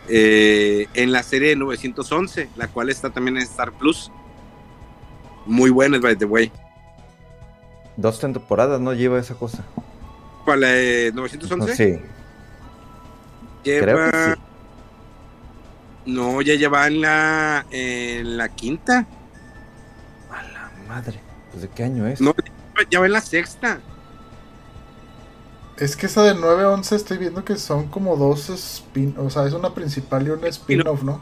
[0.10, 4.10] eh, en la serie de 911, la cual está también en Star Plus.
[5.46, 6.50] Muy buena, by the way.
[7.98, 9.64] Dos temporadas no lleva esa cosa.
[10.46, 10.62] ¿Cuál?
[10.66, 11.76] eh, No, 911?
[11.76, 12.00] sí.
[13.64, 14.42] Lleva- Creo que sí.
[16.06, 19.06] No, ya lleva en la, en la quinta.
[20.32, 21.20] A la madre.
[21.52, 22.22] Pues de qué año es.
[22.22, 22.34] No,
[22.90, 23.80] ya va en la sexta.
[25.78, 29.54] Es que esa de 9-11 estoy viendo que son como dos spin, o sea, es
[29.54, 31.22] una principal y una spin-off, ¿no?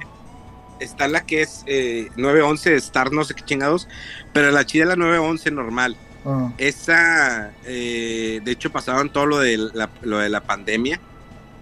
[0.80, 3.88] Está la que es eh, 911 Star, no sé qué chingados.
[4.34, 5.98] Pero la chida es la 911 normal.
[6.26, 11.00] Ah, Esa, eh, de hecho, pasaban todo lo de la, lo de la pandemia.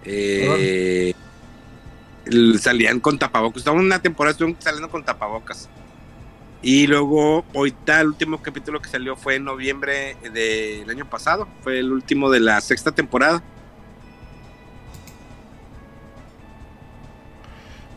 [0.06, 1.14] Eh,
[2.60, 3.60] salían con tapabocas.
[3.60, 5.70] Estaban una temporada, estuvieron saliendo con tapabocas.
[6.62, 11.48] Y luego, ahorita, el último capítulo que salió fue en noviembre del año pasado.
[11.62, 13.44] Fue el último de la sexta temporada.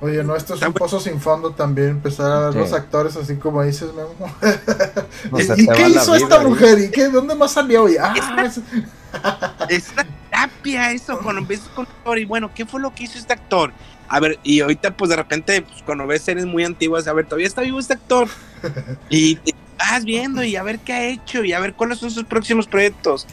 [0.01, 2.59] Oye, no, esto es un pozo sin fondo también, empezar a ver Sí.
[2.59, 4.15] los actores así como dices, Memo.
[5.33, 6.47] O sea, ¿Y qué hizo vida esta ahí.
[6.47, 6.79] mujer?
[6.79, 7.09] ¿Y qué?
[7.09, 7.89] ¿Dónde más salió?
[7.89, 8.15] Y, ah,
[8.45, 8.61] es-
[9.71, 13.05] Es una terapia eso, cuando empiezas con un actor y bueno, ¿qué fue lo que
[13.05, 13.73] hizo este actor?
[14.09, 17.25] A ver, y ahorita pues de repente, pues, cuando ves series muy antiguas, a ver,
[17.25, 18.29] todavía está vivo este actor.
[19.09, 22.11] Y te vas viendo y a ver qué ha hecho y a ver cuáles son
[22.11, 23.27] sus próximos proyectos.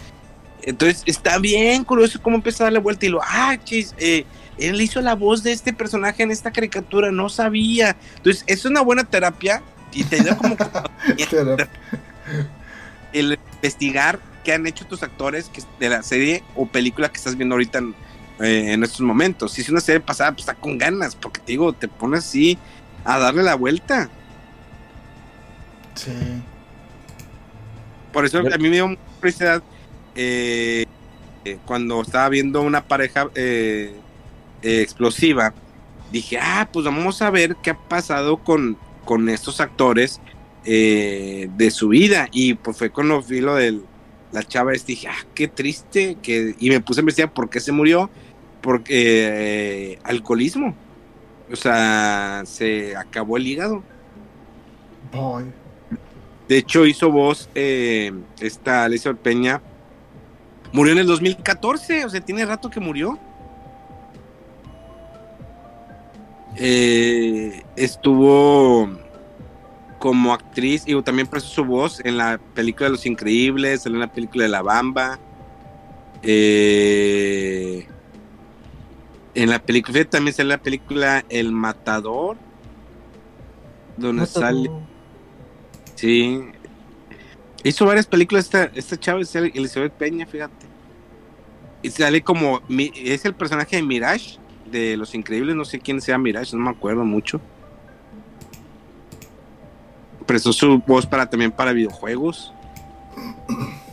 [0.61, 4.25] Entonces está bien curioso cómo empieza a darle vuelta y lo, ah, chis, eh,
[4.57, 7.95] él hizo la voz de este personaje en esta caricatura, no sabía.
[8.17, 9.61] Entonces es una buena terapia
[9.91, 10.55] y te ayuda como
[13.13, 17.37] el investigar qué han hecho tus actores que- de la serie o película que estás
[17.37, 17.95] viendo ahorita en,
[18.41, 19.53] eh, en estos momentos.
[19.53, 22.57] Si es una serie pasada, pues está con ganas, porque te digo, te pones así
[23.05, 24.09] a darle la vuelta.
[25.95, 26.11] Sí.
[28.11, 29.63] Por eso a mí me dio mucha curiosidad
[30.15, 30.85] eh,
[31.45, 33.95] eh, cuando estaba viendo una pareja eh,
[34.63, 35.53] eh, explosiva.
[36.11, 40.21] Dije, ah, pues vamos a ver qué ha pasado con, con estos actores
[40.65, 42.27] eh, de su vida.
[42.31, 43.79] Y pues fue con lo vi lo de
[44.31, 44.73] la chava.
[44.73, 46.17] este, dije, ah, qué triste.
[46.21, 46.55] Que...
[46.59, 48.09] Y me puse a investigar por qué se murió.
[48.61, 50.75] Porque eh, alcoholismo.
[51.51, 53.83] O sea, se acabó el hígado.
[55.11, 55.45] Boy.
[56.47, 59.61] De hecho, hizo voz eh, esta Elizabeth Peña.
[60.71, 63.19] Murió en el 2014, o sea, tiene rato que murió.
[66.55, 68.89] Eh, estuvo
[69.99, 74.11] como actriz y también prestó su voz en la película de Los Increíbles, en la
[74.11, 75.19] película de La Bamba.
[76.21, 77.87] Eh,
[79.35, 82.37] en la película, también sale la película El Matador,
[83.97, 84.69] donde sale.
[85.95, 86.43] Sí.
[87.63, 90.65] Hizo varias películas esta, esta chava, es Elizabeth Peña, fíjate.
[91.81, 92.61] Y sale como.
[92.95, 94.37] Es el personaje de Mirage,
[94.73, 97.39] de Los Increíbles, no sé quién sea Mirage, no me acuerdo mucho.
[100.25, 102.53] Prestó su voz para también para videojuegos.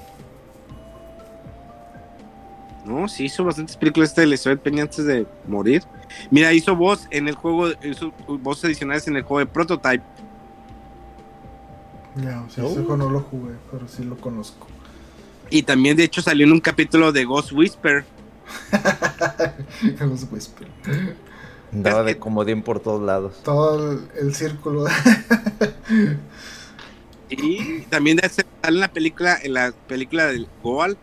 [2.83, 5.85] No, sí hizo bastantes películas esta de Elizabeth Peña antes de morir.
[6.29, 10.03] Mira, hizo voz en el juego, hizo voces adicionales en el juego de Prototype.
[12.17, 14.67] Ya, sí, ese juego no lo jugué, pero sí lo conozco.
[15.51, 18.05] Y también, de hecho, salió en un capítulo de Ghost Whisper.
[20.01, 20.69] Los Whisper.
[21.73, 23.43] Andaba de comodín por todos lados.
[23.45, 24.85] Todo el, el círculo.
[27.33, 30.99] Y también de hacer- sale en la película, en la película del Goal,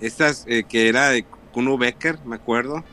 [0.00, 2.84] estas eh, que era de Kuno Becker, me acuerdo.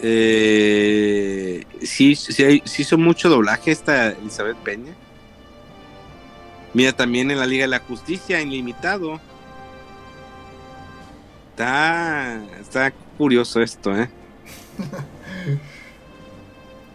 [0.00, 4.92] Eh, sí, sí, sí hizo mucho doblaje esta Elizabeth Peña.
[6.72, 9.20] Mira, también en la Liga de la Justicia, en limitado.
[11.54, 14.10] Está, está curioso esto, ¿eh?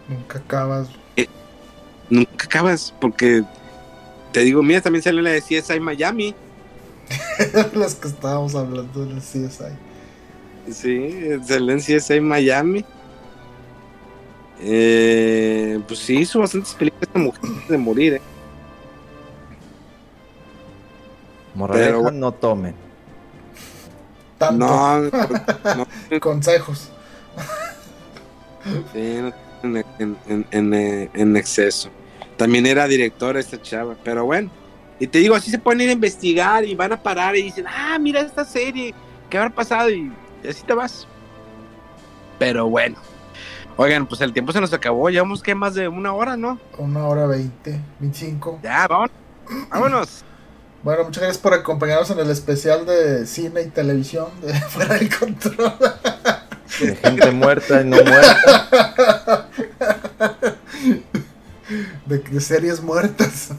[0.09, 0.89] Nunca acabas.
[2.09, 3.43] Nunca acabas, porque
[4.33, 6.35] te digo, mira, también sale la de CSI Miami.
[7.73, 9.77] Las que estábamos hablando del CSI.
[10.73, 11.47] Sí, es
[12.09, 12.83] en Miami.
[14.61, 18.13] Eh, pues sí, hizo bastantes películas de mujeres de morir.
[18.15, 18.21] eh.
[21.55, 22.88] Moraleja, Pero- no tomen.
[24.39, 24.65] Tanto.
[24.65, 25.01] No,
[25.75, 26.89] no, Consejos.
[28.93, 28.99] sí,
[29.61, 31.89] en, en- en- en, exceso.
[32.37, 34.49] También era directora esta chava, pero bueno.
[34.99, 37.65] Y te digo, así se pueden ir a investigar y van a parar y dicen,
[37.67, 38.93] ah, mira esta serie,
[39.29, 39.89] ¿qué habrá pasado?
[39.89, 40.11] Y,
[40.43, 41.07] y así te vas.
[42.37, 42.97] Pero bueno.
[43.77, 46.59] Oigan, pues el tiempo se nos acabó, llevamos que más de una hora, ¿no?
[46.77, 48.59] Una hora veinte, 25.
[48.61, 49.11] Ya, vámonos.
[49.69, 50.25] Vámonos.
[50.81, 55.13] Bueno, muchas gracias por acompañarnos en el especial de cine y televisión de Fuera del
[55.13, 55.73] Control.
[56.79, 59.49] De gente muerta y no muerta.
[62.05, 63.49] De, de series muertas.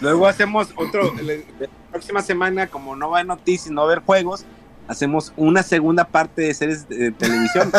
[0.00, 4.04] Luego hacemos otro, la próxima semana, como no va a noticias, no va a haber
[4.04, 4.44] juegos,
[4.88, 7.70] hacemos una segunda parte de series de televisión.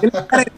[0.00, 0.52] ¿Qué les parece?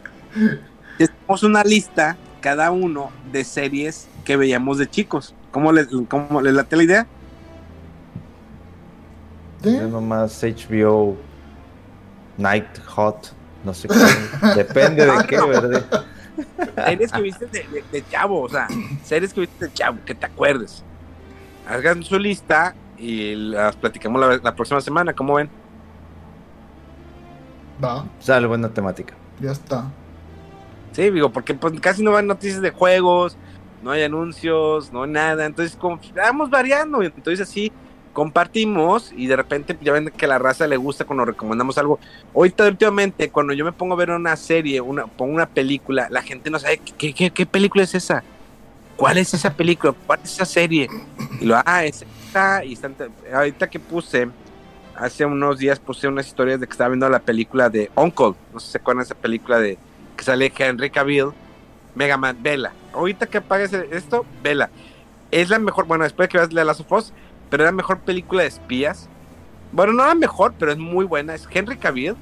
[0.94, 5.34] Hacemos una lista, cada uno, de series que veíamos de chicos.
[5.50, 7.06] ¿Cómo les, cómo les late la idea?
[9.62, 9.76] ¿Sí?
[9.76, 11.16] Yo nomás HBO
[12.36, 13.32] Night Hot.
[13.64, 13.94] No sé qué.
[14.54, 16.04] Depende de qué, ¿verdad?
[16.86, 18.68] Series que viste de, de- de chavo, o sea,
[19.02, 20.84] series que viste de chavo, que te acuerdes.
[21.68, 25.50] Hagan su lista y las platicamos la, la próxima semana, ¿cómo ven?
[27.82, 29.14] Va, Sale buena temática.
[29.40, 29.84] ya está.
[30.92, 33.36] Sí, digo, porque pues, casi no van noticias de juegos,
[33.82, 35.46] no hay anuncios, no hay nada.
[35.46, 37.02] Entonces, como vamos variando.
[37.02, 37.72] Entonces, así
[38.12, 42.00] compartimos y de repente ya ven que la raza le gusta cuando recomendamos algo.
[42.34, 46.22] Ahorita, últimamente, cuando yo me pongo a ver una serie, una, pongo una película, la
[46.22, 48.24] gente no sabe qué, película es esa.
[48.96, 49.94] ¿Cuál es esa película?
[50.06, 50.88] ¿Cuál es esa serie?
[51.40, 52.04] Y lo, ah, es.
[52.64, 52.96] Y están,
[53.32, 54.28] ahorita que puse,
[54.96, 58.34] hace unos días puse unas historias de que estaba viendo la película de Uncle.
[58.52, 59.78] No sé si se esa película de
[60.16, 61.28] que sale Henry Cavill,
[61.94, 62.72] Mega Man, vela.
[62.98, 64.70] Ahorita que apagues esto, vela.
[65.30, 67.12] Es la mejor, bueno, después de que veas la Last of Us,
[67.50, 69.08] pero es la mejor película de espías.
[69.72, 71.34] Bueno, no la mejor, pero es muy buena.
[71.34, 72.16] Es Henry Cavill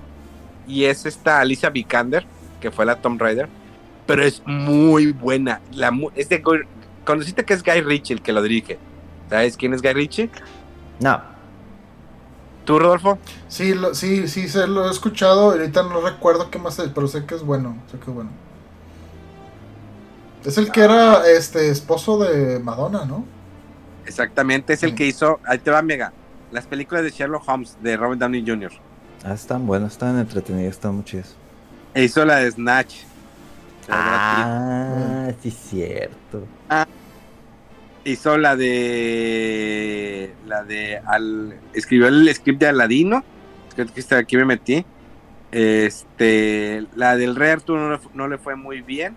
[0.66, 2.26] y es esta Alicia Vikander,
[2.60, 3.48] que fue la Tomb Raider,
[4.06, 5.60] pero es muy buena.
[5.72, 6.42] La, mu- es de,
[7.04, 8.78] conociste que es Guy Ritchie el que lo dirige.
[9.30, 10.30] ¿Sabes quién es Guy Ritchie?
[11.00, 11.20] No.
[12.64, 13.18] ¿Tú, Rodolfo?
[13.46, 15.52] Sí, lo, sí, sí, se lo he escuchado.
[15.52, 17.76] Ahorita no recuerdo qué más es, pero sé que es bueno.
[17.92, 18.30] Sé que es bueno.
[20.44, 23.24] Es el que era este esposo de Madonna, ¿no?
[24.04, 26.12] Exactamente, es el que hizo, ahí te va Mega,
[26.52, 28.70] las películas de Sherlock Holmes de Robert Downey Jr.
[29.24, 31.34] Ah, están buenas, están entretenidas, están muy chidas.
[31.92, 32.94] E hizo la de Snatch.
[33.88, 36.40] La de Brad Ah, sí, cierto.
[36.68, 36.88] Pitt.
[38.04, 40.32] Hizo la de.
[40.46, 41.00] La de.
[41.04, 43.24] Al, escribió el script de Aladino.
[43.74, 44.84] Creo que está- aquí me metí.
[45.50, 46.86] Este.
[46.94, 49.16] La del Rey Arturo no no le fue muy bien.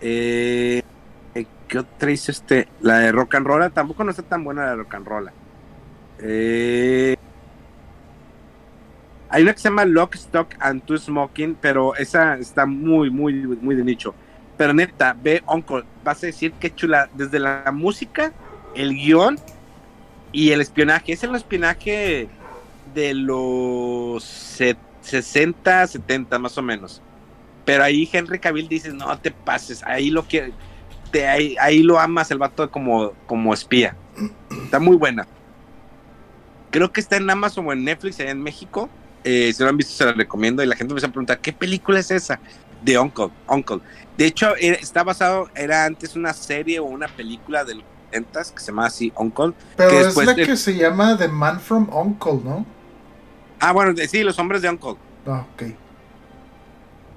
[0.00, 0.82] Eh,
[1.68, 2.68] ¿Qué otra hizo este?
[2.80, 3.72] La de Rock and Roll.
[3.72, 5.30] Tampoco no está tan buena la de Rock and Roll.
[6.20, 7.16] Eh,
[9.28, 13.34] hay una que se llama Lock, Stock and Two Smoking, pero esa está muy, muy,
[13.34, 14.14] muy de nicho.
[14.56, 18.32] Pero neta, ve Uncle, vas a decir qué chula, desde la música,
[18.76, 19.36] el guion
[20.30, 21.12] y el espionaje.
[21.12, 22.28] Es el espionaje
[22.94, 24.22] de los
[25.02, 27.02] 60, 70 más o menos.
[27.64, 30.52] Pero ahí Henry Cavill dice, no te pases, ahí lo que
[31.10, 33.96] te, ahí, ahí lo amas el vato como, como espía.
[34.64, 35.26] Está muy buena.
[36.70, 38.88] Creo que está en Amazon o en Netflix allá en México.
[39.22, 40.62] Eh, si no lo han visto, se la recomiendo.
[40.62, 42.40] Y la gente me a preguntar, ¿qué película es esa?
[42.82, 43.30] De Uncle.
[43.48, 43.78] Uncle.
[44.18, 48.60] De hecho, está basado, era antes una serie o una película de los 70 que
[48.60, 49.52] se llama así Uncle.
[49.76, 52.66] Pero que es la de- que se llama The Man from Uncle, ¿no?
[53.60, 54.96] Ah, bueno, de- sí, los hombres de Uncle.
[55.26, 55.62] Ah, ok.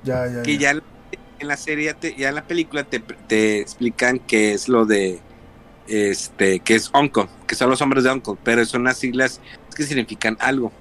[0.07, 0.73] Ya, ya, que ya.
[0.73, 0.79] ya
[1.39, 5.19] en la serie, te- ya en la película te, te explican qué es lo de,
[5.87, 9.39] este, que es Uncle, que son los hombres de Uncle, pero son unas siglas
[9.75, 10.71] que significan algo.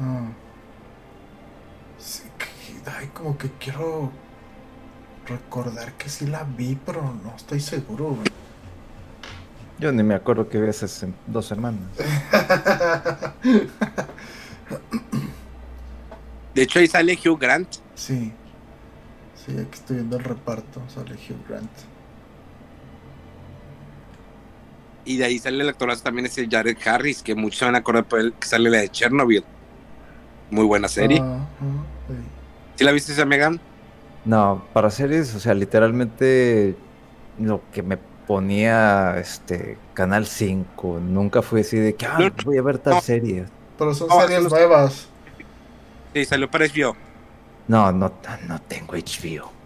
[0.00, 0.28] Ah.
[1.98, 4.10] Sí, que- ay, como que quiero
[5.28, 8.26] recordar que sí la vi, pero no estoy seguro, güey.
[9.78, 11.80] Yo ni me acuerdo que ves esas dos semanas.
[16.54, 17.68] De hecho, ahí sale Hugh Grant.
[17.94, 18.32] sí.
[19.48, 20.82] Sí, aquí estoy viendo el reparto.
[20.88, 21.70] Sale Hugh Grant.
[25.04, 27.78] Y de ahí sale el actorazo también ese Jared Harris, que muchos se van a
[27.78, 29.42] acordar por él, que sale la de Chernobyl.
[30.50, 31.20] Muy buena serie.
[31.22, 31.46] Ah,
[32.08, 32.14] sí.
[32.76, 33.58] ¿Sí la viste esa Megan?
[34.26, 36.76] No, para series, o sea, literalmente
[37.38, 42.58] lo que me ponía este Canal 5, nunca fue así de que ah, No, voy
[42.58, 43.00] a ver tal no.
[43.00, 43.46] serie.
[43.78, 45.08] Pero son Oh, series nuevas.
[46.14, 46.94] Sí, salió para HBO.
[47.68, 48.12] No, no,
[48.46, 49.52] no tengo HBO.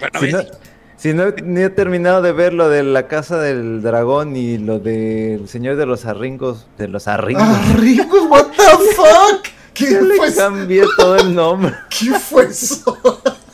[0.00, 0.48] Bueno, Si no, ves,
[0.96, 4.80] si no, ni he terminado de ver lo de la casa del dragón y lo
[4.80, 7.44] del señor de los arringos, de los arringos.
[7.46, 8.24] ¡Ah, Ringo!
[8.28, 8.62] ¿What the
[8.96, 9.46] fuck?
[9.72, 10.36] ¿Qué Yo le fue eso?
[10.40, 11.74] cambié todo el nombre.
[11.90, 12.98] ¿Qué fue eso?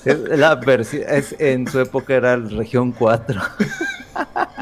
[0.05, 3.41] Es la versi- es, en su época era el región 4.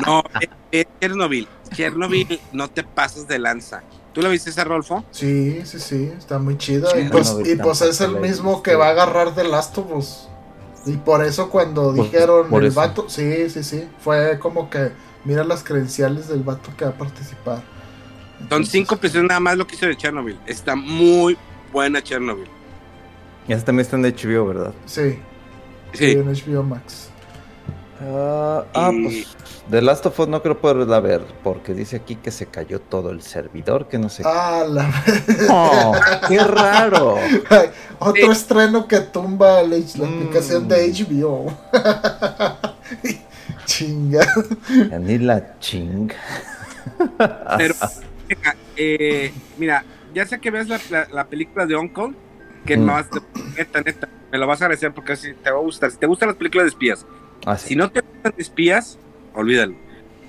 [0.05, 1.47] no, es, es Chernobyl.
[1.75, 3.83] Chernobyl, no te pases de lanza.
[4.19, 5.05] ¿Tú lo viste ese, Rolfo?
[5.13, 6.91] Sí, sí, sí, está muy chido.
[6.91, 9.45] Sí, y pues, no, y pues es el la mismo que va a agarrar The
[9.45, 10.29] Last of Us.
[10.87, 12.81] Y por eso cuando Pues, dijeron por el eso.
[12.81, 14.91] vato, sí, sí, sí, fue como que
[15.25, 17.63] mira las credenciales del vato que va a participar.
[18.49, 20.37] Son cinco episodios nada más lo que hizo de Chernobyl.
[20.47, 21.39] Está muy
[21.73, 22.49] buena Chernobyl.
[23.47, 24.75] Y ese también está en HBO, ¿verdad?
[24.87, 25.17] Sí,
[25.93, 26.11] sí, Sí.
[26.11, 27.11] en HBO Max.
[28.01, 29.37] Ah, ah, Y- pues
[29.71, 33.11] The Last of Us no creo poderla ver porque dice aquí que se cayó todo
[33.11, 34.23] el servidor, que no sé.
[34.25, 34.89] Ah, la
[35.51, 35.93] ¡Oh,
[36.29, 37.17] ¡Qué raro!
[37.51, 38.31] Ay, Otro Sí.
[38.31, 40.15] estreno que tumba la, la Mm.
[40.23, 41.53] aplicación de HBO.
[43.67, 44.27] Chinga.
[44.91, 46.11] Ya Ni la ching.
[47.59, 47.75] Pero,
[48.77, 49.85] eh, mira,
[50.15, 52.15] ya sea que veas la, la- la película de Hong Kong,
[52.65, 52.87] que Mm.
[52.87, 53.07] no vas
[53.57, 55.91] neta, neta, me lo vas a agradecer porque si te va a gustar.
[55.91, 57.05] Si te gustan las películas de espías,
[57.47, 57.69] Ah, sí.
[57.69, 58.99] si no te gustan espías,
[59.35, 59.75] olvídalo.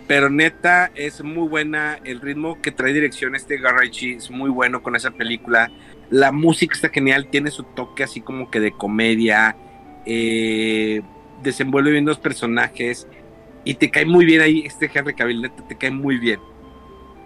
[0.07, 1.99] Pero neta, es muy buena.
[2.03, 5.69] El ritmo que trae dirección este Garaichi es muy bueno con esa película.
[6.09, 9.55] La música está genial, tiene su toque así como que de comedia.
[10.05, 11.01] eh,
[11.43, 13.07] desenvuelve bien los personajes.
[13.65, 16.39] Y te cae muy bien ahí este Henry Cavill, neta, te cae muy bien.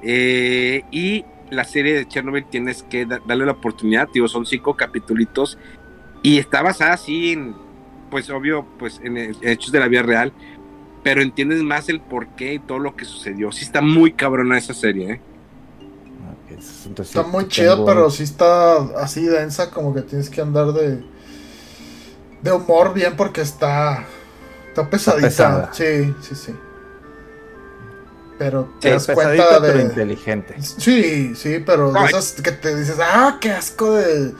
[0.02, 4.76] Eh, y la serie de Chernobyl tienes que da- darle la oportunidad, digo, son cinco
[4.76, 5.58] capitulitos.
[6.22, 7.56] Y está basada así en,
[8.14, 10.32] pues obvio, pues en, el- en hechos de la vida real
[11.04, 13.52] pero entiendes más el porqué y todo lo que sucedió.
[13.52, 15.22] Sí está muy cabrona esa serie, ¿eh?
[16.86, 20.68] Entonces Está muy tengo- chido, pero sí está así densa, como que tienes que andar
[20.72, 21.04] de
[22.42, 24.06] de humor bien porque está
[24.70, 25.28] está pesadita.
[25.28, 25.74] pesada.
[25.74, 26.56] Sí, sí, sí.
[28.38, 30.56] Pero te Sí, das cuenta pero de inteligente.
[30.62, 34.34] Sí, sí, pero de No, esas que te dices, "Ah, qué asco de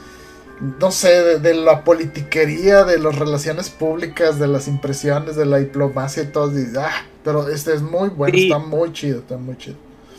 [0.60, 5.58] no sé, de, de la politiquería, de las relaciones públicas, de las impresiones, de la
[5.58, 6.56] diplomacia y todo.
[6.58, 8.44] y, ah, pero este es muy bueno, Sí.
[8.44, 9.76] está muy chido, está muy chido.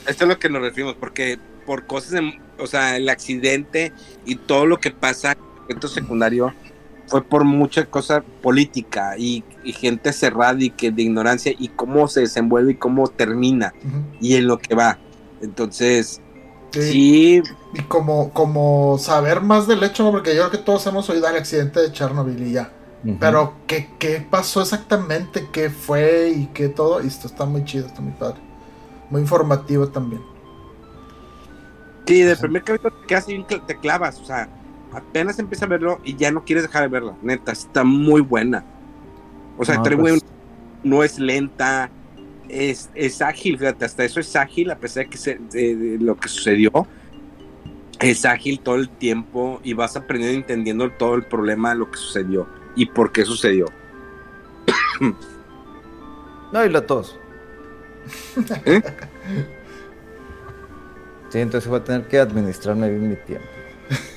[0.08, 3.92] Esto es lo que nos referimos, porque por cosas, de- o sea, el accidente
[4.26, 6.54] y todo lo que pasa en el evento secundario
[7.08, 12.08] fue por mucha cosa política y, y gente cerrada y que de ignorancia y cómo
[12.08, 13.74] se desenvuelve y cómo termina
[14.20, 15.00] y en lo que va.
[15.42, 16.22] Entonces,
[16.72, 16.92] Sí.
[16.92, 17.44] sí,
[17.74, 20.12] Y como, como saber más del hecho, ¿no?
[20.12, 22.72] porque yo creo que todos hemos oído el accidente de Chernobyl y ya.
[23.20, 25.50] Pero, ¿qué, ¿qué pasó exactamente?
[25.52, 26.32] ¿Qué fue?
[26.36, 27.04] Y qué todo.
[27.04, 28.42] Y esto está muy chido, está muy padre.
[29.10, 30.28] Muy informativo también.
[32.08, 34.50] sí, del primer capítulo te quedas bien, te clavas, o sea,
[34.92, 38.66] apenas empiezas a verlo y ya no quieres dejar de verla, neta, está muy buena.
[39.58, 40.22] O sea, No, pues-
[40.84, 41.92] no es lenta,
[42.50, 45.98] es, es ágil, fíjate, hasta eso es ágil, a pesar de que se- de- de
[46.00, 46.72] lo que sucedió,
[48.00, 51.98] es ágil todo el tiempo y vas aprendiendo entendiendo todo el problema de lo que
[51.98, 53.66] sucedió y por qué sucedió.
[56.52, 57.20] No, y la tos.
[58.66, 58.82] ¿Eh?
[61.30, 63.48] Sí, entonces voy a tener que administrarme bien mi tiempo.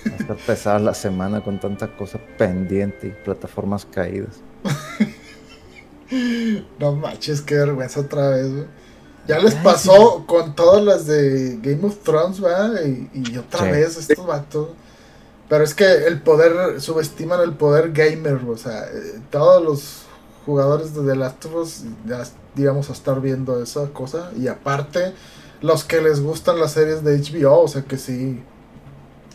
[0.08, 4.40] Va a estar pesada la semana con tanta cosa pendiente y plataformas caídas.
[6.78, 8.66] No manches, qué vergüenza otra vez, güey.
[9.26, 12.80] Ya les pasó con todas las de Game of Thrones, ¿verdad?
[12.84, 13.70] Y, y otra Sí.
[13.70, 14.68] vez estos vatos.
[15.48, 20.02] Pero es que el poder, subestiman el poder gamer, o sea, eh, todos los
[20.46, 22.24] jugadores de The Last of Us ya
[22.54, 24.30] digamos a estar viendo esa cosa.
[24.36, 25.14] Y aparte,
[25.62, 28.42] los que les gustan las series de HBO, o sea que sí,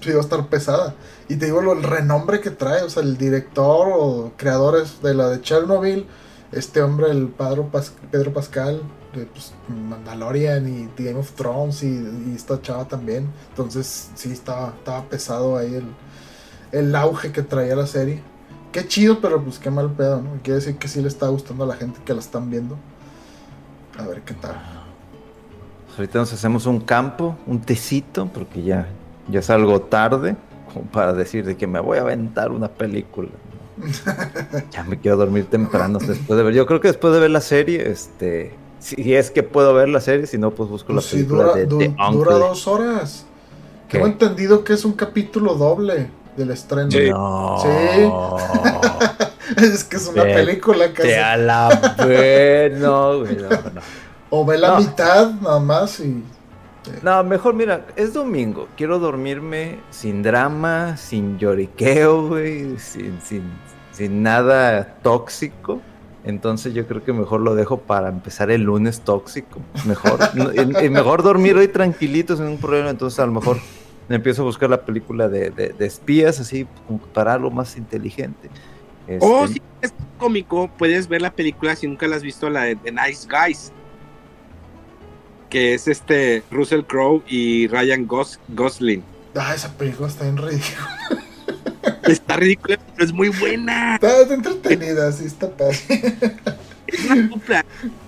[0.02, 0.96] sí va a estar pesada.
[1.30, 5.14] Y te digo lo, el renombre que trae, o sea, el director o creadores de
[5.14, 6.06] la de Chernobyl,
[6.54, 8.82] este hombre, el Pedro, Pas- Pedro Pascal,
[9.16, 13.28] de pues, Mandalorian y Game of Thrones y, esta chava también.
[13.50, 15.86] Entonces sí, estaba, estaba pesado ahí el,
[16.72, 18.22] el auge que traía la serie.
[18.72, 20.32] Qué chido, pero pues qué mal pedo, ¿no?
[20.42, 22.76] Quiere decir que sí le está gustando a la gente que la están viendo.
[24.00, 24.56] A ver qué tal.
[25.96, 28.88] Ahorita nos hacemos un campo, un tecito, porque ya,
[29.30, 30.36] ya es algo tarde,
[30.74, 33.30] como para decir de que me voy a aventar una película.
[34.72, 36.54] Ya me quiero dormir temprano después de ver.
[36.54, 40.02] Yo creo que después de ver la serie, este, si es que puedo ver la
[40.02, 42.68] serie, si no, pues busco Pues la sí, película dura, de du- The dura dos
[42.68, 43.26] horas.
[43.88, 43.98] ¿Qué?
[43.98, 46.92] Tengo entendido que es un capítulo doble del estreno.
[46.92, 47.10] Sí.
[47.10, 47.58] No.
[49.58, 51.08] es que es una Vete película casi.
[51.10, 53.82] Te a la vez, no, güey, no, no.
[54.36, 54.78] O ve la No.
[54.80, 56.24] mitad nada más y.
[57.02, 58.68] No, mejor mira, es domingo.
[58.78, 63.44] Quiero dormirme sin drama, sin lloriqueo, güey, sin, sin,
[63.92, 65.82] sin nada tóxico.
[66.26, 69.60] Entonces yo creo que mejor lo dejo para empezar el lunes tóxico.
[69.86, 70.20] Mejor,
[70.56, 72.90] y- y mejor dormir hoy tranquilito sin un problema.
[72.90, 73.58] Entonces a lo mejor
[74.10, 77.76] me empiezo a buscar la película de, de- de espías, así como para algo más
[77.78, 78.50] inteligente.
[79.08, 82.64] Este, O si es cómico, puedes ver la película si nunca la has visto, la
[82.64, 83.74] de The Nice Guys.
[85.54, 89.04] Que es este Russell Crowe y Ryan Gos- Gosling.
[89.36, 90.90] Ah, esa película está bien ridícula.
[92.08, 93.96] Está ridícula, pero es muy buena.
[93.96, 95.78] Está, está entretenida, sí, está padre.
[96.88, 97.66] Es una dupla.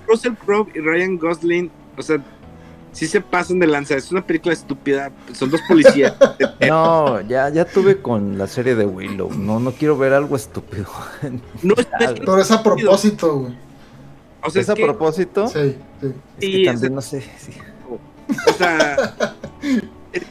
[0.07, 2.17] Russell Crowe y Ryan Gosling, o sea,
[2.91, 3.95] sí se pasan de lanza.
[3.95, 5.11] Es una película estúpida.
[5.33, 6.13] Son dos policías.
[6.67, 9.31] No, ya, ya tuve con la serie de Willow.
[9.33, 10.87] No, no quiero ver algo estúpido.
[11.61, 13.53] No es, Pero es a propósito, güey.
[14.45, 15.47] O sea, ¿Es es a que, propósito?
[15.47, 16.07] Sí, sí.
[16.07, 17.21] Es que Sí, también es- no sé.
[17.37, 17.51] sí.
[18.47, 18.95] o sea,
[20.11, 20.25] es-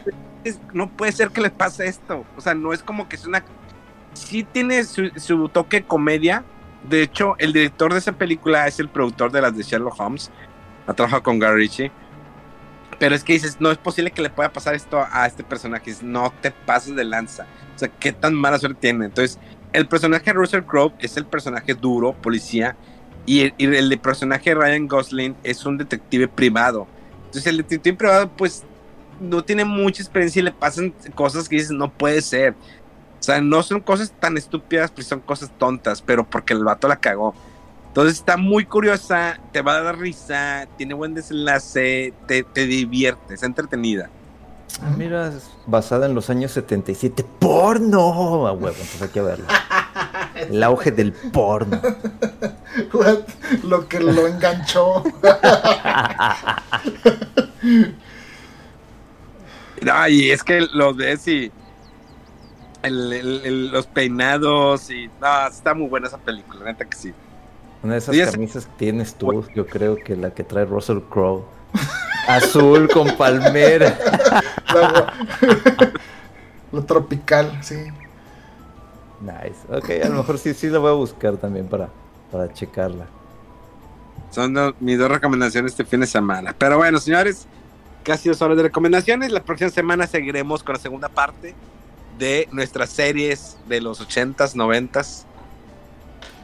[0.45, 2.24] es- no puede ser que les pase esto.
[2.36, 3.45] O sea, no es como que es una.
[4.15, 6.45] Sí tiene su, su toque comedia.
[6.89, 10.31] De hecho, el director de esa película es el productor de las de Sherlock Holmes.
[10.86, 11.91] Ha trabajado con Gary Ritchie.
[12.99, 15.86] Pero es que dices, no es posible que le pueda pasar esto a este personaje.
[15.86, 17.47] Dices, No te pases de lanza.
[17.74, 19.07] O sea, qué tan mala suerte tiene.
[19.07, 19.39] Entonces,
[19.73, 22.77] el personaje de Russell Crowe es el personaje duro, policía.
[23.27, 26.87] Y el, y el personaje de Ryan Gosling es un detective privado.
[27.27, 28.63] Entonces, el detective privado, pues,
[29.21, 32.53] no tiene mucha experiencia y le pasan cosas que dices, no puede ser.
[32.53, 36.89] O sea, no son cosas tan estúpidas, pues son cosas tontas, pero porque el vato
[36.89, 37.35] la cagó.
[37.89, 43.35] Entonces está muy curiosa, te va a dar risa, tiene buen desenlace, te, te divierte,
[43.35, 44.11] está entretenida.
[44.83, 45.33] Ah, Mira,
[45.67, 47.25] basada en los años 77.
[47.39, 48.47] ¡Porno!
[48.47, 49.47] A huevo, entonces hay que verlo.
[50.35, 51.81] El auge del porno.
[52.93, 53.19] What?
[53.62, 55.02] Lo que lo enganchó.
[59.90, 61.52] Ay, es que lo ves y
[62.82, 67.12] el- el- el- los peinados y no, está muy buena esa película, neta que sí.
[67.82, 71.01] Una de esas Sí, camisas que tienes tú, yo creo que la que trae Russell
[71.11, 71.44] Crowe.
[72.28, 73.98] Azul con palmera.
[76.73, 77.77] Lo tropical, sí.
[79.25, 79.57] Nice.
[79.69, 81.89] Ok, a lo mejor sí, sí la voy a buscar también para,
[82.31, 83.07] para checarla.
[84.31, 86.55] Son do- mis dos recomendaciones este fin de semana.
[86.59, 87.47] Pero bueno, señores,
[88.03, 89.33] casi dos horas de recomendaciones.
[89.33, 91.55] La próxima semana seguiremos con la segunda parte
[92.19, 95.25] de nuestras series de los 80s, 90s.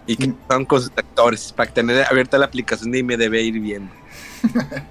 [0.07, 0.36] Y que Mm.
[0.48, 3.93] son con sus actores, para tener abierta la aplicación de IMDB ir viendo.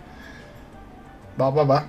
[1.41, 1.86] Va, va, va.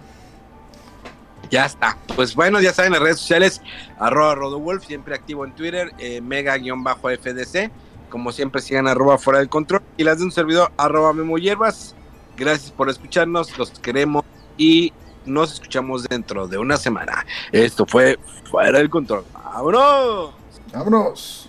[1.51, 1.99] Ya está.
[2.15, 3.61] Pues bueno, ya saben, las redes sociales,
[3.99, 7.71] arroba Rodowolf, siempre activo en Twitter, eh, mega-fdc.
[8.09, 9.83] Como siempre, sigan arroba fuera del control.
[9.97, 11.95] Y las de un servidor, arroba Memo Hierbas.
[12.37, 14.25] Gracias por escucharnos, los queremos
[14.57, 14.93] y
[15.27, 17.27] nos escuchamos dentro de una semana.
[17.53, 18.19] Esto fue
[18.51, 19.25] Fuera del Control.
[19.33, 20.35] ¡Vámonos!
[20.73, 21.49] Vámonos.